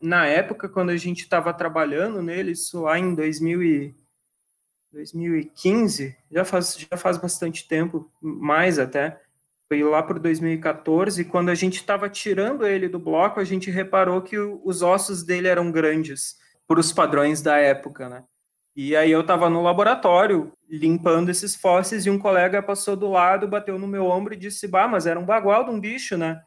Na 0.02 0.26
época, 0.28 0.70
quando 0.70 0.92
a 0.92 0.98
gente 0.98 1.22
estava 1.24 1.54
trabalhando 1.54 2.22
nele, 2.22 2.52
isso 2.52 2.82
lá 2.82 2.98
em 2.98 3.16
2000 3.16 3.64
e, 3.64 3.96
2015, 4.92 6.16
já 6.32 6.46
faz, 6.46 6.78
já 6.78 6.98
faz 6.98 7.18
bastante 7.18 7.68
tempo, 7.68 8.10
mais 8.22 8.80
até, 8.80 9.20
foi 9.68 9.84
lá 9.84 10.02
por 10.02 10.18
2014, 10.18 11.26
quando 11.26 11.50
a 11.50 11.56
gente 11.56 11.76
estava 11.76 12.10
tirando 12.10 12.66
ele 12.66 12.88
do 12.88 13.00
bloco, 13.00 13.40
a 13.40 13.44
gente 13.44 13.70
reparou 13.70 14.22
que 14.22 14.38
os 14.38 14.82
ossos 14.82 15.24
dele 15.24 15.48
eram 15.48 15.72
grandes 15.72 16.38
para 16.68 16.80
os 16.80 16.92
padrões 16.92 17.42
da 17.42 17.58
época, 17.58 18.10
né? 18.10 18.24
E 18.76 18.96
aí 18.96 19.12
eu 19.12 19.22
estava 19.22 19.50
no 19.50 19.64
laboratório 19.64 20.52
limpando 20.70 21.30
esses 21.30 21.56
fósseis 21.56 22.06
e 22.06 22.10
um 22.10 22.20
colega 22.20 22.62
passou 22.62 22.96
do 22.96 23.10
lado, 23.10 23.48
bateu 23.48 23.80
no 23.80 23.88
meu 23.88 24.06
ombro 24.06 24.34
e 24.34 24.38
disse: 24.38 24.68
"Bah, 24.68 24.88
mas 24.88 25.08
era 25.08 25.20
um 25.20 25.26
bagual 25.26 25.66
de 25.66 25.72
um 25.72 25.80
bicho, 25.80 26.18
né?" 26.18 26.42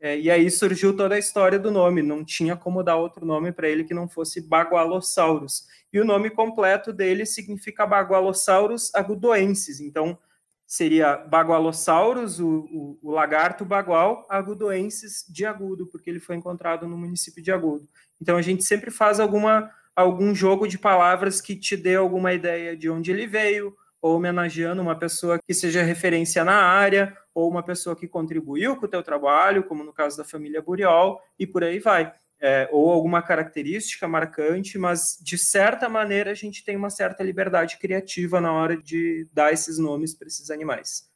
É, 0.00 0.18
e 0.18 0.30
aí 0.30 0.50
surgiu 0.50 0.96
toda 0.96 1.14
a 1.14 1.18
história 1.18 1.58
do 1.58 1.70
nome. 1.70 2.02
Não 2.02 2.24
tinha 2.24 2.56
como 2.56 2.82
dar 2.82 2.96
outro 2.96 3.24
nome 3.24 3.52
para 3.52 3.68
ele 3.68 3.84
que 3.84 3.94
não 3.94 4.08
fosse 4.08 4.40
Bagualosaurus. 4.46 5.64
E 5.92 6.00
o 6.00 6.04
nome 6.04 6.30
completo 6.30 6.92
dele 6.92 7.24
significa 7.24 7.86
Bagualosaurus 7.86 8.94
agudoensis. 8.94 9.80
Então 9.80 10.18
seria 10.66 11.16
Bagualosaurus, 11.16 12.40
o, 12.40 12.66
o, 12.70 12.98
o 13.02 13.10
lagarto 13.10 13.64
bagual, 13.64 14.26
agudoensis 14.28 15.24
de 15.28 15.44
agudo, 15.44 15.86
porque 15.86 16.10
ele 16.10 16.20
foi 16.20 16.36
encontrado 16.36 16.88
no 16.88 16.96
município 16.96 17.42
de 17.42 17.52
Agudo. 17.52 17.88
Então 18.20 18.36
a 18.36 18.42
gente 18.42 18.64
sempre 18.64 18.90
faz 18.90 19.20
alguma 19.20 19.70
algum 19.94 20.34
jogo 20.34 20.66
de 20.66 20.76
palavras 20.76 21.40
que 21.40 21.54
te 21.54 21.76
dê 21.76 21.94
alguma 21.94 22.32
ideia 22.32 22.76
de 22.76 22.90
onde 22.90 23.12
ele 23.12 23.26
veio, 23.26 23.76
ou 24.02 24.16
homenageando 24.16 24.82
uma 24.82 24.98
pessoa 24.98 25.38
que 25.38 25.54
seja 25.54 25.82
referência 25.82 26.44
na 26.44 26.56
área, 26.56 27.16
ou 27.32 27.48
uma 27.48 27.62
pessoa 27.62 27.94
que 27.96 28.08
contribuiu 28.08 28.76
com 28.76 28.86
o 28.86 28.88
teu 28.88 29.02
trabalho, 29.02 29.64
como 29.64 29.84
no 29.84 29.92
caso 29.92 30.16
da 30.16 30.24
família 30.24 30.60
Buriol, 30.60 31.20
e 31.38 31.46
por 31.46 31.62
aí 31.62 31.78
vai. 31.78 32.12
É, 32.46 32.68
ou 32.70 32.90
alguma 32.90 33.22
característica 33.22 34.06
marcante, 34.06 34.76
mas 34.76 35.16
de 35.22 35.38
certa 35.38 35.88
maneira 35.88 36.30
a 36.30 36.34
gente 36.34 36.62
tem 36.62 36.76
uma 36.76 36.90
certa 36.90 37.24
liberdade 37.24 37.78
criativa 37.78 38.38
na 38.38 38.52
hora 38.52 38.76
de 38.76 39.26
dar 39.32 39.50
esses 39.50 39.78
nomes 39.78 40.14
para 40.14 40.28
esses 40.28 40.50
animais. 40.50 41.10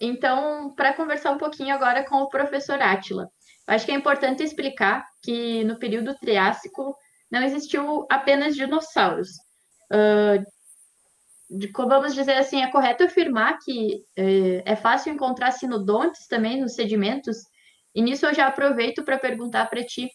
Então, 0.00 0.72
para 0.76 0.92
conversar 0.92 1.32
um 1.32 1.38
pouquinho 1.38 1.74
agora 1.74 2.04
com 2.04 2.16
o 2.18 2.28
professor 2.28 2.80
Átila, 2.80 3.28
Acho 3.66 3.86
que 3.86 3.92
é 3.92 3.94
importante 3.94 4.42
explicar 4.42 5.06
que 5.22 5.64
no 5.64 5.78
período 5.78 6.14
Triássico 6.14 6.94
não 7.30 7.42
existiu 7.42 8.06
apenas 8.10 8.54
dinossauros. 8.54 9.30
Uh, 9.90 10.44
de, 11.50 11.70
vamos 11.72 12.14
dizer 12.14 12.34
assim, 12.34 12.62
é 12.62 12.70
correto 12.70 13.04
afirmar 13.04 13.58
que 13.64 14.04
é, 14.16 14.72
é 14.72 14.76
fácil 14.76 15.12
encontrar 15.12 15.52
sinodontes 15.52 16.26
também 16.26 16.60
nos 16.60 16.74
sedimentos, 16.74 17.38
e 17.94 18.02
nisso 18.02 18.26
eu 18.26 18.34
já 18.34 18.46
aproveito 18.46 19.04
para 19.04 19.18
perguntar 19.18 19.66
para 19.70 19.84
ti 19.84 20.10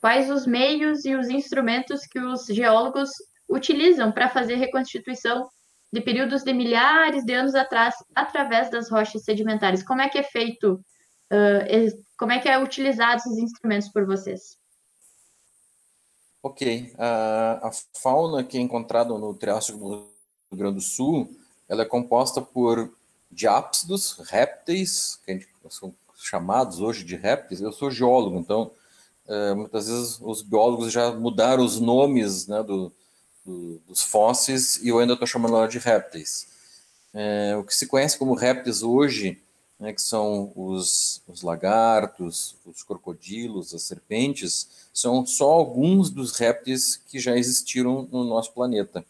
quais 0.00 0.30
os 0.30 0.46
meios 0.46 1.04
e 1.04 1.14
os 1.14 1.28
instrumentos 1.28 2.06
que 2.06 2.18
os 2.18 2.46
geólogos 2.46 3.10
utilizam 3.48 4.12
para 4.12 4.28
fazer 4.28 4.56
reconstituição 4.56 5.48
de 5.92 6.00
períodos 6.00 6.42
de 6.42 6.52
milhares 6.52 7.24
de 7.24 7.32
anos 7.32 7.54
atrás 7.54 7.94
através 8.14 8.70
das 8.70 8.90
rochas 8.90 9.24
sedimentares. 9.24 9.82
Como 9.82 10.02
é 10.02 10.08
que 10.08 10.18
é 10.18 10.22
feito 10.22 10.74
uh, 11.32 12.02
como 12.18 12.32
é 12.32 12.38
que 12.38 12.48
é 12.48 12.58
utilizado 12.58 13.16
esses 13.16 13.38
instrumentos 13.38 13.88
por 13.88 14.04
vocês? 14.04 14.58
Ok. 16.42 16.92
A, 16.98 17.68
a 17.68 17.70
fauna 18.00 18.44
que 18.44 18.58
é 18.58 18.60
encontrada 18.60 19.16
no 19.16 19.34
Triássico 19.34 19.78
do 19.78 19.88
Rio 20.50 20.58
Grande 20.58 20.76
do 20.76 20.80
Sul, 20.80 21.28
ela 21.68 21.82
é 21.82 21.86
composta 21.86 22.40
por 22.40 22.92
diápsidos, 23.30 24.18
répteis, 24.28 25.20
que 25.24 25.30
a 25.30 25.34
gente, 25.34 25.48
são 25.70 25.94
chamados 26.16 26.80
hoje 26.80 27.04
de 27.04 27.16
répteis. 27.16 27.60
Eu 27.60 27.72
sou 27.72 27.90
geólogo, 27.90 28.38
então 28.38 28.70
é, 29.28 29.54
muitas 29.54 29.88
vezes 29.88 30.18
os 30.20 30.42
biólogos 30.42 30.92
já 30.92 31.12
mudaram 31.12 31.64
os 31.64 31.78
nomes 31.78 32.46
né, 32.46 32.62
do, 32.62 32.92
do, 33.44 33.80
dos 33.86 34.02
fósseis 34.02 34.76
e 34.82 34.88
eu 34.88 34.98
ainda 34.98 35.12
estou 35.12 35.26
chamando 35.26 35.56
ela 35.56 35.68
de 35.68 35.78
répteis. 35.78 36.48
É, 37.14 37.56
o 37.56 37.64
que 37.64 37.74
se 37.74 37.86
conhece 37.86 38.18
como 38.18 38.34
répteis 38.34 38.82
hoje 38.82 39.40
né, 39.78 39.92
que 39.92 40.02
são 40.02 40.52
os, 40.56 41.22
os 41.28 41.42
lagartos, 41.42 42.56
os 42.66 42.82
crocodilos, 42.82 43.72
as 43.74 43.82
serpentes, 43.82 44.88
são 44.92 45.24
só 45.24 45.50
alguns 45.50 46.10
dos 46.10 46.36
répteis 46.36 46.96
que 46.96 47.18
já 47.18 47.36
existiram 47.36 48.08
no 48.10 48.24
nosso 48.24 48.52
planeta. 48.52 49.04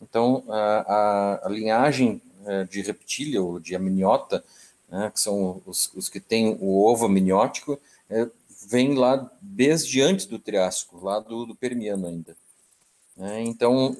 Então, 0.00 0.42
a, 0.48 1.42
a, 1.42 1.46
a 1.46 1.48
linhagem 1.50 2.22
é, 2.46 2.64
de 2.64 2.80
reptília 2.80 3.42
ou 3.42 3.60
de 3.60 3.76
amniota, 3.76 4.42
né, 4.88 5.10
que 5.12 5.20
são 5.20 5.60
os, 5.66 5.92
os, 5.94 6.08
que 6.08 6.18
têm 6.18 6.56
o 6.60 6.82
ovo 6.82 7.04
amniótico, 7.04 7.78
é, 8.08 8.26
vem 8.66 8.94
lá 8.94 9.30
desde 9.40 10.00
antes 10.00 10.26
do 10.26 10.38
Triássico, 10.38 11.04
lá 11.04 11.18
do, 11.18 11.46
do 11.46 11.54
Permiano 11.54 12.06
ainda. 12.06 12.36
É, 13.18 13.42
então, 13.42 13.96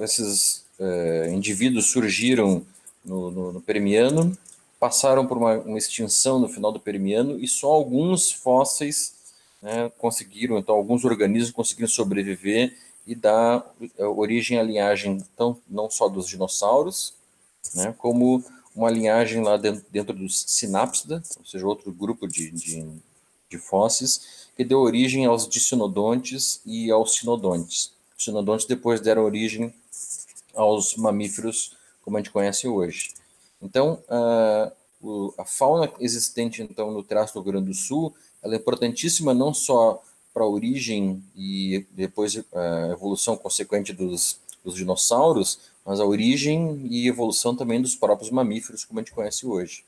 esses 0.00 0.64
uh, 0.78 1.28
indivíduos 1.30 1.90
surgiram 1.90 2.64
no, 3.04 3.30
no, 3.30 3.52
no, 3.52 3.60
Permiano, 3.60 4.36
passaram 4.80 5.26
por 5.26 5.36
uma, 5.36 5.54
uma, 5.58 5.78
extinção 5.78 6.38
no 6.38 6.48
final 6.48 6.72
do 6.72 6.80
Permiano 6.80 7.38
e 7.38 7.46
só 7.46 7.70
alguns 7.70 8.32
fósseis 8.32 9.14
né, 9.60 9.90
conseguiram, 9.98 10.58
então 10.58 10.74
alguns 10.74 11.04
organismos 11.04 11.50
conseguiram 11.50 11.88
sobreviver 11.88 12.74
e 13.06 13.14
dar 13.14 13.64
origem 13.98 14.58
à 14.58 14.62
linhagem 14.62 15.22
tão, 15.36 15.58
não 15.68 15.90
só 15.90 16.08
dos 16.08 16.26
dinossauros, 16.26 17.12
né, 17.74 17.94
como 17.98 18.42
uma 18.74 18.90
linhagem 18.90 19.42
lá 19.42 19.56
dentro, 19.56 19.84
dentro 19.90 20.14
dos 20.14 20.44
sinápsida, 20.48 21.22
ou 21.38 21.44
seja, 21.44 21.66
outro 21.66 21.92
grupo 21.92 22.26
de, 22.26 22.50
de, 22.50 22.86
de 23.56 23.62
fósseis, 23.62 24.48
que 24.56 24.64
deu 24.64 24.80
origem 24.80 25.26
aos 25.26 25.48
dicinodontes 25.48 26.60
e 26.64 26.90
aos 26.90 27.16
sinodontes. 27.16 27.92
Os 28.16 28.24
sinodontes 28.24 28.66
depois 28.66 29.00
deram 29.00 29.24
origem 29.24 29.74
aos 30.54 30.96
mamíferos 30.96 31.76
como 32.02 32.16
a 32.16 32.20
gente 32.20 32.30
conhece 32.30 32.68
hoje. 32.68 33.14
Então, 33.60 34.02
a, 34.08 35.44
fauna 35.44 35.90
existente 35.98 36.62
então 36.62 36.90
no 36.90 37.02
Traço 37.02 37.34
do 37.34 37.42
Grande 37.42 37.68
do 37.68 37.74
Sul, 37.74 38.14
ela 38.42 38.54
é 38.54 38.58
importantíssima 38.58 39.34
não 39.34 39.52
só 39.52 40.02
para 40.32 40.44
a 40.44 40.48
origem 40.48 41.22
e 41.34 41.86
depois 41.92 42.36
a 42.52 42.88
evolução 42.92 43.36
consequente 43.36 43.92
dos, 43.92 44.38
dos 44.64 44.74
dinossauros, 44.74 45.58
mas 45.84 46.00
a 46.00 46.04
origem 46.04 46.86
e 46.90 47.08
evolução 47.08 47.54
também 47.54 47.80
dos 47.80 47.94
próprios 47.94 48.30
mamíferos, 48.30 48.84
como 48.84 48.98
a 48.98 49.02
gente 49.02 49.12
conhece 49.12 49.46
hoje. 49.46 49.84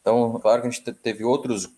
Então, 0.00 0.38
claro 0.40 0.62
que 0.62 0.68
a 0.68 0.70
gente 0.70 0.92
teve 0.92 1.24
outros 1.24 1.68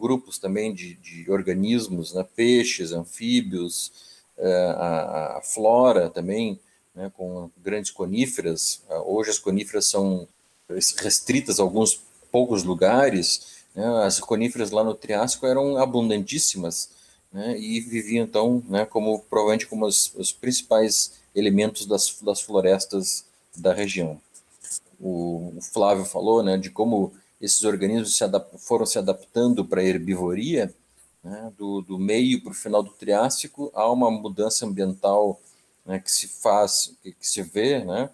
grupos 0.00 0.38
também 0.38 0.74
de, 0.74 0.94
de 0.94 1.30
organismos, 1.30 2.14
né? 2.14 2.26
peixes, 2.34 2.92
anfíbios, 2.92 3.92
eh, 4.38 4.74
a, 4.76 5.36
a 5.38 5.42
flora 5.42 6.08
também, 6.08 6.58
né? 6.94 7.12
com 7.14 7.50
grandes 7.58 7.90
coníferas. 7.90 8.82
Ah, 8.88 9.02
hoje 9.02 9.30
as 9.30 9.38
coníferas 9.38 9.86
são 9.86 10.26
restritas 10.98 11.60
a 11.60 11.62
alguns 11.62 12.02
poucos 12.32 12.64
lugares. 12.64 13.64
Né? 13.74 13.84
As 14.04 14.18
coníferas 14.18 14.70
lá 14.70 14.82
no 14.82 14.94
Triássico 14.94 15.46
eram 15.46 15.76
abundantíssimas 15.76 16.90
né? 17.32 17.58
e 17.58 17.80
viviam 17.80 18.24
então, 18.24 18.62
né? 18.68 18.86
como 18.86 19.20
provavelmente 19.20 19.66
como 19.66 19.86
os, 19.86 20.12
os 20.16 20.32
principais 20.32 21.20
elementos 21.34 21.86
das, 21.86 22.16
das 22.22 22.40
florestas 22.40 23.24
da 23.56 23.72
região. 23.72 24.20
O, 24.98 25.54
o 25.56 25.60
Flávio 25.62 26.04
falou 26.04 26.42
né, 26.42 26.56
de 26.56 26.70
como 26.70 27.12
esses 27.40 27.64
organismos 27.64 28.16
se 28.16 28.24
foram 28.58 28.84
se 28.84 28.98
adaptando 28.98 29.64
para 29.64 29.80
a 29.80 29.84
herbivoria, 29.84 30.72
né, 31.22 31.52
do, 31.56 31.80
do, 31.82 31.98
meio 31.98 32.42
para 32.42 32.52
o 32.52 32.54
final 32.54 32.82
do 32.82 32.90
Triássico, 32.90 33.70
há 33.74 33.90
uma 33.90 34.10
mudança 34.10 34.66
ambiental 34.66 35.40
né, 35.84 35.98
que 35.98 36.10
se 36.10 36.28
faz, 36.28 36.94
que, 37.02 37.12
que, 37.12 37.26
se 37.26 37.42
vê, 37.42 37.84
né, 37.84 38.10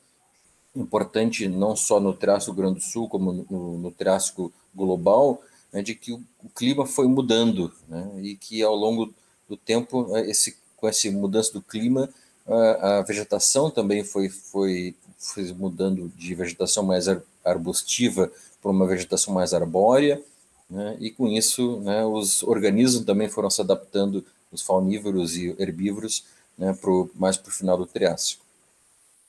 importante 0.74 1.48
não 1.48 1.74
só 1.74 1.98
no 2.00 2.14
Triássico 2.14 2.54
Grande 2.54 2.80
do 2.80 2.84
Sul, 2.84 3.08
como 3.08 3.32
no, 3.32 3.78
no 3.78 3.90
Triássico 3.90 4.52
global, 4.74 5.40
né, 5.72 5.82
de 5.82 5.94
que 5.94 6.12
o, 6.12 6.22
o, 6.42 6.48
clima 6.48 6.86
foi 6.86 7.06
mudando, 7.06 7.72
né, 7.88 8.20
e 8.22 8.36
que 8.36 8.62
ao 8.62 8.74
longo 8.74 9.12
do 9.48 9.56
tempo, 9.56 10.06
né, 10.08 10.28
esse, 10.28 10.56
com 10.76 10.88
essa 10.88 11.10
mudança 11.10 11.52
do 11.52 11.62
clima, 11.62 12.08
a, 12.46 12.98
a 12.98 13.02
vegetação 13.02 13.70
também 13.70 14.04
foi, 14.04 14.28
foi, 14.28 14.94
foi 15.18 15.52
mudando 15.52 16.12
de 16.16 16.34
vegetação 16.34 16.84
mais 16.84 17.08
arbustiva 17.46 18.30
para 18.60 18.70
uma 18.70 18.86
vegetação 18.86 19.32
mais 19.32 19.54
arbórea, 19.54 20.22
né, 20.68 20.96
e 20.98 21.10
com 21.10 21.28
isso 21.28 21.80
né, 21.80 22.04
os 22.04 22.42
organismos 22.42 23.04
também 23.04 23.28
foram 23.28 23.48
se 23.48 23.60
adaptando, 23.60 24.24
os 24.50 24.62
faunívoros 24.62 25.36
e 25.36 25.54
herbívoros, 25.58 26.24
né, 26.58 26.72
pro, 26.72 27.10
mais 27.14 27.36
para 27.36 27.50
o 27.50 27.54
final 27.54 27.76
do 27.76 27.86
Triássico. 27.86 28.44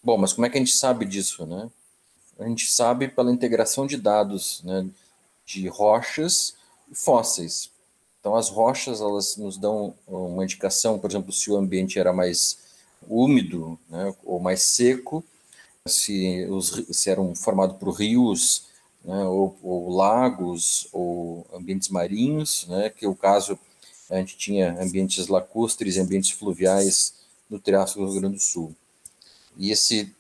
Bom, 0.04 0.18
mas 0.18 0.34
como 0.34 0.46
é 0.46 0.50
que 0.50 0.58
a 0.58 0.60
gente 0.60 0.76
sabe 0.76 1.06
disso? 1.06 1.46
Né? 1.46 1.70
A 2.40 2.48
gente 2.48 2.72
sabe 2.72 3.08
pela 3.08 3.32
integração 3.32 3.86
de 3.86 3.98
dados 3.98 4.62
né, 4.64 4.88
de 5.46 5.68
rochas 5.68 6.56
e 6.90 6.96
fósseis. 6.96 7.70
Então, 8.20 8.36
as 8.36 8.50
rochas 8.50 9.02
elas 9.02 9.38
nos 9.38 9.58
dão 9.58 9.94
uma 10.08 10.44
indicação, 10.44 11.00
por 11.00 11.10
exemplo, 11.10 11.32
se 11.32 11.50
o 11.52 11.58
ambiente 11.58 12.00
era 12.00 12.14
mais 12.14 12.58
úmido 13.08 13.80
né, 13.90 14.14
ou 14.24 14.40
mais 14.40 14.64
seco, 14.64 15.24
se, 15.88 16.46
os, 16.50 16.84
se 16.92 17.10
eram 17.10 17.34
formados 17.36 17.78
por 17.78 17.92
rios 17.92 18.68
né, 19.04 19.24
ou, 19.24 19.58
ou, 19.64 19.90
lagos 19.90 20.88
ou 20.92 21.46
ambientes 21.54 21.90
marinhos, 21.90 22.66
né, 22.68 22.90
que 22.90 23.08
o 23.08 23.16
caso 23.16 23.58
a 24.10 24.18
gente 24.18 24.38
tinha 24.38 24.82
ambientes 24.82 25.28
lacustres, 25.28 25.98
ambientes 25.98 26.32
fluviais 26.32 27.14
no 27.50 27.60
Triássico 27.60 28.02
do 28.02 28.12
Rio 28.12 28.22
Grande 28.22 28.36
do 28.38 28.42
Sul. 28.42 28.76
E 29.58 29.72
esse, 29.72 30.14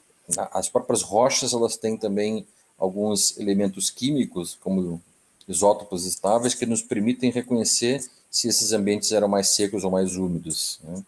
as 0.52 0.70
próprias 0.70 1.02
rochas 1.02 1.54
elas 1.54 1.78
têm 1.78 1.98
também 1.98 2.46
alguns 2.78 3.38
elementos 3.38 3.90
químicos, 3.90 4.58
como 4.62 5.02
isótopos 5.48 6.06
estáveis, 6.06 6.54
que 6.54 6.66
nos 6.66 6.82
permitem 6.82 7.32
reconhecer 7.32 8.04
se 8.30 8.48
esses 8.48 8.74
ambientes 8.74 9.12
eram 9.12 9.28
mais 9.28 9.50
secos 9.50 9.84
ou 9.84 9.92
mais 9.92 10.16
úmidos. 10.18 10.80
Né? 10.84 11.04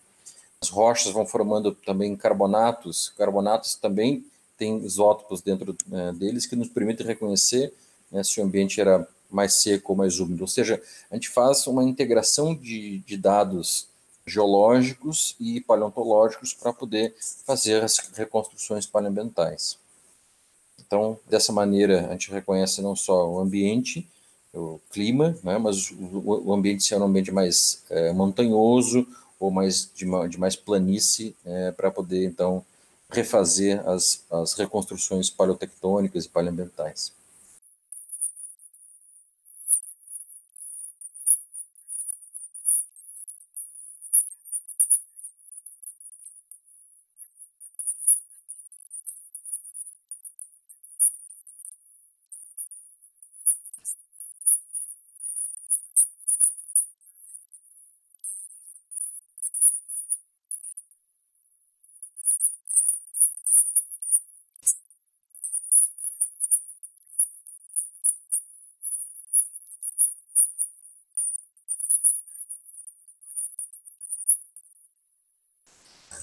As 0.61 0.69
rochas 0.69 1.11
vão 1.13 1.25
formando 1.25 1.73
também 1.73 2.15
carbonatos. 2.15 3.13
Carbonatos 3.17 3.75
também 3.75 4.25
têm 4.59 4.83
isótopos 4.85 5.41
dentro 5.41 5.75
né, 5.87 6.13
deles 6.13 6.45
que 6.45 6.55
nos 6.55 6.67
permitem 6.67 7.07
reconhecer 7.07 7.73
né, 8.11 8.21
se 8.23 8.39
o 8.39 8.43
ambiente 8.43 8.79
era 8.79 9.07
mais 9.31 9.53
seco 9.53 9.93
ou 9.93 9.97
mais 9.97 10.19
úmido. 10.19 10.41
Ou 10.41 10.47
seja, 10.47 10.81
a 11.09 11.15
gente 11.15 11.29
faz 11.29 11.65
uma 11.65 11.83
integração 11.83 12.53
de, 12.53 12.99
de 12.99 13.15
dados 13.15 13.87
geológicos 14.27 15.35
e 15.39 15.61
paleontológicos 15.61 16.53
para 16.53 16.73
poder 16.73 17.15
fazer 17.45 17.83
as 17.83 17.97
reconstruções 18.13 18.85
paleoambientais. 18.85 19.77
Então, 20.79 21.17
dessa 21.27 21.53
maneira, 21.53 22.07
a 22.07 22.11
gente 22.11 22.31
reconhece 22.31 22.81
não 22.81 22.95
só 22.95 23.29
o 23.29 23.39
ambiente, 23.39 24.07
o 24.53 24.79
clima, 24.91 25.37
né, 25.43 25.57
mas 25.57 25.91
o, 25.91 26.47
o 26.47 26.53
ambiente 26.53 26.83
ser 26.83 26.97
um 26.97 27.03
ambiente 27.03 27.31
mais 27.31 27.83
é, 27.89 28.11
montanhoso 28.11 29.07
ou 29.39 29.51
mais 29.51 29.89
de, 29.95 30.05
de 30.27 30.39
mais 30.39 30.55
planície 30.55 31.35
é, 31.45 31.71
para 31.71 31.91
poder 31.91 32.25
então 32.25 32.65
refazer 33.11 33.87
as, 33.87 34.23
as 34.31 34.53
reconstruções 34.53 35.29
paleotectônicas 35.29 36.25
e 36.25 36.29
paleoambientais. 36.29 37.11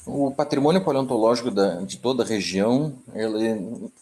O 0.06 0.30
patrimônio 0.30 0.84
paleontológico 0.84 1.50
da, 1.50 1.80
de 1.80 1.98
toda 1.98 2.22
a 2.22 2.26
região 2.26 2.96
é 3.12 3.26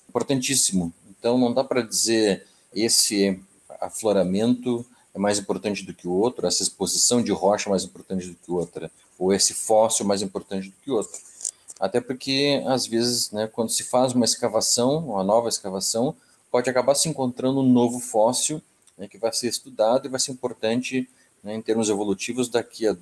importantíssimo. 0.08 0.92
Então, 1.18 1.38
não 1.38 1.52
dá 1.52 1.64
para 1.64 1.80
dizer 1.80 2.46
esse 2.74 3.40
afloramento 3.80 4.84
é 5.14 5.18
mais 5.18 5.38
importante 5.38 5.84
do 5.84 5.94
que 5.94 6.08
o 6.08 6.12
outro, 6.12 6.46
essa 6.46 6.62
exposição 6.62 7.22
de 7.22 7.30
rocha 7.30 7.68
é 7.68 7.70
mais 7.70 7.84
importante 7.84 8.26
do 8.26 8.34
que 8.34 8.50
outra, 8.50 8.90
ou 9.16 9.32
esse 9.32 9.54
fóssil 9.54 10.04
é 10.04 10.08
mais 10.08 10.22
importante 10.22 10.68
do 10.68 10.74
que 10.82 10.90
outro. 10.90 11.18
Até 11.78 12.00
porque, 12.00 12.62
às 12.66 12.84
vezes, 12.86 13.30
né, 13.30 13.46
quando 13.46 13.70
se 13.70 13.84
faz 13.84 14.12
uma 14.12 14.24
escavação, 14.24 15.10
uma 15.10 15.22
nova 15.22 15.48
escavação, 15.48 16.16
pode 16.50 16.68
acabar 16.68 16.96
se 16.96 17.08
encontrando 17.08 17.60
um 17.60 17.72
novo 17.72 18.00
fóssil 18.00 18.60
né, 18.98 19.06
que 19.06 19.16
vai 19.16 19.32
ser 19.32 19.48
estudado 19.48 20.06
e 20.06 20.10
vai 20.10 20.18
ser 20.18 20.32
importante 20.32 21.08
né, 21.42 21.54
em 21.54 21.62
termos 21.62 21.88
evolutivos 21.88 22.48
daqui 22.48 22.88
a 22.88 22.96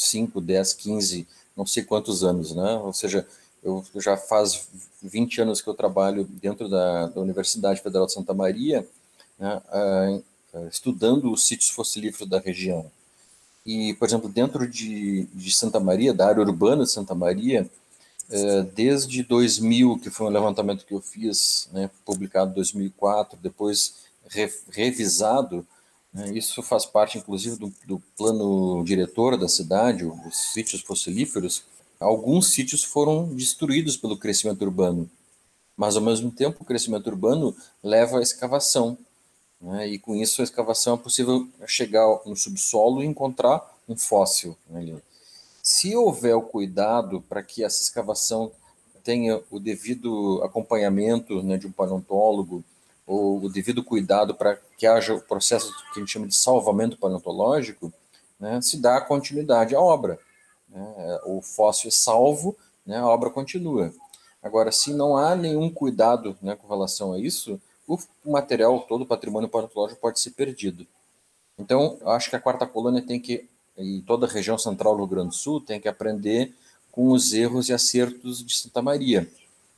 5, 0.00 0.40
10, 0.40 0.74
15 0.74 1.26
não 1.56 1.66
sei 1.66 1.82
quantos 1.82 2.22
anos, 2.22 2.54
né? 2.54 2.74
Ou 2.76 2.92
seja, 2.92 3.26
eu 3.64 3.84
já 3.96 4.16
faz 4.16 4.68
20 5.02 5.40
anos 5.42 5.60
que 5.60 5.68
eu 5.68 5.74
trabalho 5.74 6.24
dentro 6.24 6.68
da, 6.68 7.08
da 7.08 7.20
Universidade 7.20 7.82
Federal 7.82 8.06
de 8.06 8.12
Santa 8.12 8.32
Maria, 8.32 8.86
né, 9.36 9.60
uh, 10.54 10.68
estudando 10.68 11.32
os 11.32 11.46
sítios 11.46 11.70
fossilíferos 11.70 12.28
da 12.28 12.38
região. 12.38 12.90
E, 13.66 13.92
por 13.94 14.06
exemplo, 14.06 14.28
dentro 14.28 14.68
de, 14.68 15.24
de 15.34 15.52
Santa 15.52 15.80
Maria, 15.80 16.14
da 16.14 16.28
área 16.28 16.42
urbana 16.42 16.84
de 16.84 16.90
Santa 16.92 17.14
Maria, 17.14 17.68
uh, 18.30 18.62
desde 18.74 19.24
2000, 19.24 19.98
que 19.98 20.10
foi 20.10 20.28
um 20.28 20.30
levantamento 20.30 20.86
que 20.86 20.94
eu 20.94 21.00
fiz, 21.00 21.68
né, 21.72 21.90
publicado 22.04 22.52
em 22.52 22.54
2004, 22.54 23.36
depois 23.42 23.94
re, 24.28 24.48
revisado? 24.70 25.66
Isso 26.32 26.62
faz 26.62 26.86
parte, 26.86 27.18
inclusive, 27.18 27.56
do, 27.56 27.72
do, 27.86 28.00
plano 28.16 28.82
diretor 28.82 29.36
da 29.36 29.48
cidade, 29.48 30.04
os 30.04 30.52
sítios 30.52 30.80
fossilíferos. 30.80 31.64
alguns 32.00 32.50
sítios 32.50 32.82
foram 32.82 33.34
destruídos 33.34 33.96
pelo 33.96 34.16
crescimento 34.16 34.62
urbano, 34.62 35.08
mas 35.76 35.96
ao 35.96 36.02
mesmo 36.02 36.30
tempo 36.30 36.62
o 36.62 36.66
crescimento 36.66 37.06
urbano 37.08 37.54
leva 37.82 38.18
à 38.18 38.22
escavação, 38.22 38.96
né? 39.60 39.86
e 39.86 39.98
com 39.98 40.16
isso 40.16 40.40
a 40.40 40.44
escavação 40.44 40.94
é 40.94 40.98
possível 40.98 41.46
chegar 41.66 42.06
no 42.24 42.34
subsolo 42.34 43.02
e 43.02 43.06
encontrar 43.06 43.62
um 43.88 43.96
fóssil 43.96 44.56
ali. 44.74 44.96
Se 45.62 45.94
houver 45.94 46.34
o 46.34 46.42
cuidado 46.42 47.20
para 47.28 47.42
que 47.42 47.62
essa 47.62 47.82
escavação 47.82 48.50
tenha 49.04 49.40
o 49.50 49.58
devido 49.58 50.42
acompanhamento 50.42 51.42
né, 51.42 51.56
de 51.56 51.66
um 51.66 51.72
paleontólogo, 51.72 52.64
ou 53.08 53.42
o 53.42 53.48
devido 53.48 53.82
cuidado 53.82 54.34
para 54.34 54.58
que 54.76 54.86
haja 54.86 55.14
o 55.14 55.20
processo 55.20 55.72
que 55.94 55.98
a 55.98 56.00
gente 56.00 56.12
chama 56.12 56.28
de 56.28 56.34
salvamento 56.34 56.98
paleontológico, 56.98 57.90
né, 58.38 58.60
se 58.60 58.76
dá 58.76 59.00
continuidade 59.00 59.74
à 59.74 59.80
obra. 59.80 60.20
Né? 60.68 61.20
O 61.24 61.40
fóssil 61.40 61.88
é 61.88 61.90
salvo, 61.90 62.54
né, 62.84 62.98
a 62.98 63.06
obra 63.06 63.30
continua. 63.30 63.92
Agora, 64.42 64.70
se 64.70 64.92
não 64.92 65.16
há 65.16 65.34
nenhum 65.34 65.70
cuidado 65.70 66.36
né, 66.42 66.54
com 66.54 66.68
relação 66.68 67.14
a 67.14 67.18
isso, 67.18 67.58
o 67.88 67.98
material 68.26 68.78
todo, 68.80 69.02
o 69.02 69.06
patrimônio 69.06 69.48
paleontológico 69.48 70.00
pode 70.00 70.20
ser 70.20 70.32
perdido. 70.32 70.86
Então, 71.58 71.98
acho 72.04 72.28
que 72.28 72.36
a 72.36 72.40
quarta 72.40 72.66
colônia 72.66 73.00
tem 73.00 73.18
que, 73.18 73.48
e 73.76 74.02
toda 74.02 74.26
a 74.26 74.30
região 74.30 74.58
central 74.58 74.92
do 74.92 74.98
Rio 74.98 75.06
Grande 75.06 75.30
do 75.30 75.34
Sul, 75.34 75.62
tem 75.62 75.80
que 75.80 75.88
aprender 75.88 76.54
com 76.92 77.10
os 77.10 77.32
erros 77.32 77.70
e 77.70 77.72
acertos 77.72 78.44
de 78.44 78.54
Santa 78.54 78.82
Maria. 78.82 79.26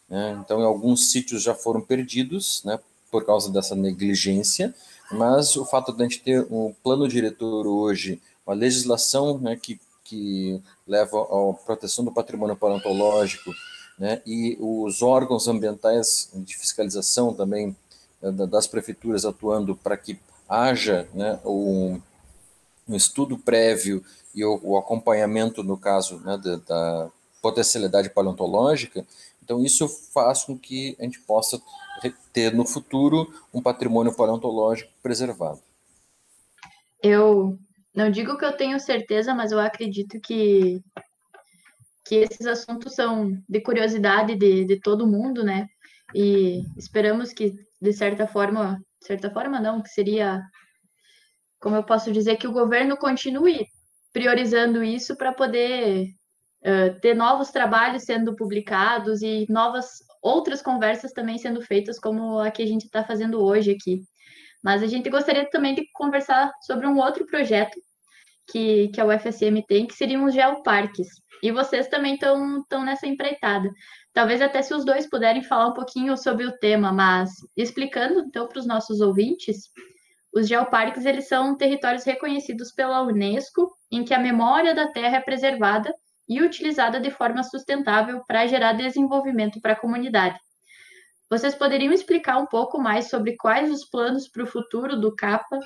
Né? 0.09 0.37
Então, 0.45 0.61
alguns 0.63 1.13
sítios 1.13 1.43
já 1.43 1.55
foram 1.55 1.81
perdidos 1.81 2.63
né, 2.65 2.79
por 3.11 3.25
causa 3.25 3.51
dessa 3.51 3.75
negligência, 3.75 4.75
mas 5.11 5.57
o 5.57 5.65
fato 5.65 5.93
de 5.93 6.03
a 6.03 6.05
gente 6.05 6.21
ter 6.21 6.47
um 6.51 6.75
plano 6.83 7.09
diretor 7.09 7.67
hoje, 7.67 8.21
uma 8.47 8.55
legislação 8.55 9.39
né, 9.39 9.57
que, 9.57 9.81
que 10.05 10.61
leva 10.87 11.21
à 11.21 11.53
proteção 11.65 12.05
do 12.05 12.13
patrimônio 12.13 12.57
paleontológico, 12.57 13.51
né, 13.99 14.23
e 14.25 14.57
os 14.59 15.03
órgãos 15.03 15.47
ambientais 15.47 16.31
de 16.35 16.57
fiscalização 16.57 17.35
também 17.35 17.77
eh, 18.23 18.31
das 18.31 18.67
prefeituras 18.67 19.27
atuando 19.27 19.77
para 19.77 19.97
que 19.97 20.19
haja 20.49 21.07
né, 21.13 21.39
um, 21.45 22.01
um, 22.89 22.97
estudo 22.97 23.39
prévio 23.39 24.03
e 24.35 24.45
o, 24.45 24.59
o 24.63 24.79
acompanhamento, 24.79 25.63
no 25.63 25.77
caso 25.77 26.19
né, 26.21 26.39
da, 26.39 26.57
da, 26.57 27.11
potencialidade 27.43 28.11
paleontológica, 28.11 29.07
então 29.51 29.65
isso 29.65 29.89
faz 30.15 30.45
com 30.45 30.57
que 30.57 30.97
a 31.01 31.03
gente 31.03 31.19
possa 31.23 31.61
ter 32.33 32.55
no 32.55 32.65
futuro 32.65 33.35
um 33.53 33.61
patrimônio 33.61 34.15
paleontológico 34.15 34.93
preservado. 35.03 35.61
Eu 37.03 37.59
não 37.93 38.13
digo 38.13 38.39
que 38.39 38.45
eu 38.45 38.57
tenho 38.57 38.79
certeza, 38.79 39.35
mas 39.35 39.51
eu 39.51 39.59
acredito 39.59 40.21
que, 40.21 40.81
que 42.07 42.15
esses 42.15 42.47
assuntos 42.47 42.95
são 42.95 43.43
de 43.49 43.61
curiosidade 43.61 44.37
de, 44.37 44.65
de 44.65 44.79
todo 44.79 45.05
mundo, 45.05 45.43
né? 45.43 45.67
E 46.15 46.63
esperamos 46.77 47.33
que, 47.33 47.53
de 47.83 47.93
certa 47.93 48.29
forma, 48.29 48.81
de 49.01 49.07
certa 49.09 49.33
forma 49.33 49.59
não, 49.59 49.83
que 49.83 49.89
seria, 49.89 50.41
como 51.61 51.75
eu 51.75 51.83
posso 51.83 52.13
dizer, 52.13 52.37
que 52.37 52.47
o 52.47 52.53
governo 52.53 52.97
continue 52.97 53.67
priorizando 54.13 54.85
isso 54.85 55.17
para 55.17 55.33
poder 55.33 56.07
ter 57.01 57.15
novos 57.15 57.51
trabalhos 57.51 58.05
sendo 58.05 58.37
publicados 58.37 59.23
e 59.23 59.47
novas 59.49 60.05
outras 60.23 60.61
conversas 60.61 61.13
também 61.13 61.39
sendo 61.39 61.63
feitas, 61.63 61.99
como 61.99 62.39
a 62.39 62.51
que 62.51 62.63
a 62.63 62.67
gente 62.67 62.85
está 62.85 63.03
fazendo 63.05 63.43
hoje 63.43 63.71
aqui. 63.71 64.03
Mas 64.63 64.83
a 64.83 64.87
gente 64.87 65.09
gostaria 65.09 65.49
também 65.49 65.75
de 65.75 65.87
conversar 65.95 66.53
sobre 66.63 66.87
um 66.87 66.99
outro 66.99 67.25
projeto 67.27 67.81
que, 68.51 68.89
que 68.89 69.01
a 69.01 69.07
UFSM 69.07 69.63
tem, 69.67 69.87
que 69.87 69.95
seriam 69.95 70.25
os 70.25 70.35
geoparques. 70.35 71.09
E 71.43 71.51
vocês 71.51 71.89
também 71.89 72.15
estão 72.15 72.85
nessa 72.85 73.07
empreitada. 73.07 73.71
Talvez 74.13 74.43
até 74.43 74.61
se 74.61 74.75
os 74.75 74.85
dois 74.85 75.09
puderem 75.09 75.43
falar 75.43 75.69
um 75.69 75.75
pouquinho 75.75 76.17
sobre 76.17 76.45
o 76.45 76.59
tema, 76.59 76.93
mas 76.93 77.31
explicando 77.57 78.21
então 78.21 78.47
para 78.47 78.59
os 78.59 78.67
nossos 78.67 79.01
ouvintes, 79.01 79.71
os 80.35 80.47
geoparques 80.47 81.07
eles 81.07 81.27
são 81.27 81.57
territórios 81.57 82.05
reconhecidos 82.05 82.73
pela 82.73 83.03
Unesco, 83.03 83.71
em 83.91 84.05
que 84.05 84.13
a 84.13 84.19
memória 84.19 84.75
da 84.75 84.93
terra 84.93 85.17
é 85.17 85.21
preservada 85.21 85.95
e 86.31 86.41
utilizada 86.41 87.01
de 87.01 87.11
forma 87.11 87.43
sustentável 87.43 88.23
para 88.25 88.47
gerar 88.47 88.75
desenvolvimento 88.75 89.61
para 89.61 89.73
a 89.73 89.77
comunidade. 89.77 90.39
Vocês 91.29 91.57
poderiam 91.57 91.93
explicar 91.93 92.39
um 92.39 92.47
pouco 92.47 92.81
mais 92.81 93.11
sobre 93.11 93.37
quais 93.37 93.69
os 93.69 93.85
planos 93.85 94.29
para 94.29 94.45
o 94.45 94.47
futuro 94.47 94.97
do 94.97 95.15
CAPA 95.15 95.59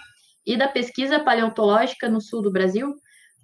e 0.46 0.56
da 0.56 0.66
pesquisa 0.66 1.20
paleontológica 1.20 2.08
no 2.08 2.18
sul 2.18 2.40
do 2.40 2.50
Brasil? 2.50 2.94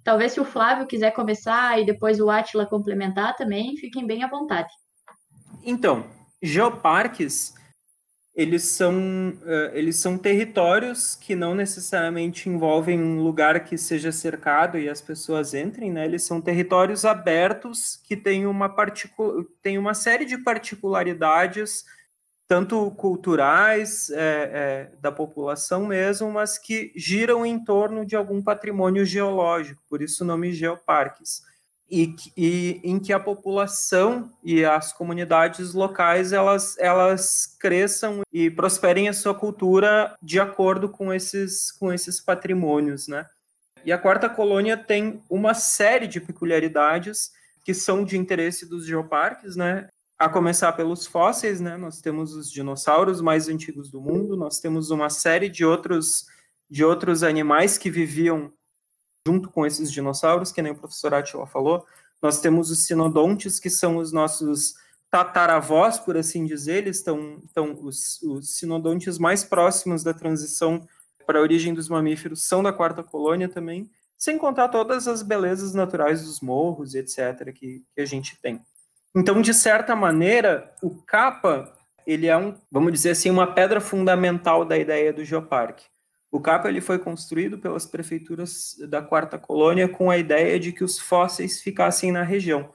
Talvez 0.03 0.31
se 0.31 0.39
o 0.39 0.45
Flávio 0.45 0.87
quiser 0.87 1.11
começar 1.11 1.79
e 1.79 1.85
depois 1.85 2.19
o 2.19 2.27
Atila 2.27 2.65
complementar 2.65 3.35
também, 3.35 3.77
fiquem 3.77 4.05
bem 4.07 4.23
à 4.23 4.27
vontade. 4.27 4.73
Então, 5.63 6.07
geoparques 6.41 7.53
eles 8.33 8.63
são, 8.63 9.29
uh, 9.29 9.71
eles 9.73 9.97
são 9.97 10.17
territórios 10.17 11.15
que 11.15 11.35
não 11.35 11.53
necessariamente 11.53 12.47
envolvem 12.47 13.01
um 13.01 13.21
lugar 13.21 13.65
que 13.65 13.77
seja 13.77 14.11
cercado 14.11 14.79
e 14.79 14.87
as 14.89 15.01
pessoas 15.01 15.53
entrem, 15.53 15.91
né? 15.91 16.05
Eles 16.05 16.23
são 16.23 16.39
territórios 16.39 17.03
abertos 17.03 17.97
que 17.97 18.15
têm 18.15 18.45
uma, 18.45 18.69
particu 18.69 19.43
têm 19.61 19.77
uma 19.77 19.93
série 19.93 20.23
de 20.23 20.37
particularidades, 20.37 21.83
tanto 22.47 22.89
culturais, 22.91 24.09
é, 24.09 24.89
é, 24.93 24.97
da 25.01 25.11
população 25.11 25.87
mesmo, 25.87 26.31
mas 26.31 26.57
que 26.57 26.93
giram 26.95 27.45
em 27.45 27.63
torno 27.63 28.05
de 28.05 28.15
algum 28.15 28.41
patrimônio 28.41 29.05
geológico, 29.05 29.81
por 29.89 30.01
isso 30.01 30.23
o 30.23 30.27
nome 30.27 30.53
geoparques 30.53 31.50
e, 31.91 32.15
e, 32.37 32.81
em 32.83 32.97
que 32.97 33.11
a 33.11 33.19
população 33.19 34.31
e 34.41 34.63
as 34.63 34.93
comunidades 34.93 35.73
locais 35.73 36.31
elas, 36.31 36.77
elas 36.79 37.57
cresçam 37.59 38.21
e 38.31 38.49
prosperem 38.49 39.09
a 39.09 39.13
sua 39.13 39.35
cultura 39.35 40.15
de 40.21 40.39
acordo 40.39 40.87
com 40.87 41.13
esses, 41.13 41.69
com 41.73 41.91
esses 41.91 42.21
patrimônios, 42.21 43.09
né? 43.09 43.25
E 43.83 43.91
a 43.91 43.97
quarta 43.97 44.29
colônia 44.29 44.77
tem 44.77 45.21
uma 45.29 45.53
série 45.53 46.07
de 46.07 46.21
peculiaridades 46.21 47.31
que 47.65 47.73
são 47.73 48.05
de 48.05 48.17
interesse 48.17 48.65
dos 48.65 48.85
geoparques, 48.85 49.57
né? 49.57 49.89
A 50.17 50.29
começar 50.29 50.71
pelos 50.73 51.05
fósseis, 51.05 51.59
né? 51.59 51.75
Nós 51.75 51.99
temos 51.99 52.33
os 52.35 52.49
dinossauros 52.49 53.19
mais 53.19 53.49
antigos 53.49 53.91
do 53.91 53.99
mundo, 53.99 54.37
nós 54.37 54.59
temos 54.59 54.91
uma 54.91 55.09
série 55.09 55.49
de 55.49 55.65
outros 55.65 56.25
de 56.69 56.85
outros 56.85 57.21
animais 57.21 57.77
que 57.77 57.89
viviam 57.89 58.49
junto 59.27 59.49
com 59.49 59.65
esses 59.65 59.91
dinossauros, 59.91 60.51
que 60.51 60.61
nem 60.61 60.71
o 60.71 60.77
professor 60.77 61.13
Atila 61.13 61.45
falou, 61.45 61.85
nós 62.21 62.39
temos 62.39 62.69
os 62.69 62.85
sinodontes, 62.85 63.59
que 63.59 63.69
são 63.69 63.97
os 63.97 64.11
nossos 64.11 64.75
tataravós, 65.09 65.99
por 65.99 66.15
assim 66.15 66.45
dizer, 66.45 66.83
eles 66.83 66.97
estão, 66.97 67.41
estão 67.45 67.77
os, 67.81 68.21
os 68.21 68.55
sinodontes 68.55 69.17
mais 69.17 69.43
próximos 69.43 70.03
da 70.03 70.13
transição 70.13 70.87
para 71.25 71.39
a 71.39 71.41
origem 71.41 71.73
dos 71.73 71.89
mamíferos 71.89 72.43
são 72.43 72.63
da 72.63 72.73
quarta 72.73 73.03
colônia 73.03 73.47
também, 73.47 73.89
sem 74.17 74.37
contar 74.37 74.69
todas 74.69 75.07
as 75.07 75.21
belezas 75.21 75.73
naturais 75.73 76.23
dos 76.23 76.41
morros, 76.41 76.95
etc., 76.95 77.51
que, 77.53 77.83
que 77.93 78.01
a 78.01 78.05
gente 78.05 78.39
tem. 78.41 78.61
Então, 79.15 79.41
de 79.41 79.53
certa 79.53 79.95
maneira, 79.95 80.73
o 80.81 81.01
capa, 81.03 81.73
ele 82.05 82.27
é 82.27 82.37
um, 82.37 82.55
vamos 82.71 82.93
dizer 82.93 83.11
assim, 83.11 83.29
uma 83.29 83.47
pedra 83.47 83.81
fundamental 83.81 84.63
da 84.63 84.77
ideia 84.77 85.11
do 85.11 85.25
geoparque. 85.25 85.85
O 86.31 86.39
CAPA 86.39 86.69
ele 86.69 86.79
foi 86.79 86.97
construído 86.97 87.59
pelas 87.59 87.85
prefeituras 87.85 88.77
da 88.89 89.01
quarta 89.01 89.37
colônia 89.37 89.89
com 89.89 90.09
a 90.09 90.17
ideia 90.17 90.57
de 90.57 90.71
que 90.71 90.83
os 90.83 90.97
fósseis 90.97 91.61
ficassem 91.61 92.11
na 92.11 92.23
região. 92.23 92.73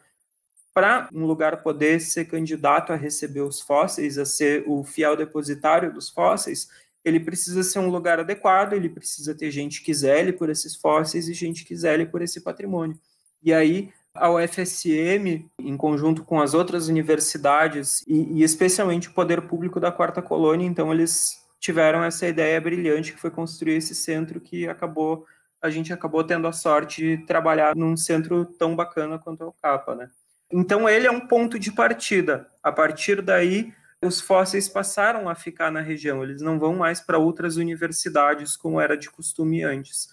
Para 0.75 1.09
um 1.11 1.25
lugar 1.25 1.63
poder 1.63 2.01
ser 2.01 2.27
candidato 2.27 2.93
a 2.93 2.97
receber 2.97 3.41
os 3.41 3.63
fósseis, 3.63 4.19
a 4.19 4.27
ser 4.27 4.63
o 4.67 4.85
fiel 4.85 5.17
depositário 5.17 5.91
dos 5.91 6.11
fósseis, 6.11 6.69
ele 7.03 7.19
precisa 7.19 7.63
ser 7.63 7.79
um 7.79 7.89
lugar 7.89 8.21
adequado, 8.21 8.75
ele 8.75 8.91
precisa 8.91 9.35
ter 9.35 9.51
gente 9.51 9.83
que 9.83 9.95
zele 9.95 10.35
por 10.35 10.51
esses 10.51 10.77
fósseis 10.77 11.27
e 11.27 11.33
gente 11.33 11.65
que 11.65 11.75
zele 11.75 12.05
por 12.05 12.21
esse 12.21 12.43
patrimônio. 12.43 12.99
E 13.43 13.55
aí 13.55 13.91
a 14.13 14.31
UFSM, 14.31 15.49
em 15.59 15.77
conjunto 15.77 16.25
com 16.25 16.41
as 16.41 16.53
outras 16.53 16.89
universidades 16.89 18.03
e, 18.07 18.41
e 18.41 18.43
especialmente 18.43 19.09
o 19.09 19.13
poder 19.13 19.43
público 19.43 19.79
da 19.81 19.93
quarta 19.93 20.21
colônia, 20.21 20.67
então 20.67 20.93
eles 20.93 21.46
tiveram 21.59 22.05
essa 22.05 22.27
ideia 22.27 22.61
brilhante 22.61 23.13
que 23.13 23.21
foi 23.21 23.31
construir 23.31 23.77
esse 23.77 23.95
centro 23.95 24.41
que 24.41 24.69
acabou 24.69 25.27
a 25.61 25.71
gente 25.71 25.93
acabou 25.93 26.23
tendo 26.23 26.47
a 26.47 26.53
sorte 26.53 27.03
de 27.03 27.27
trabalhar 27.27 27.75
num 27.75 27.97
centro 27.97 28.45
tão 28.45 28.77
bacana 28.77 29.19
quanto 29.19 29.43
é 29.43 29.47
o 29.47 29.53
Capa, 29.53 29.95
né? 29.95 30.11
Então 30.53 30.89
ele 30.89 31.07
é 31.07 31.11
um 31.11 31.27
ponto 31.27 31.59
de 31.59 31.73
partida. 31.73 32.49
A 32.63 32.71
partir 32.71 33.21
daí, 33.21 33.73
os 34.03 34.21
fósseis 34.21 34.69
passaram 34.69 35.29
a 35.29 35.35
ficar 35.35 35.71
na 35.73 35.81
região, 35.81 36.23
eles 36.23 36.41
não 36.41 36.59
vão 36.59 36.77
mais 36.77 37.01
para 37.01 37.19
outras 37.19 37.57
universidades 37.57 38.57
como 38.57 38.81
era 38.81 38.97
de 38.97 39.11
costume 39.11 39.65
antes. 39.65 40.09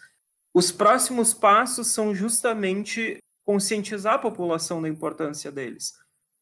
Os 0.54 0.72
próximos 0.72 1.34
passos 1.34 1.88
são 1.88 2.16
justamente 2.16 3.18
conscientizar 3.46 4.16
a 4.16 4.20
população 4.20 4.82
da 4.82 4.88
importância 4.88 5.52
deles. 5.52 5.94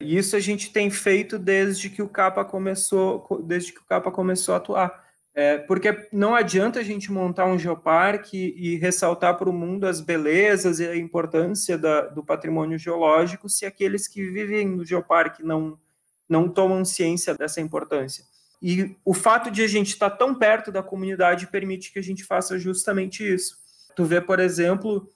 E 0.01 0.17
isso 0.17 0.35
a 0.35 0.39
gente 0.39 0.71
tem 0.71 0.89
feito 0.89 1.37
desde 1.37 1.89
que 1.89 2.01
o 2.01 2.09
Capa 2.09 2.43
começou, 2.43 3.43
desde 3.43 3.71
que 3.71 3.79
o 3.79 3.85
Capa 3.85 4.11
começou 4.11 4.53
a 4.53 4.57
atuar. 4.57 5.11
É, 5.33 5.59
porque 5.59 6.09
não 6.11 6.35
adianta 6.35 6.79
a 6.81 6.83
gente 6.83 7.09
montar 7.09 7.45
um 7.45 7.57
geoparque 7.57 8.53
e, 8.57 8.75
ressaltar 8.75 9.37
para 9.37 9.49
o 9.49 9.53
mundo 9.53 9.85
as 9.85 10.01
belezas 10.01 10.81
e 10.81 10.85
a 10.85 10.97
importância 10.97 11.77
da, 11.77 12.01
do 12.01 12.21
patrimônio 12.21 12.77
geológico 12.77 13.47
se 13.47 13.65
aqueles 13.65 14.09
que 14.09 14.29
vivem 14.29 14.67
no 14.67 14.85
geoparque 14.85 15.41
não, 15.41 15.79
não 16.27 16.49
tomam 16.49 16.83
ciência 16.83 17.33
dessa 17.33 17.61
importância. 17.61 18.25
E 18.61 18.95
o 19.05 19.13
fato 19.13 19.49
de 19.49 19.63
a 19.63 19.67
gente 19.67 19.87
estar 19.87 20.09
tão 20.09 20.35
perto 20.35 20.71
da 20.71 20.83
comunidade 20.83 21.47
permite 21.47 21.93
que 21.93 21.99
a 21.99 22.03
gente 22.03 22.25
faça 22.25 22.59
justamente 22.59 23.23
isso. 23.23 23.57
Tu 23.95 24.03
vê, 24.03 24.19
por 24.19 24.39
exemplo, 24.39 25.09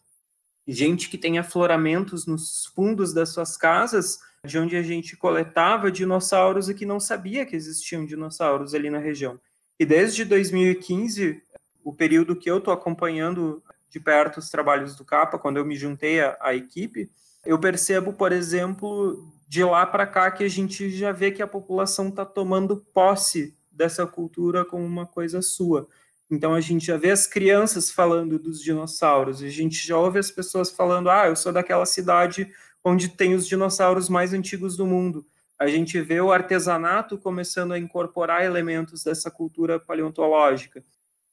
gente 0.66 1.10
que 1.10 1.18
tem 1.18 1.38
afloramentos 1.38 2.26
nos 2.26 2.66
fundos 2.68 3.14
das 3.14 3.30
suas 3.30 3.56
casas, 3.56 4.20
de 4.46 4.58
onde 4.58 4.76
a 4.76 4.82
gente 4.82 5.18
coletava 5.18 5.92
dinossauros 5.92 6.70
e 6.70 6.74
que 6.74 6.86
não 6.86 7.00
sabia 7.00 7.46
que 7.46 7.56
existiam 7.56 8.06
dinossauros 8.06 8.74
ali 8.74 8.90
na 8.90 9.00
região. 9.00 9.40
E 9.80 9.86
desde 9.86 10.24
2015, 10.24 11.42
o 11.84 11.94
período 11.94 12.36
que 12.36 12.50
eu 12.50 12.60
estou 12.60 12.74
acompanhando 12.74 13.62
de 13.90 14.00
perto 14.00 14.38
os 14.38 14.50
trabalhos 14.50 14.96
do 14.96 15.06
CAPA, 15.06 15.38
quando 15.38 15.58
eu 15.58 15.66
me 15.66 15.76
juntei 15.76 16.22
à, 16.22 16.56
equipe, 16.56 17.10
eu 17.46 17.60
percebo, 17.60 18.14
por 18.14 18.32
exemplo, 18.32 19.32
de 19.48 19.64
lá 19.64 19.86
para 19.86 20.08
cá 20.08 20.32
que 20.32 20.44
a 20.44 20.48
gente 20.50 20.90
já 20.90 21.12
vê 21.12 21.32
que 21.32 21.42
a 21.42 21.48
população 21.48 22.10
está 22.10 22.26
tomando 22.26 22.78
posse 22.94 23.56
dessa 23.72 24.06
cultura 24.06 24.66
como 24.66 24.86
uma 24.86 25.06
coisa 25.06 25.42
sua. 25.42 25.88
Então 26.30 26.54
a 26.54 26.62
gente 26.62 26.86
já 26.86 26.98
vê 26.98 27.12
as 27.12 27.28
crianças 27.28 27.92
falando 27.92 28.40
dos 28.40 28.62
dinossauros, 28.62 29.44
a 29.44 29.50
gente 29.50 29.86
já 29.86 29.98
ouve 29.98 30.18
as 30.18 30.32
pessoas 30.32 30.72
falando: 30.72 31.10
ah, 31.10 31.28
eu 31.28 31.36
sou 31.36 31.54
daquela 31.54 31.86
cidade 31.86 32.52
onde 32.86 33.10
tem 33.10 33.34
os 33.34 33.48
dinossauros 33.48 34.08
mais 34.08 34.32
antigos 34.32 34.78
do 34.78 34.86
mundo 34.86 35.26
a 35.58 35.68
gente 35.68 36.00
vê 36.02 36.20
o 36.20 36.32
artesanato 36.32 37.18
começando 37.18 37.72
a 37.72 37.80
incorporar 37.80 38.44
elementos 38.44 39.04
dessa 39.04 39.32
cultura 39.32 39.80
paleontológica. 39.80 40.84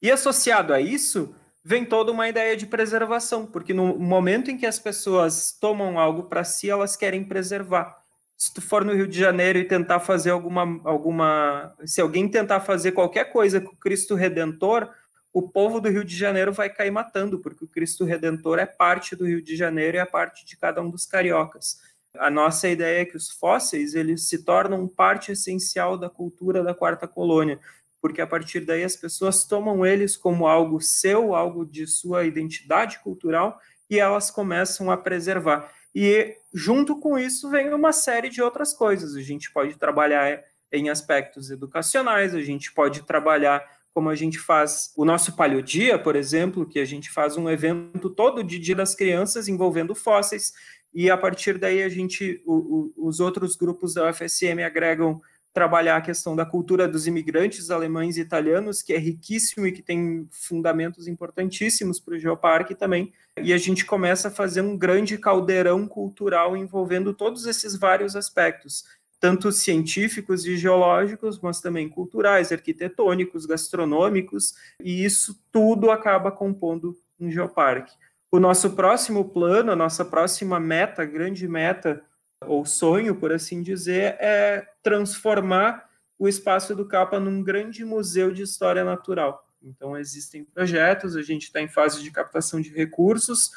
E 0.00 0.11
associado 0.11 0.72
a 0.72 0.80
isso, 0.80 1.34
vem 1.64 1.84
toda 1.84 2.12
uma 2.12 2.28
ideia 2.28 2.57
de 2.57 2.66
preservação, 2.66 3.46
porque 3.46 3.74
no 3.74 3.98
momento 3.98 4.50
em 4.50 4.57
que 4.57 4.66
as 4.66 4.78
pessoas 4.78 5.57
tomam 5.61 5.98
algo 5.98 6.24
para 6.24 6.44
si, 6.44 6.70
elas 6.70 6.96
querem 6.96 7.24
preservar. 7.24 8.00
Se 8.36 8.53
tu 8.55 8.61
for 8.61 8.84
no 8.84 8.94
Rio 8.94 9.07
de 9.07 9.18
Janeiro 9.18 9.59
e 9.59 9.64
tentar 9.64 10.00
fazer 10.00 10.30
alguma, 10.30 10.80
alguma. 10.84 11.74
Se 11.84 12.00
alguém 12.00 12.28
tentar 12.28 12.61
fazer 12.61 12.92
qualquer 12.92 13.26
coisa 13.26 13.61
com 13.61 13.76
Cristo 13.76 14.16
Redentor, 14.16 14.88
o 15.33 15.43
povo 15.43 15.80
do 15.80 15.89
Rio 15.89 16.05
de 16.05 16.16
Janeiro 16.16 16.53
vai 16.53 16.68
cair 16.68 16.91
matando, 16.91 17.39
porque 17.39 17.64
o 17.64 17.68
Cristo 17.68 18.05
Redentor 18.05 18.59
é 18.59 18.66
parte 18.66 19.16
do 19.16 19.26
Rio 19.26 19.43
de 19.43 19.57
Janeiro 19.57 19.97
e 19.97 20.01
é 20.01 20.05
parte 20.05 20.45
de 20.45 20.57
cada 20.57 20.83
um 20.83 20.91
dos 20.91 21.07
cariocas. 21.07 21.80
A 22.18 22.28
nossa 22.28 22.68
ideia 22.68 23.01
é 23.01 23.05
que 23.07 23.16
os 23.16 23.30
fósseis 23.30 23.95
eles 23.95 24.28
se 24.28 24.45
tornam 24.45 24.87
parte 24.87 25.33
essencial 25.33 25.97
da 25.97 26.11
cultura 26.11 26.62
da 26.62 26.74
quarta 26.74 27.09
colônia, 27.09 27.59
porque 28.03 28.20
a 28.20 28.26
partir 28.26 28.61
daí 28.61 28.85
as 28.85 28.97
pessoas 28.97 29.45
tomam 29.45 29.87
eles 29.87 30.16
como 30.16 30.47
algo 30.47 30.80
seu, 30.80 31.35
algo 31.35 31.64
de 31.64 31.87
sua 31.87 32.24
identidade 32.24 32.99
cultural 32.99 33.59
e 33.89 33.99
elas 33.99 34.30
começam 34.30 34.91
a 34.91 34.97
preservar. 34.97 35.72
E 35.95 36.37
junto 36.53 36.99
com 36.99 37.18
isso 37.18 37.49
vem 37.49 37.72
uma 37.72 37.93
série 37.93 38.28
de 38.28 38.43
outras 38.43 38.74
coisas. 38.74 39.14
A 39.14 39.22
gente 39.22 39.51
pode 39.51 39.78
trabalhar 39.78 40.43
em 40.70 40.91
aspectos 40.91 41.51
educacionais, 41.51 42.35
a 42.35 42.41
gente 42.41 42.72
pode 42.72 43.03
trabalhar 43.03 43.62
como 43.95 44.09
a 44.09 44.14
gente 44.14 44.38
faz 44.38 44.93
o 44.97 45.05
nosso 45.05 45.36
Paleodia, 45.36 45.99
por 45.99 46.16
exemplo, 46.16 46.66
que 46.66 46.78
a 46.78 46.84
gente 46.84 47.11
faz 47.11 47.36
um 47.36 47.49
evento 47.49 48.09
todo 48.09 48.43
de 48.43 48.59
Dia 48.59 48.76
das 48.76 48.95
Crianças 48.95 49.49
envolvendo 49.49 49.95
fósseis, 49.95 50.53
e 50.95 51.11
a 51.11 51.16
partir 51.16 51.59
daí 51.59 51.82
a 51.82 51.88
gente, 51.88 52.43
o, 52.47 52.93
o, 52.97 53.09
os 53.09 53.20
outros 53.20 53.57
grupos 53.57 53.95
da 53.95 54.09
UFSM 54.09 54.62
agregam 54.64 55.20
trabalhar 55.53 55.97
a 55.97 56.01
questão 56.01 56.34
da 56.34 56.47
cultura 56.47 56.88
dos 56.88 57.07
imigrantes 57.07 57.70
alemães 57.70 58.16
e 58.16 58.22
italianos, 58.22 58.82
que 58.82 58.95
é 58.95 58.99
riquíssimo 58.99 59.66
e 59.66 59.72
que 59.72 59.82
tem 59.82 60.26
fundamentos 60.30 61.07
importantíssimos 61.07 62.01
para 62.01 62.14
o 62.14 62.18
Geoparque 62.18 62.74
também, 62.74 63.12
e 63.43 63.53
a 63.53 63.59
gente 63.59 63.84
começa 63.84 64.28
a 64.28 64.30
fazer 64.30 64.62
um 64.62 64.76
grande 64.76 65.18
caldeirão 65.18 65.86
cultural 65.86 66.57
envolvendo 66.57 67.12
todos 67.12 67.47
esses 67.47 67.76
vários 67.76 68.16
aspectos, 68.16 68.84
tanto 69.23 69.53
científicos 69.53 70.45
e 70.45 70.57
geológicos, 70.57 71.39
mas 71.39 71.61
também 71.61 71.89
culturais, 71.89 72.51
arquitetônicos, 72.51 73.47
gastronômicos, 73.47 74.53
e 74.83 75.05
isso 75.05 75.41
tudo 75.53 75.93
acaba 75.93 76.33
compondo 76.33 76.97
um 77.20 77.31
geoparque. 77.31 77.95
O 78.33 78.41
nosso 78.41 78.70
próximo 78.70 79.29
plano, 79.29 79.70
a 79.70 79.77
nossa 79.77 80.05
próxima 80.05 80.59
meta, 80.59 81.05
grande 81.05 81.47
meta, 81.47 82.03
ou 82.45 82.66
sonho, 82.66 83.14
por 83.14 83.33
assim 83.33 83.62
dizer, 83.62 84.16
é 84.18 84.66
transformar 84.83 85.89
o 86.18 86.27
espaço 86.27 86.75
do 86.75 86.85
Capa 86.85 87.20
num 87.20 87.45
grande 87.45 87.85
museu 87.85 88.33
de 88.33 88.43
história 88.43 88.83
natural. 88.83 89.47
Então, 89.62 89.97
existem 89.97 90.43
projetos, 90.43 91.14
a 91.14 91.23
gente 91.23 91.45
está 91.45 91.62
em 91.62 91.68
fase 91.68 92.03
de 92.03 92.11
captação 92.11 92.61
de 92.61 92.70
recursos, 92.70 93.53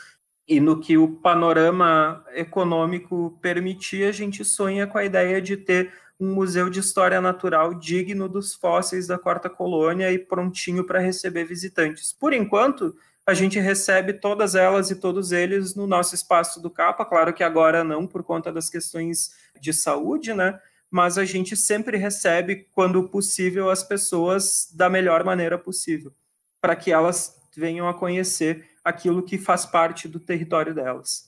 e 0.47 0.59
no 0.59 0.79
que 0.79 0.97
o 0.97 1.07
panorama 1.07 2.23
econômico 2.33 3.37
permitir, 3.41 4.07
a 4.07 4.11
gente 4.11 4.45
sonha 4.45 4.85
com 4.85 4.97
a 4.97 5.05
ideia 5.05 5.41
de 5.41 5.57
ter 5.57 5.91
um 6.19 6.33
museu 6.33 6.69
de 6.69 6.79
história 6.79 7.19
natural 7.19 7.73
digno 7.73 8.29
dos 8.29 8.53
fósseis 8.53 9.07
da 9.07 9.17
quarta 9.17 9.49
colônia 9.49 10.11
e 10.11 10.19
prontinho 10.19 10.85
para 10.85 10.99
receber 10.99 11.43
visitantes. 11.45 12.13
Por 12.13 12.31
enquanto, 12.31 12.95
a 13.25 13.33
gente 13.33 13.59
recebe 13.59 14.13
todas 14.13 14.53
elas 14.53 14.91
e 14.91 14.95
todos 14.95 15.31
eles 15.31 15.73
no 15.75 15.87
nosso 15.87 16.13
espaço 16.13 16.61
do 16.61 16.69
Capa, 16.69 17.03
claro 17.03 17.33
que 17.33 17.43
agora 17.43 17.83
não 17.83 18.05
por 18.05 18.23
conta 18.23 18.53
das 18.53 18.69
questões 18.69 19.31
de 19.59 19.73
saúde, 19.73 20.33
né? 20.33 20.59
Mas 20.91 21.17
a 21.17 21.25
gente 21.25 21.57
sempre 21.57 21.97
recebe, 21.97 22.67
quando 22.71 23.09
possível, 23.09 23.69
as 23.69 23.83
pessoas 23.83 24.71
da 24.73 24.89
melhor 24.89 25.23
maneira 25.23 25.57
possível, 25.57 26.13
para 26.61 26.75
que 26.75 26.91
elas 26.91 27.35
venham 27.57 27.89
a 27.89 27.93
conhecer 27.93 28.74
aquilo 28.86 29.23
que 29.23 29.39
faz 29.39 29.65
parte 29.65 30.07
do 30.07 30.19
território 30.19 30.75
delas. 30.75 31.27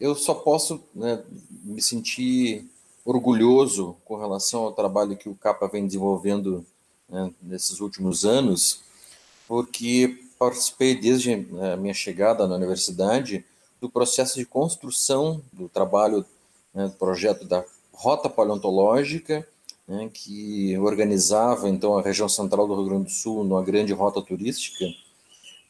Eu 0.00 0.14
só 0.14 0.34
posso 0.34 0.82
né, 0.94 1.22
me 1.62 1.82
sentir 1.82 2.66
orgulhoso 3.04 3.96
com 4.02 4.16
relação 4.16 4.62
ao 4.62 4.72
trabalho 4.72 5.16
que 5.16 5.28
o 5.28 5.34
CAPA 5.34 5.68
vem 5.68 5.86
desenvolvendo 5.86 6.64
né, 7.06 7.30
nesses 7.42 7.80
últimos 7.80 8.24
anos, 8.24 8.82
porque 9.46 10.24
participei 10.38 10.98
desde 10.98 11.36
né, 11.36 11.74
a 11.74 11.76
minha 11.76 11.92
chegada 11.92 12.48
na 12.48 12.56
universidade 12.56 13.44
do 13.78 13.90
processo 13.90 14.38
de 14.38 14.46
construção 14.46 15.42
do 15.52 15.68
trabalho, 15.68 16.24
né, 16.72 16.88
do 16.88 16.94
projeto 16.94 17.44
da 17.44 17.62
Rota 17.92 18.30
Paleontológica, 18.30 19.46
né, 19.86 20.10
que 20.12 20.76
organizava 20.78 21.68
então 21.68 21.98
a 21.98 22.02
região 22.02 22.28
central 22.28 22.66
do 22.66 22.74
Rio 22.74 22.86
Grande 22.86 23.04
do 23.04 23.10
Sul 23.10 23.44
numa 23.44 23.62
grande 23.62 23.92
rota 23.92 24.22
turística, 24.22 24.86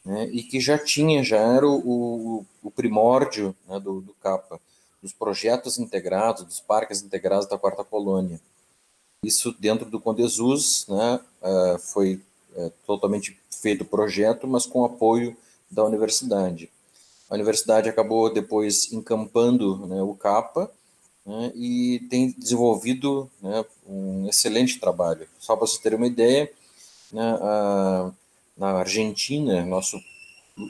né, 0.05 0.29
e 0.31 0.43
que 0.43 0.59
já 0.59 0.77
tinha, 0.77 1.23
já 1.23 1.37
era 1.37 1.67
o, 1.67 2.45
o 2.61 2.71
primórdio 2.71 3.55
né, 3.67 3.79
do, 3.79 4.01
do 4.01 4.13
CAPA, 4.21 4.59
dos 5.01 5.11
projetos 5.11 5.79
integrados, 5.79 6.43
dos 6.43 6.59
parques 6.59 7.01
integrados 7.01 7.47
da 7.47 7.57
Quarta 7.57 7.83
Colônia. 7.83 8.39
Isso 9.23 9.55
dentro 9.59 9.89
do 9.89 9.99
Condesus, 9.99 10.85
né, 10.87 11.19
uh, 11.41 11.79
foi 11.79 12.21
é, 12.55 12.71
totalmente 12.85 13.37
feito 13.49 13.81
o 13.81 13.85
projeto, 13.85 14.47
mas 14.47 14.65
com 14.65 14.85
apoio 14.85 15.35
da 15.69 15.83
universidade. 15.83 16.69
A 17.29 17.33
universidade 17.33 17.89
acabou 17.89 18.31
depois 18.31 18.91
encampando 18.93 19.87
né, 19.87 20.01
o 20.01 20.13
CAPA 20.13 20.71
né, 21.25 21.51
e 21.55 22.05
tem 22.09 22.31
desenvolvido 22.37 23.29
né, 23.41 23.65
um 23.87 24.27
excelente 24.29 24.79
trabalho. 24.79 25.27
Só 25.39 25.55
para 25.55 25.65
vocês 25.65 25.81
terem 25.81 25.97
uma 25.97 26.07
ideia, 26.07 26.51
né, 27.11 27.37
a, 27.41 28.11
na 28.57 28.71
Argentina, 28.71 29.65
nosso 29.65 29.99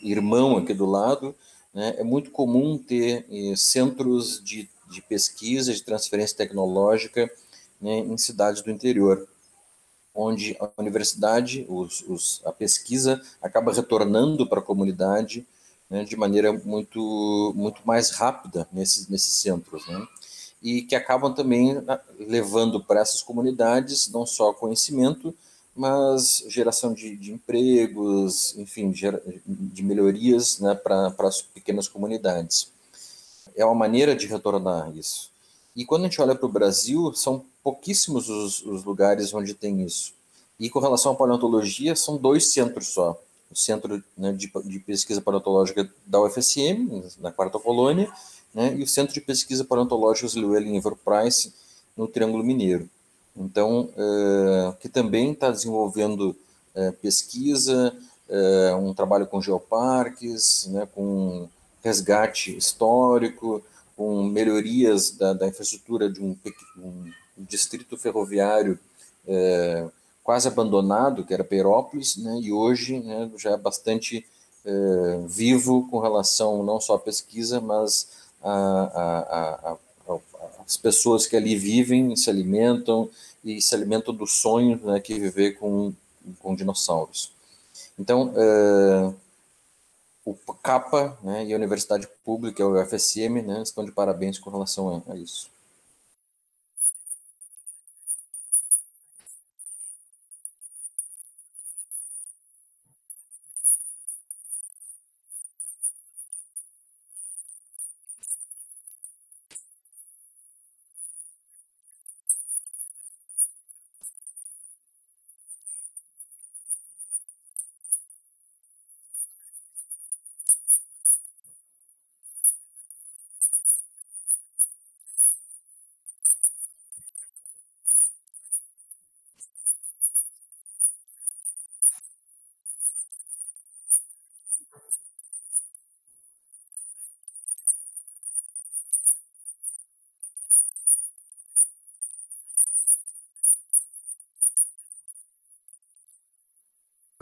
irmão 0.01 0.57
aqui 0.57 0.73
do 0.73 0.85
lado, 0.85 1.35
né, 1.73 1.95
é 1.97 2.03
muito 2.03 2.31
comum 2.31 2.77
ter 2.77 3.25
eh, 3.29 3.55
centros 3.55 4.43
de, 4.43 4.69
de 4.89 5.01
pesquisa, 5.01 5.73
de 5.73 5.83
transferência 5.83 6.37
tecnológica 6.37 7.29
né, 7.79 7.99
em 7.99 8.17
cidades 8.17 8.61
do 8.61 8.71
interior 8.71 9.27
onde 10.15 10.55
a 10.61 10.69
universidade, 10.81 11.65
os, 11.67 12.01
os, 12.07 12.41
a 12.45 12.51
pesquisa 12.53 13.21
acaba 13.41 13.73
retornando 13.73 14.47
para 14.47 14.59
a 14.59 14.63
comunidade 14.63 15.45
né, 15.89 16.05
de 16.05 16.15
maneira 16.15 16.53
muito, 16.53 17.53
muito 17.53 17.81
mais 17.85 18.11
rápida 18.11 18.67
nesses, 18.71 19.09
nesses 19.09 19.33
centros, 19.33 19.85
né, 19.87 20.07
e 20.63 20.81
que 20.83 20.95
acabam 20.95 21.33
também 21.33 21.73
né, 21.73 21.99
levando 22.17 22.81
para 22.81 23.01
essas 23.01 23.21
comunidades 23.21 24.09
não 24.09 24.25
só 24.25 24.53
conhecimento, 24.53 25.35
mas 25.75 26.45
geração 26.47 26.93
de, 26.93 27.17
de 27.17 27.33
empregos, 27.33 28.57
enfim, 28.57 28.91
de, 28.91 29.83
melhorias 29.83 30.59
né, 30.59 30.73
para 30.73 31.13
as 31.19 31.41
pequenas 31.41 31.89
comunidades. 31.89 32.71
É 33.55 33.65
uma 33.65 33.75
maneira 33.75 34.15
de 34.15 34.25
retornar 34.25 34.95
isso. 34.95 35.29
E 35.75 35.85
quando 35.85 36.05
a 36.05 36.07
gente 36.07 36.21
olha 36.21 36.33
para 36.33 36.45
o 36.45 36.51
Brasil, 36.51 37.13
são 37.13 37.43
pouquíssimos 37.61 38.29
os, 38.29 38.63
os, 38.63 38.85
lugares 38.85 39.33
onde 39.33 39.53
tem 39.53 39.83
isso. 39.83 40.13
E 40.57 40.69
com 40.69 40.79
relação 40.79 41.11
à 41.11 41.15
paleontologia, 41.15 41.93
são 41.95 42.15
dois 42.15 42.53
centros 42.53 42.87
só. 42.87 43.19
O 43.51 43.55
Centro 43.55 44.01
né, 44.17 44.31
de, 44.31 44.49
de, 44.63 44.79
Pesquisa 44.79 45.21
Paleontológica 45.21 45.91
da 46.05 46.21
UFSM, 46.21 47.03
na 47.19 47.31
Quarta 47.31 47.59
Colônia, 47.59 48.09
né, 48.53 48.73
e 48.75 48.83
o 48.83 48.87
Centro 48.87 49.13
de 49.13 49.19
Pesquisa 49.19 49.65
Paleontológica 49.65 50.27
Llewellyn 50.39 50.77
Ever 50.77 50.95
Price, 50.95 51.53
no 51.95 52.07
Triângulo 52.07 52.43
Mineiro. 52.43 52.89
Então, 53.35 53.89
que 54.79 54.87
também 54.87 55.33
está 55.33 55.51
desenvolvendo 55.51 56.35
pesquisa, 57.01 57.93
um 58.81 58.93
trabalho 58.93 59.27
com 59.27 59.41
geoparques, 59.41 60.67
né, 60.67 60.87
com 60.95 61.49
resgate 61.83 62.55
histórico, 62.55 63.61
com 63.95 64.23
melhorias 64.23 65.11
da, 65.11 65.33
da 65.33 65.47
infraestrutura 65.47 66.09
de 66.09 66.21
um, 66.21 66.35
um 66.77 67.11
distrito 67.37 67.97
ferroviário 67.97 68.79
é, 69.27 69.87
quase 70.23 70.47
abandonado, 70.47 71.23
que 71.23 71.33
era 71.33 71.43
Perópolis, 71.43 72.17
né, 72.17 72.39
e 72.41 72.51
hoje 72.51 72.99
né, 72.99 73.29
já 73.37 73.51
é 73.51 73.57
bastante 73.57 74.25
é, 74.65 75.23
vivo 75.27 75.87
com 75.89 75.99
relação 75.99 76.63
não 76.63 76.79
só 76.79 76.95
à 76.95 76.99
pesquisa, 76.99 77.61
mas 77.61 78.25
a, 78.43 79.71
a, 79.71 79.77
as 80.65 80.77
pessoas 80.77 81.27
que 81.27 81.35
ali 81.35 81.55
vivem, 81.55 82.15
se 82.15 82.29
alimentam 82.29 83.09
e 83.43 83.61
se 83.61 83.75
alimentam 83.75 84.13
do 84.13 84.25
sonho 84.25 84.79
né, 84.83 84.99
que 84.99 85.13
é 85.13 85.19
viver 85.19 85.53
com, 85.53 85.93
com 86.39 86.55
dinossauros. 86.55 87.31
Então, 87.97 88.33
é, 88.35 89.13
o 90.25 90.33
CAPA 90.55 91.17
né, 91.23 91.45
e 91.45 91.53
a 91.53 91.55
Universidade 91.55 92.07
Pública, 92.23 92.65
o 92.65 92.81
UFSM, 92.81 93.41
né, 93.43 93.61
estão 93.61 93.85
de 93.85 93.91
parabéns 93.91 94.39
com 94.39 94.49
relação 94.49 95.03
a, 95.07 95.13
a 95.13 95.15
isso. 95.15 95.49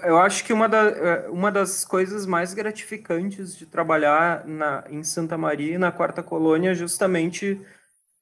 Eu 0.04 0.18
acho 0.18 0.43
que 0.43 0.51
uma, 0.51 0.68
da, 0.68 0.82
é, 0.89 1.30
uma 1.30 1.51
das 1.51 1.86
coisas 1.86 2.26
mais 2.26 2.54
gratificantes 2.54 3.56
de 3.56 3.66
trabalhar 3.66 4.45
na, 4.45 4.84
em 4.89 5.04
Santa 5.04 5.38
Maria 5.38 5.76
e 5.76 5.78
na 5.78 5.91
Quarta 5.91 6.22
Colônia 6.22 6.72
é 6.72 6.76
justamente 6.76 7.60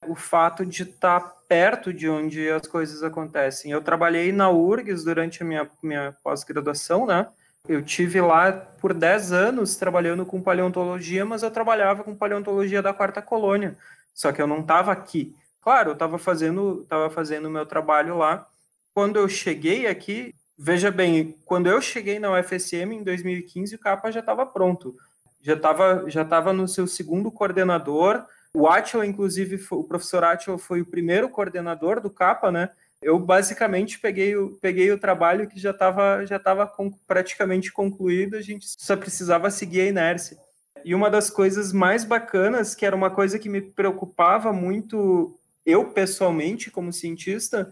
o 0.08 0.16
fato 0.16 0.66
de 0.66 0.84
estar 0.84 1.20
perto 1.48 1.94
de 1.94 2.10
onde 2.10 2.50
as 2.50 2.68
coisas 2.68 3.04
acontecem. 3.04 3.72
Eu 3.72 3.82
trabalhei 3.82 4.32
na 4.32 4.50
URGS 4.50 5.04
durante 5.04 5.44
a 5.44 5.46
minha, 5.46 5.70
minha 5.84 6.16
pós-graduação, 6.24 7.06
né? 7.06 7.28
Eu 7.68 7.84
tive 7.84 8.20
lá 8.22 8.52
por 8.52 8.94
10 8.94 9.32
anos 9.32 9.76
trabalhando 9.76 10.26
com 10.26 10.42
paleontologia, 10.42 11.26
mas 11.26 11.44
eu 11.44 11.52
trabalhava 11.52 12.04
com 12.04 12.16
paleontologia 12.16 12.82
da 12.82 12.94
Quarta 12.94 13.22
Colônia. 13.22 13.78
Só 14.14 14.32
que 14.32 14.42
eu 14.42 14.48
não 14.48 14.62
estava 14.62 14.92
aqui. 14.92 15.36
Claro, 15.62 15.92
eu 15.92 15.94
estava 15.94 16.18
fazendo, 16.18 16.86
tava 16.90 17.10
fazendo 17.10 17.50
meu 17.50 17.66
trabalho 17.66 18.18
lá. 18.18 18.48
Quando 18.94 19.18
eu 19.18 19.30
cheguei 19.30 19.88
aqui, 19.88 20.34
Veja 20.64 20.91
bem, 20.91 21.36
quando 21.43 21.66
eu 21.66 21.82
cheguei 21.82 22.20
na 22.20 22.32
UFSM 22.32 22.93
em 22.93 23.03
2015, 23.03 23.74
o 23.74 23.80
CAPA 23.80 24.12
já 24.12 24.20
estava 24.20 24.45
pronto. 24.45 24.95
Já 25.41 25.55
estava 25.55 26.07
já 26.07 26.24
tava 26.24 26.53
no 26.53 26.68
seu 26.68 26.86
segundo 26.86 27.32
coordenador. 27.32 28.24
O 28.53 28.68
Atila, 28.68 29.03
inclusive, 29.03 29.59
o 29.72 29.84
professor 29.84 30.24
Atila 30.24 30.59
foi 30.59 30.82
o 30.82 30.86
primeiro 30.86 31.28
coordenador 31.30 31.99
do 31.99 32.12
CAPA, 32.12 32.51
né? 32.51 32.70
Eu 33.01 33.18
basicamente 33.18 33.99
peguei 33.99 34.36
o, 34.36 34.51
peguei 34.62 34.91
o 34.91 34.99
trabalho 34.99 35.47
que 35.47 35.59
já 35.59 35.72
estava 35.72 36.24
já 36.28 36.38
tava 36.38 36.72
praticamente 37.07 37.74
concluído, 37.74 38.38
a 38.38 38.41
gente 38.41 38.68
só 38.68 38.95
precisava 38.95 39.49
seguir 39.49 39.82
a 39.82 39.88
inércia. 39.88 40.38
E 40.86 40.93
uma 40.93 41.09
das 41.09 41.32
coisas 41.32 41.74
mais 41.74 42.03
bacanas, 42.03 42.76
que 42.76 42.86
era 42.86 42.95
uma 42.95 43.09
coisa 43.09 43.39
que 43.39 43.49
me 43.49 43.62
preocupava 43.62 44.53
muito, 44.53 45.39
eu 45.66 45.86
pessoalmente, 45.86 46.70
como 46.70 46.93
cientista, 46.93 47.72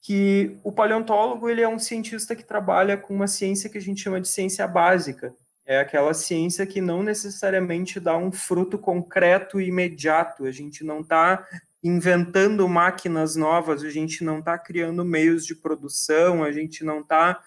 que 0.00 0.58
o 0.62 0.72
paleontólogo 0.72 1.48
ele 1.48 1.60
é 1.60 1.68
um 1.68 1.78
cientista 1.78 2.36
que 2.36 2.44
trabalha 2.44 2.96
com 2.96 3.14
uma 3.14 3.26
ciência 3.26 3.68
que 3.68 3.78
a 3.78 3.80
gente 3.80 4.00
chama 4.00 4.20
de 4.20 4.28
ciência 4.28 4.66
básica. 4.66 5.34
É 5.66 5.80
aquela 5.80 6.14
ciência 6.14 6.66
que 6.66 6.80
não 6.80 7.02
necessariamente 7.02 8.00
dá 8.00 8.16
um 8.16 8.32
fruto 8.32 8.78
concreto 8.78 9.60
e 9.60 9.68
imediato. 9.68 10.46
A 10.46 10.50
gente 10.50 10.82
não 10.82 11.00
está 11.00 11.46
inventando 11.82 12.66
máquinas 12.68 13.36
novas, 13.36 13.82
a 13.82 13.90
gente 13.90 14.24
não 14.24 14.38
está 14.38 14.58
criando 14.58 15.04
meios 15.04 15.44
de 15.44 15.54
produção, 15.54 16.42
a 16.42 16.50
gente 16.50 16.84
não 16.84 17.00
está 17.00 17.40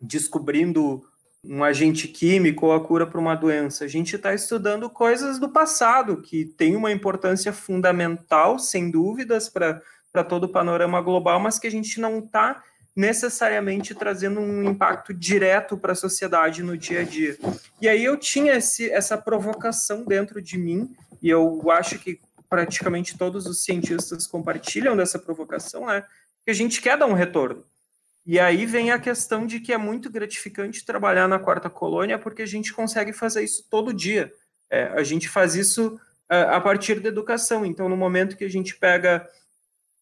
descobrindo 0.00 1.02
um 1.44 1.62
agente 1.62 2.08
químico 2.08 2.66
ou 2.66 2.72
a 2.72 2.84
cura 2.84 3.06
para 3.06 3.20
uma 3.20 3.34
doença. 3.34 3.84
A 3.84 3.88
gente 3.88 4.16
está 4.16 4.34
estudando 4.34 4.90
coisas 4.90 5.38
do 5.38 5.48
passado 5.48 6.20
que 6.20 6.44
têm 6.44 6.76
uma 6.76 6.90
importância 6.90 7.52
fundamental, 7.52 8.58
sem 8.58 8.90
dúvidas, 8.90 9.48
para 9.48 9.80
para 10.16 10.24
todo 10.24 10.44
o 10.44 10.48
panorama 10.48 10.98
global, 11.02 11.38
mas 11.38 11.58
que 11.58 11.66
a 11.66 11.70
gente 11.70 12.00
não 12.00 12.20
está 12.20 12.62
necessariamente 12.96 13.94
trazendo 13.94 14.40
um 14.40 14.64
impacto 14.64 15.12
direto 15.12 15.76
para 15.76 15.92
a 15.92 15.94
sociedade 15.94 16.62
no 16.62 16.74
dia 16.74 17.00
a 17.00 17.04
dia. 17.04 17.36
E 17.82 17.86
aí 17.86 18.02
eu 18.02 18.16
tinha 18.16 18.54
esse, 18.54 18.90
essa 18.90 19.18
provocação 19.18 20.06
dentro 20.06 20.40
de 20.40 20.56
mim, 20.56 20.90
e 21.20 21.28
eu 21.28 21.70
acho 21.70 21.98
que 21.98 22.18
praticamente 22.48 23.18
todos 23.18 23.44
os 23.44 23.62
cientistas 23.62 24.26
compartilham 24.26 24.96
dessa 24.96 25.18
provocação, 25.18 25.84
né? 25.84 26.02
Que 26.42 26.50
a 26.50 26.54
gente 26.54 26.80
quer 26.80 26.96
dar 26.96 27.04
um 27.04 27.12
retorno. 27.12 27.62
E 28.24 28.40
aí 28.40 28.64
vem 28.64 28.92
a 28.92 28.98
questão 28.98 29.46
de 29.46 29.60
que 29.60 29.74
é 29.74 29.76
muito 29.76 30.08
gratificante 30.08 30.86
trabalhar 30.86 31.28
na 31.28 31.38
quarta 31.38 31.68
colônia, 31.68 32.18
porque 32.18 32.40
a 32.40 32.46
gente 32.46 32.72
consegue 32.72 33.12
fazer 33.12 33.44
isso 33.44 33.66
todo 33.68 33.92
dia. 33.92 34.32
É, 34.70 34.84
a 34.94 35.02
gente 35.02 35.28
faz 35.28 35.54
isso 35.54 36.00
é, 36.30 36.40
a 36.40 36.60
partir 36.60 37.00
da 37.00 37.10
educação. 37.10 37.66
Então, 37.66 37.86
no 37.86 37.96
momento 37.98 38.34
que 38.34 38.44
a 38.44 38.50
gente 38.50 38.74
pega 38.76 39.28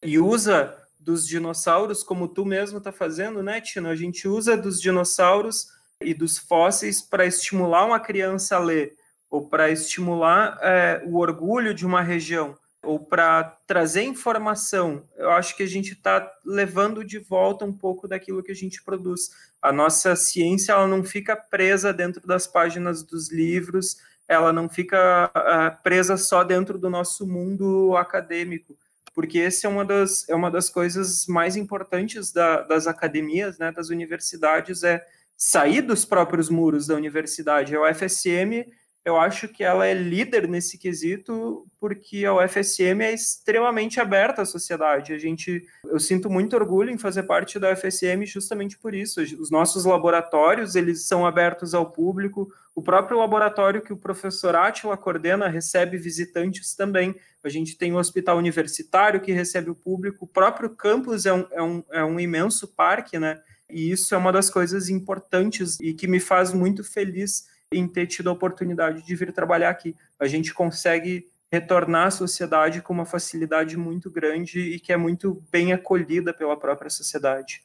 e 0.03 0.19
usa 0.19 0.75
dos 0.99 1.27
dinossauros, 1.27 2.03
como 2.03 2.27
tu 2.27 2.43
mesmo 2.43 2.79
está 2.79 2.91
fazendo, 2.91 3.43
né, 3.43 3.61
Tino? 3.61 3.89
A 3.89 3.95
gente 3.95 4.27
usa 4.27 4.57
dos 4.57 4.81
dinossauros 4.81 5.67
e 6.01 6.13
dos 6.13 6.37
fósseis 6.37 7.01
para 7.01 7.25
estimular 7.25 7.85
uma 7.85 7.99
criança 7.99 8.55
a 8.55 8.59
ler, 8.59 8.95
ou 9.29 9.47
para 9.47 9.69
estimular 9.69 10.57
é, 10.61 11.03
o 11.05 11.17
orgulho 11.17 11.73
de 11.73 11.85
uma 11.85 12.01
região, 12.01 12.57
ou 12.83 12.99
para 12.99 13.43
trazer 13.67 14.03
informação. 14.03 15.07
Eu 15.15 15.29
acho 15.31 15.55
que 15.55 15.63
a 15.63 15.67
gente 15.67 15.93
está 15.93 16.31
levando 16.43 17.03
de 17.03 17.19
volta 17.19 17.65
um 17.65 17.73
pouco 17.73 18.07
daquilo 18.07 18.43
que 18.43 18.51
a 18.51 18.55
gente 18.55 18.83
produz. 18.83 19.29
A 19.61 19.71
nossa 19.71 20.15
ciência 20.15 20.73
ela 20.73 20.87
não 20.87 21.03
fica 21.03 21.35
presa 21.35 21.93
dentro 21.93 22.25
das 22.27 22.47
páginas 22.47 23.03
dos 23.03 23.31
livros, 23.31 23.97
ela 24.27 24.51
não 24.51 24.67
fica 24.67 25.31
uh, 25.35 25.83
presa 25.83 26.17
só 26.17 26.43
dentro 26.43 26.79
do 26.79 26.89
nosso 26.89 27.27
mundo 27.27 27.95
acadêmico 27.95 28.75
porque 29.15 29.39
esse 29.39 29.65
é 29.65 29.69
uma 29.69 29.85
das, 29.85 30.27
é 30.27 30.35
uma 30.35 30.51
das 30.51 30.69
coisas 30.69 31.25
mais 31.25 31.55
importantes 31.55 32.33
da, 32.33 32.61
das 32.61 32.85
academias, 32.85 33.57
né, 33.57 33.71
das 33.71 33.89
universidades, 33.89 34.83
é 34.83 35.01
sair 35.37 35.81
dos 35.81 36.03
próprios 36.03 36.49
muros 36.49 36.85
da 36.85 36.95
universidade. 36.95 37.75
A 37.75 37.81
UFSM 37.81 38.69
eu 39.05 39.17
acho 39.17 39.47
que 39.47 39.63
ela 39.63 39.85
é 39.85 39.93
líder 39.93 40.47
nesse 40.47 40.79
quesito 40.79 41.67
porque 41.79 42.25
a 42.25 42.33
UFSM 42.33 43.01
é 43.01 43.13
extremamente 43.13 43.99
aberta 43.99 44.41
à 44.41 44.45
sociedade. 44.45 45.13
A 45.13 45.17
gente, 45.19 45.63
eu 45.85 45.99
sinto 45.99 46.27
muito 46.27 46.55
orgulho 46.55 46.89
em 46.89 46.97
fazer 46.97 47.21
parte 47.23 47.59
da 47.59 47.71
UFSM 47.71 48.25
justamente 48.25 48.79
por 48.79 48.95
isso. 48.95 49.21
Os 49.21 49.51
nossos 49.51 49.85
laboratórios, 49.85 50.75
eles 50.75 51.05
são 51.07 51.23
abertos 51.23 51.75
ao 51.75 51.91
público. 51.91 52.51
O 52.73 52.81
próprio 52.81 53.19
laboratório 53.19 53.83
que 53.83 53.93
o 53.93 53.97
professor 53.97 54.55
Atila 54.55 54.97
coordena 54.97 55.47
recebe 55.47 55.99
visitantes 55.99 56.73
também. 56.73 57.15
A 57.43 57.49
gente 57.49 57.77
tem 57.77 57.91
o 57.91 57.97
um 57.97 57.99
hospital 57.99 58.39
universitário 58.39 59.21
que 59.21 59.31
recebe 59.31 59.69
o 59.69 59.75
público. 59.75 60.25
O 60.25 60.27
próprio 60.27 60.71
campus 60.71 61.27
é 61.27 61.33
um, 61.33 61.45
é 61.51 61.61
um, 61.61 61.83
é 61.91 62.03
um 62.03 62.19
imenso 62.19 62.67
parque, 62.67 63.19
né? 63.19 63.39
E 63.69 63.91
isso 63.91 64.15
é 64.15 64.17
uma 64.17 64.31
das 64.31 64.49
coisas 64.49 64.89
importantes 64.89 65.79
e 65.79 65.93
que 65.93 66.07
me 66.07 66.19
faz 66.19 66.51
muito 66.51 66.83
feliz 66.83 67.45
em 67.77 67.87
ter 67.87 68.07
tido 68.07 68.29
a 68.29 68.33
oportunidade 68.33 69.05
de 69.05 69.15
vir 69.15 69.31
trabalhar 69.33 69.69
aqui. 69.69 69.95
A 70.19 70.27
gente 70.27 70.53
consegue 70.53 71.27
retornar 71.51 72.07
à 72.07 72.11
sociedade 72.11 72.81
com 72.81 72.93
uma 72.93 73.05
facilidade 73.05 73.77
muito 73.77 74.09
grande 74.09 74.59
e 74.59 74.79
que 74.79 74.91
é 74.91 74.97
muito 74.97 75.43
bem 75.51 75.73
acolhida 75.73 76.33
pela 76.33 76.57
própria 76.57 76.89
sociedade. 76.89 77.63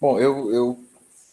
Bom, 0.00 0.18
eu, 0.18 0.50
eu 0.50 0.84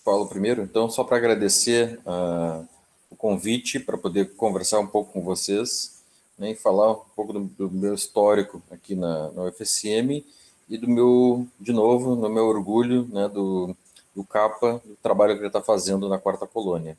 falo 0.03 0.27
primeiro, 0.27 0.61
então, 0.61 0.89
só 0.89 1.01
para 1.01 1.15
agradecer 1.15 2.01
uh, 2.05 2.67
o 3.09 3.15
convite 3.15 3.79
para 3.79 3.97
poder 3.97 4.35
conversar 4.35 4.81
um 4.81 4.87
pouco 4.87 5.13
com 5.13 5.21
vocês 5.21 6.03
né, 6.37 6.51
e 6.51 6.55
falar 6.55 6.91
um 6.91 7.05
pouco 7.15 7.31
do, 7.31 7.39
do 7.45 7.71
meu 7.71 7.93
histórico 7.93 8.61
aqui 8.69 8.93
na, 8.93 9.31
na 9.31 9.43
UFSM 9.43 10.21
e 10.67 10.77
do 10.77 10.89
meu, 10.89 11.47
de 11.57 11.71
novo, 11.71 12.13
no 12.13 12.29
meu 12.29 12.45
orgulho 12.45 13.07
né, 13.09 13.29
do, 13.29 13.73
do 14.13 14.25
CAPA, 14.25 14.81
do 14.83 14.97
trabalho 14.97 15.35
que 15.35 15.39
ele 15.39 15.47
está 15.47 15.61
fazendo 15.61 16.09
na 16.09 16.19
quarta 16.19 16.45
colônia. 16.45 16.97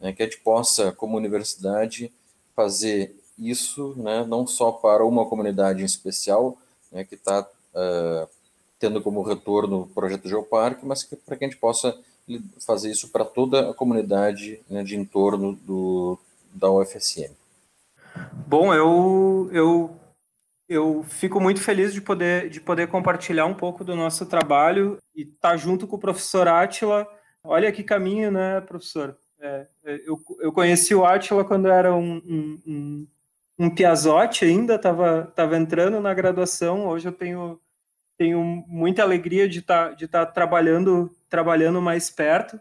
Né, 0.00 0.14
que 0.14 0.22
a 0.22 0.24
gente 0.24 0.40
possa, 0.40 0.90
como 0.90 1.18
universidade, 1.18 2.10
fazer 2.56 3.14
isso 3.38 3.92
né, 3.98 4.24
não 4.24 4.46
só 4.46 4.72
para 4.72 5.04
uma 5.04 5.26
comunidade 5.26 5.82
em 5.82 5.84
especial, 5.84 6.56
né, 6.90 7.04
que 7.04 7.14
está 7.14 7.42
uh, 7.42 7.46
eh, 7.74 8.28
tendo 8.78 9.00
como 9.00 9.22
retorno 9.22 9.82
o 9.82 9.86
projeto 9.88 10.28
Geoparque, 10.28 10.86
mas 10.86 11.02
que, 11.02 11.16
para 11.16 11.36
que 11.36 11.44
a 11.44 11.48
gente 11.48 11.60
possa 11.60 11.96
fazer 12.66 12.90
isso 12.90 13.10
para 13.10 13.24
toda 13.24 13.70
a 13.70 13.74
comunidade 13.74 14.60
né, 14.68 14.82
de 14.82 14.96
entorno 14.96 15.54
do, 15.54 16.18
da 16.54 16.70
UFSM. 16.70 17.32
Bom, 18.46 18.72
eu, 18.72 19.50
eu 19.52 19.96
eu 20.68 21.04
fico 21.04 21.40
muito 21.40 21.60
feliz 21.60 21.92
de 21.92 22.00
poder, 22.00 22.48
de 22.48 22.60
poder 22.60 22.88
compartilhar 22.88 23.46
um 23.46 23.54
pouco 23.54 23.84
do 23.84 23.94
nosso 23.94 24.24
trabalho 24.26 24.98
e 25.14 25.22
estar 25.22 25.50
tá 25.50 25.56
junto 25.56 25.86
com 25.86 25.96
o 25.96 26.00
professor 26.00 26.48
Átila. 26.48 27.06
Olha 27.42 27.70
que 27.70 27.82
caminho, 27.82 28.30
né, 28.30 28.60
professor? 28.62 29.16
É, 29.38 29.66
é 29.84 30.00
eu, 30.06 30.18
eu 30.40 30.52
conheci 30.52 30.94
o 30.94 31.04
Átila 31.04 31.44
quando 31.44 31.68
era 31.68 31.94
um, 31.94 32.16
um, 32.16 32.60
um, 32.66 33.06
um 33.58 33.70
piazote 33.74 34.44
ainda, 34.44 34.76
estava 34.76 35.30
tava 35.34 35.56
entrando 35.56 36.00
na 36.00 36.14
graduação. 36.14 36.86
Hoje 36.86 37.08
eu 37.08 37.12
tenho, 37.12 37.60
tenho 38.16 38.64
muita 38.68 39.02
alegria 39.02 39.48
de 39.48 39.58
estar 39.60 39.90
tá, 39.90 39.94
de 39.94 40.06
tá 40.06 40.26
trabalhando, 40.26 41.10
trabalhando 41.28 41.80
mais 41.80 42.10
perto. 42.10 42.58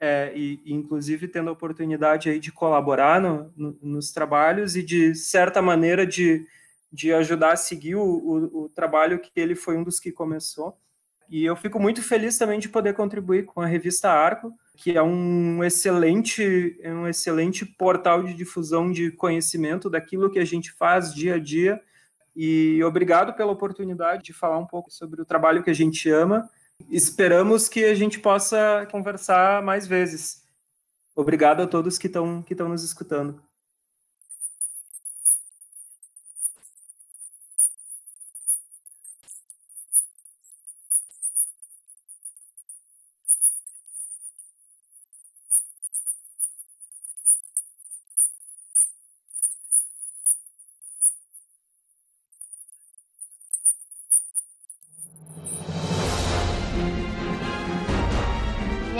É, 0.00 0.32
e, 0.34 0.60
inclusive 0.66 1.28
tendo 1.28 1.48
a 1.48 1.52
oportunidade 1.52 2.28
aí 2.28 2.38
de 2.38 2.52
colaborar 2.52 3.20
no, 3.20 3.52
no, 3.56 3.78
nos 3.80 4.12
trabalhos 4.12 4.76
e 4.76 4.82
de 4.82 5.14
certa 5.14 5.62
maneira 5.62 6.04
de, 6.06 6.44
de 6.92 7.12
ajudar 7.12 7.52
a 7.52 7.56
seguir 7.56 7.94
o, 7.94 8.02
o, 8.02 8.64
o, 8.64 8.68
trabalho 8.68 9.18
que 9.18 9.30
ele 9.36 9.54
foi 9.54 9.78
um 9.78 9.84
dos 9.84 10.00
que 10.00 10.12
começou. 10.12 10.76
E 11.30 11.44
eu 11.44 11.56
fico 11.56 11.80
muito 11.80 12.02
feliz 12.02 12.36
também 12.36 12.58
de 12.58 12.68
poder 12.68 12.92
contribuir 12.92 13.46
com 13.46 13.60
a 13.60 13.66
revista 13.66 14.10
Arco, 14.10 14.52
que 14.76 14.96
é 14.96 15.02
um 15.02 15.64
excelente, 15.64 16.76
é 16.82 16.92
um 16.92 17.08
excelente 17.08 17.64
portal 17.64 18.22
de 18.22 18.34
difusão 18.34 18.92
de 18.92 19.10
conhecimento 19.10 19.88
daquilo 19.88 20.30
que 20.30 20.38
a 20.38 20.44
gente 20.44 20.70
faz 20.72 21.14
dia 21.14 21.36
a 21.36 21.38
dia. 21.38 21.80
E 22.36 22.82
obrigado 22.82 23.34
pela 23.34 23.52
oportunidade 23.52 24.24
de 24.24 24.32
falar 24.32 24.58
um 24.58 24.66
pouco 24.66 24.90
sobre 24.90 25.22
o 25.22 25.24
trabalho 25.24 25.62
que 25.62 25.70
a 25.70 25.74
gente 25.74 26.10
ama. 26.10 26.48
Esperamos 26.90 27.68
que 27.68 27.84
a 27.84 27.94
gente 27.94 28.18
possa 28.18 28.86
conversar 28.90 29.62
mais 29.62 29.86
vezes. 29.86 30.42
Obrigado 31.14 31.62
a 31.62 31.66
todos 31.66 31.96
que 31.96 32.08
estão 32.08 32.42
que 32.42 32.54
estão 32.54 32.68
nos 32.68 32.82
escutando. 32.82 33.40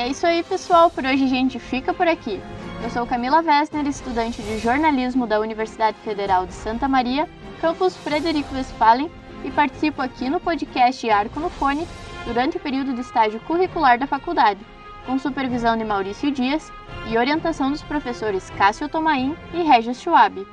É 0.05 0.09
isso 0.09 0.27
aí, 0.27 0.43
pessoal. 0.43 0.91
Por 0.91 1.03
hoje 1.07 1.25
a 1.25 1.29
gente 1.29 1.59
fica 1.59 1.95
por 1.95 2.07
aqui. 2.07 2.39
Eu 2.83 2.91
sou 2.91 3.07
Camila 3.07 3.41
Wessner, 3.41 3.87
estudante 3.87 4.43
de 4.43 4.59
jornalismo 4.59 5.27
da 5.27 5.41
Universidade 5.41 5.97
Federal 6.05 6.47
de 6.47 6.53
Santa 6.53 6.87
Maria, 6.87 7.27
campus 7.59 7.97
Frederico 7.97 8.55
Westphalen, 8.55 9.11
e 9.43 9.51
participo 9.51 10.03
aqui 10.03 10.29
no 10.29 10.39
podcast 10.39 11.09
Arco 11.09 11.41
no 11.41 11.49
Fone 11.49 11.89
durante 12.27 12.59
o 12.59 12.61
período 12.61 12.93
de 12.93 13.01
estágio 13.01 13.41
curricular 13.41 13.99
da 13.99 14.07
faculdade, 14.07 14.61
com 15.07 15.19
supervisão 15.19 15.75
de 15.75 15.85
Maurício 15.85 16.31
Dias 16.31 16.71
e 17.09 17.17
orientação 17.17 17.71
dos 17.71 17.83
professores 17.83 18.51
Cássio 18.59 18.91
Tomain 18.91 19.35
e 19.55 19.63
Regis 19.63 20.03
Schwab. 20.03 20.47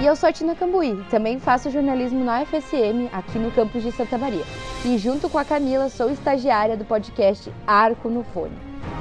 E 0.00 0.06
eu 0.06 0.16
sou 0.16 0.30
a 0.30 0.32
Tina 0.32 0.54
Cambuí, 0.54 0.96
também 1.10 1.38
faço 1.38 1.70
jornalismo 1.70 2.24
na 2.24 2.40
UFSM, 2.40 3.10
aqui 3.12 3.38
no 3.38 3.50
campus 3.50 3.82
de 3.82 3.92
Santa 3.92 4.16
Maria. 4.16 4.44
E 4.82 4.96
junto 4.96 5.28
com 5.28 5.36
a 5.36 5.44
Camila, 5.44 5.90
sou 5.90 6.10
estagiária 6.10 6.74
do 6.74 6.86
podcast 6.86 7.52
Arco 7.66 8.08
no 8.08 8.24
Fone. 8.24 8.56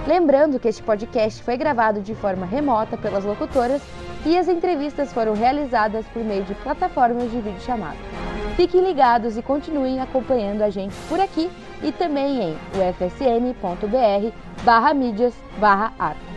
Lembrando 0.06 0.60
que 0.60 0.68
este 0.68 0.84
podcast 0.84 1.42
foi 1.42 1.56
gravado 1.56 2.02
de 2.02 2.14
forma 2.14 2.46
remota 2.46 2.98
pelas 2.98 3.24
locutoras 3.24 3.82
e 4.26 4.38
as 4.38 4.50
entrevistas 4.50 5.14
foram 5.14 5.36
realizadas 5.36 6.06
por 6.08 6.22
meio 6.22 6.44
de 6.44 6.54
plataformas 6.56 7.32
de 7.32 7.40
vídeo 7.40 7.62
chamada. 7.62 7.96
Fiquem 8.58 8.82
ligados 8.82 9.38
e 9.38 9.42
continuem 9.42 10.02
acompanhando 10.02 10.64
a 10.64 10.70
gente 10.70 10.94
por 11.08 11.22
aqui 11.22 11.50
e 11.82 11.94
também 11.94 12.42
em 12.42 12.58
ufsm.br 12.74 14.36
barra 14.66 14.94
mídias 14.94 15.34
barra 15.60 15.94
arco. 15.98 16.30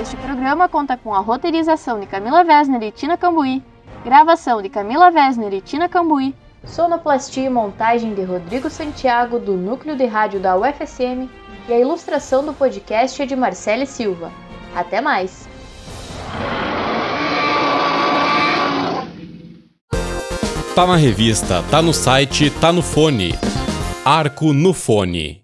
Este 0.00 0.16
programa 0.16 0.68
conta 0.68 0.96
com 0.96 1.12
a 1.12 1.18
roteirização 1.18 1.98
de 1.98 2.06
Camila 2.06 2.44
Wesner 2.44 2.82
e 2.82 2.90
Tina 2.92 3.16
Cambuí, 3.16 3.62
Gravação 4.04 4.60
de 4.60 4.68
Camila 4.68 5.10
Wesner 5.10 5.54
e 5.54 5.60
Tina 5.60 5.88
Cambuí. 5.88 6.34
Sonoplastia 6.64 7.44
e 7.44 7.50
montagem 7.50 8.14
de 8.14 8.22
Rodrigo 8.22 8.68
Santiago, 8.68 9.38
do 9.38 9.56
Núcleo 9.56 9.96
de 9.96 10.06
Rádio 10.06 10.40
da 10.40 10.56
UFSM. 10.56 11.28
E 11.68 11.72
a 11.72 11.78
ilustração 11.78 12.44
do 12.44 12.52
podcast 12.52 13.22
é 13.22 13.26
de 13.26 13.36
Marcele 13.36 13.86
Silva. 13.86 14.32
Até 14.74 15.00
mais! 15.00 15.48
Tá 20.74 20.86
na 20.86 20.96
revista, 20.96 21.62
tá 21.70 21.82
no 21.82 21.92
site, 21.92 22.50
tá 22.50 22.72
no 22.72 22.82
fone. 22.82 23.34
Arco 24.04 24.52
no 24.52 24.72
Fone. 24.72 25.41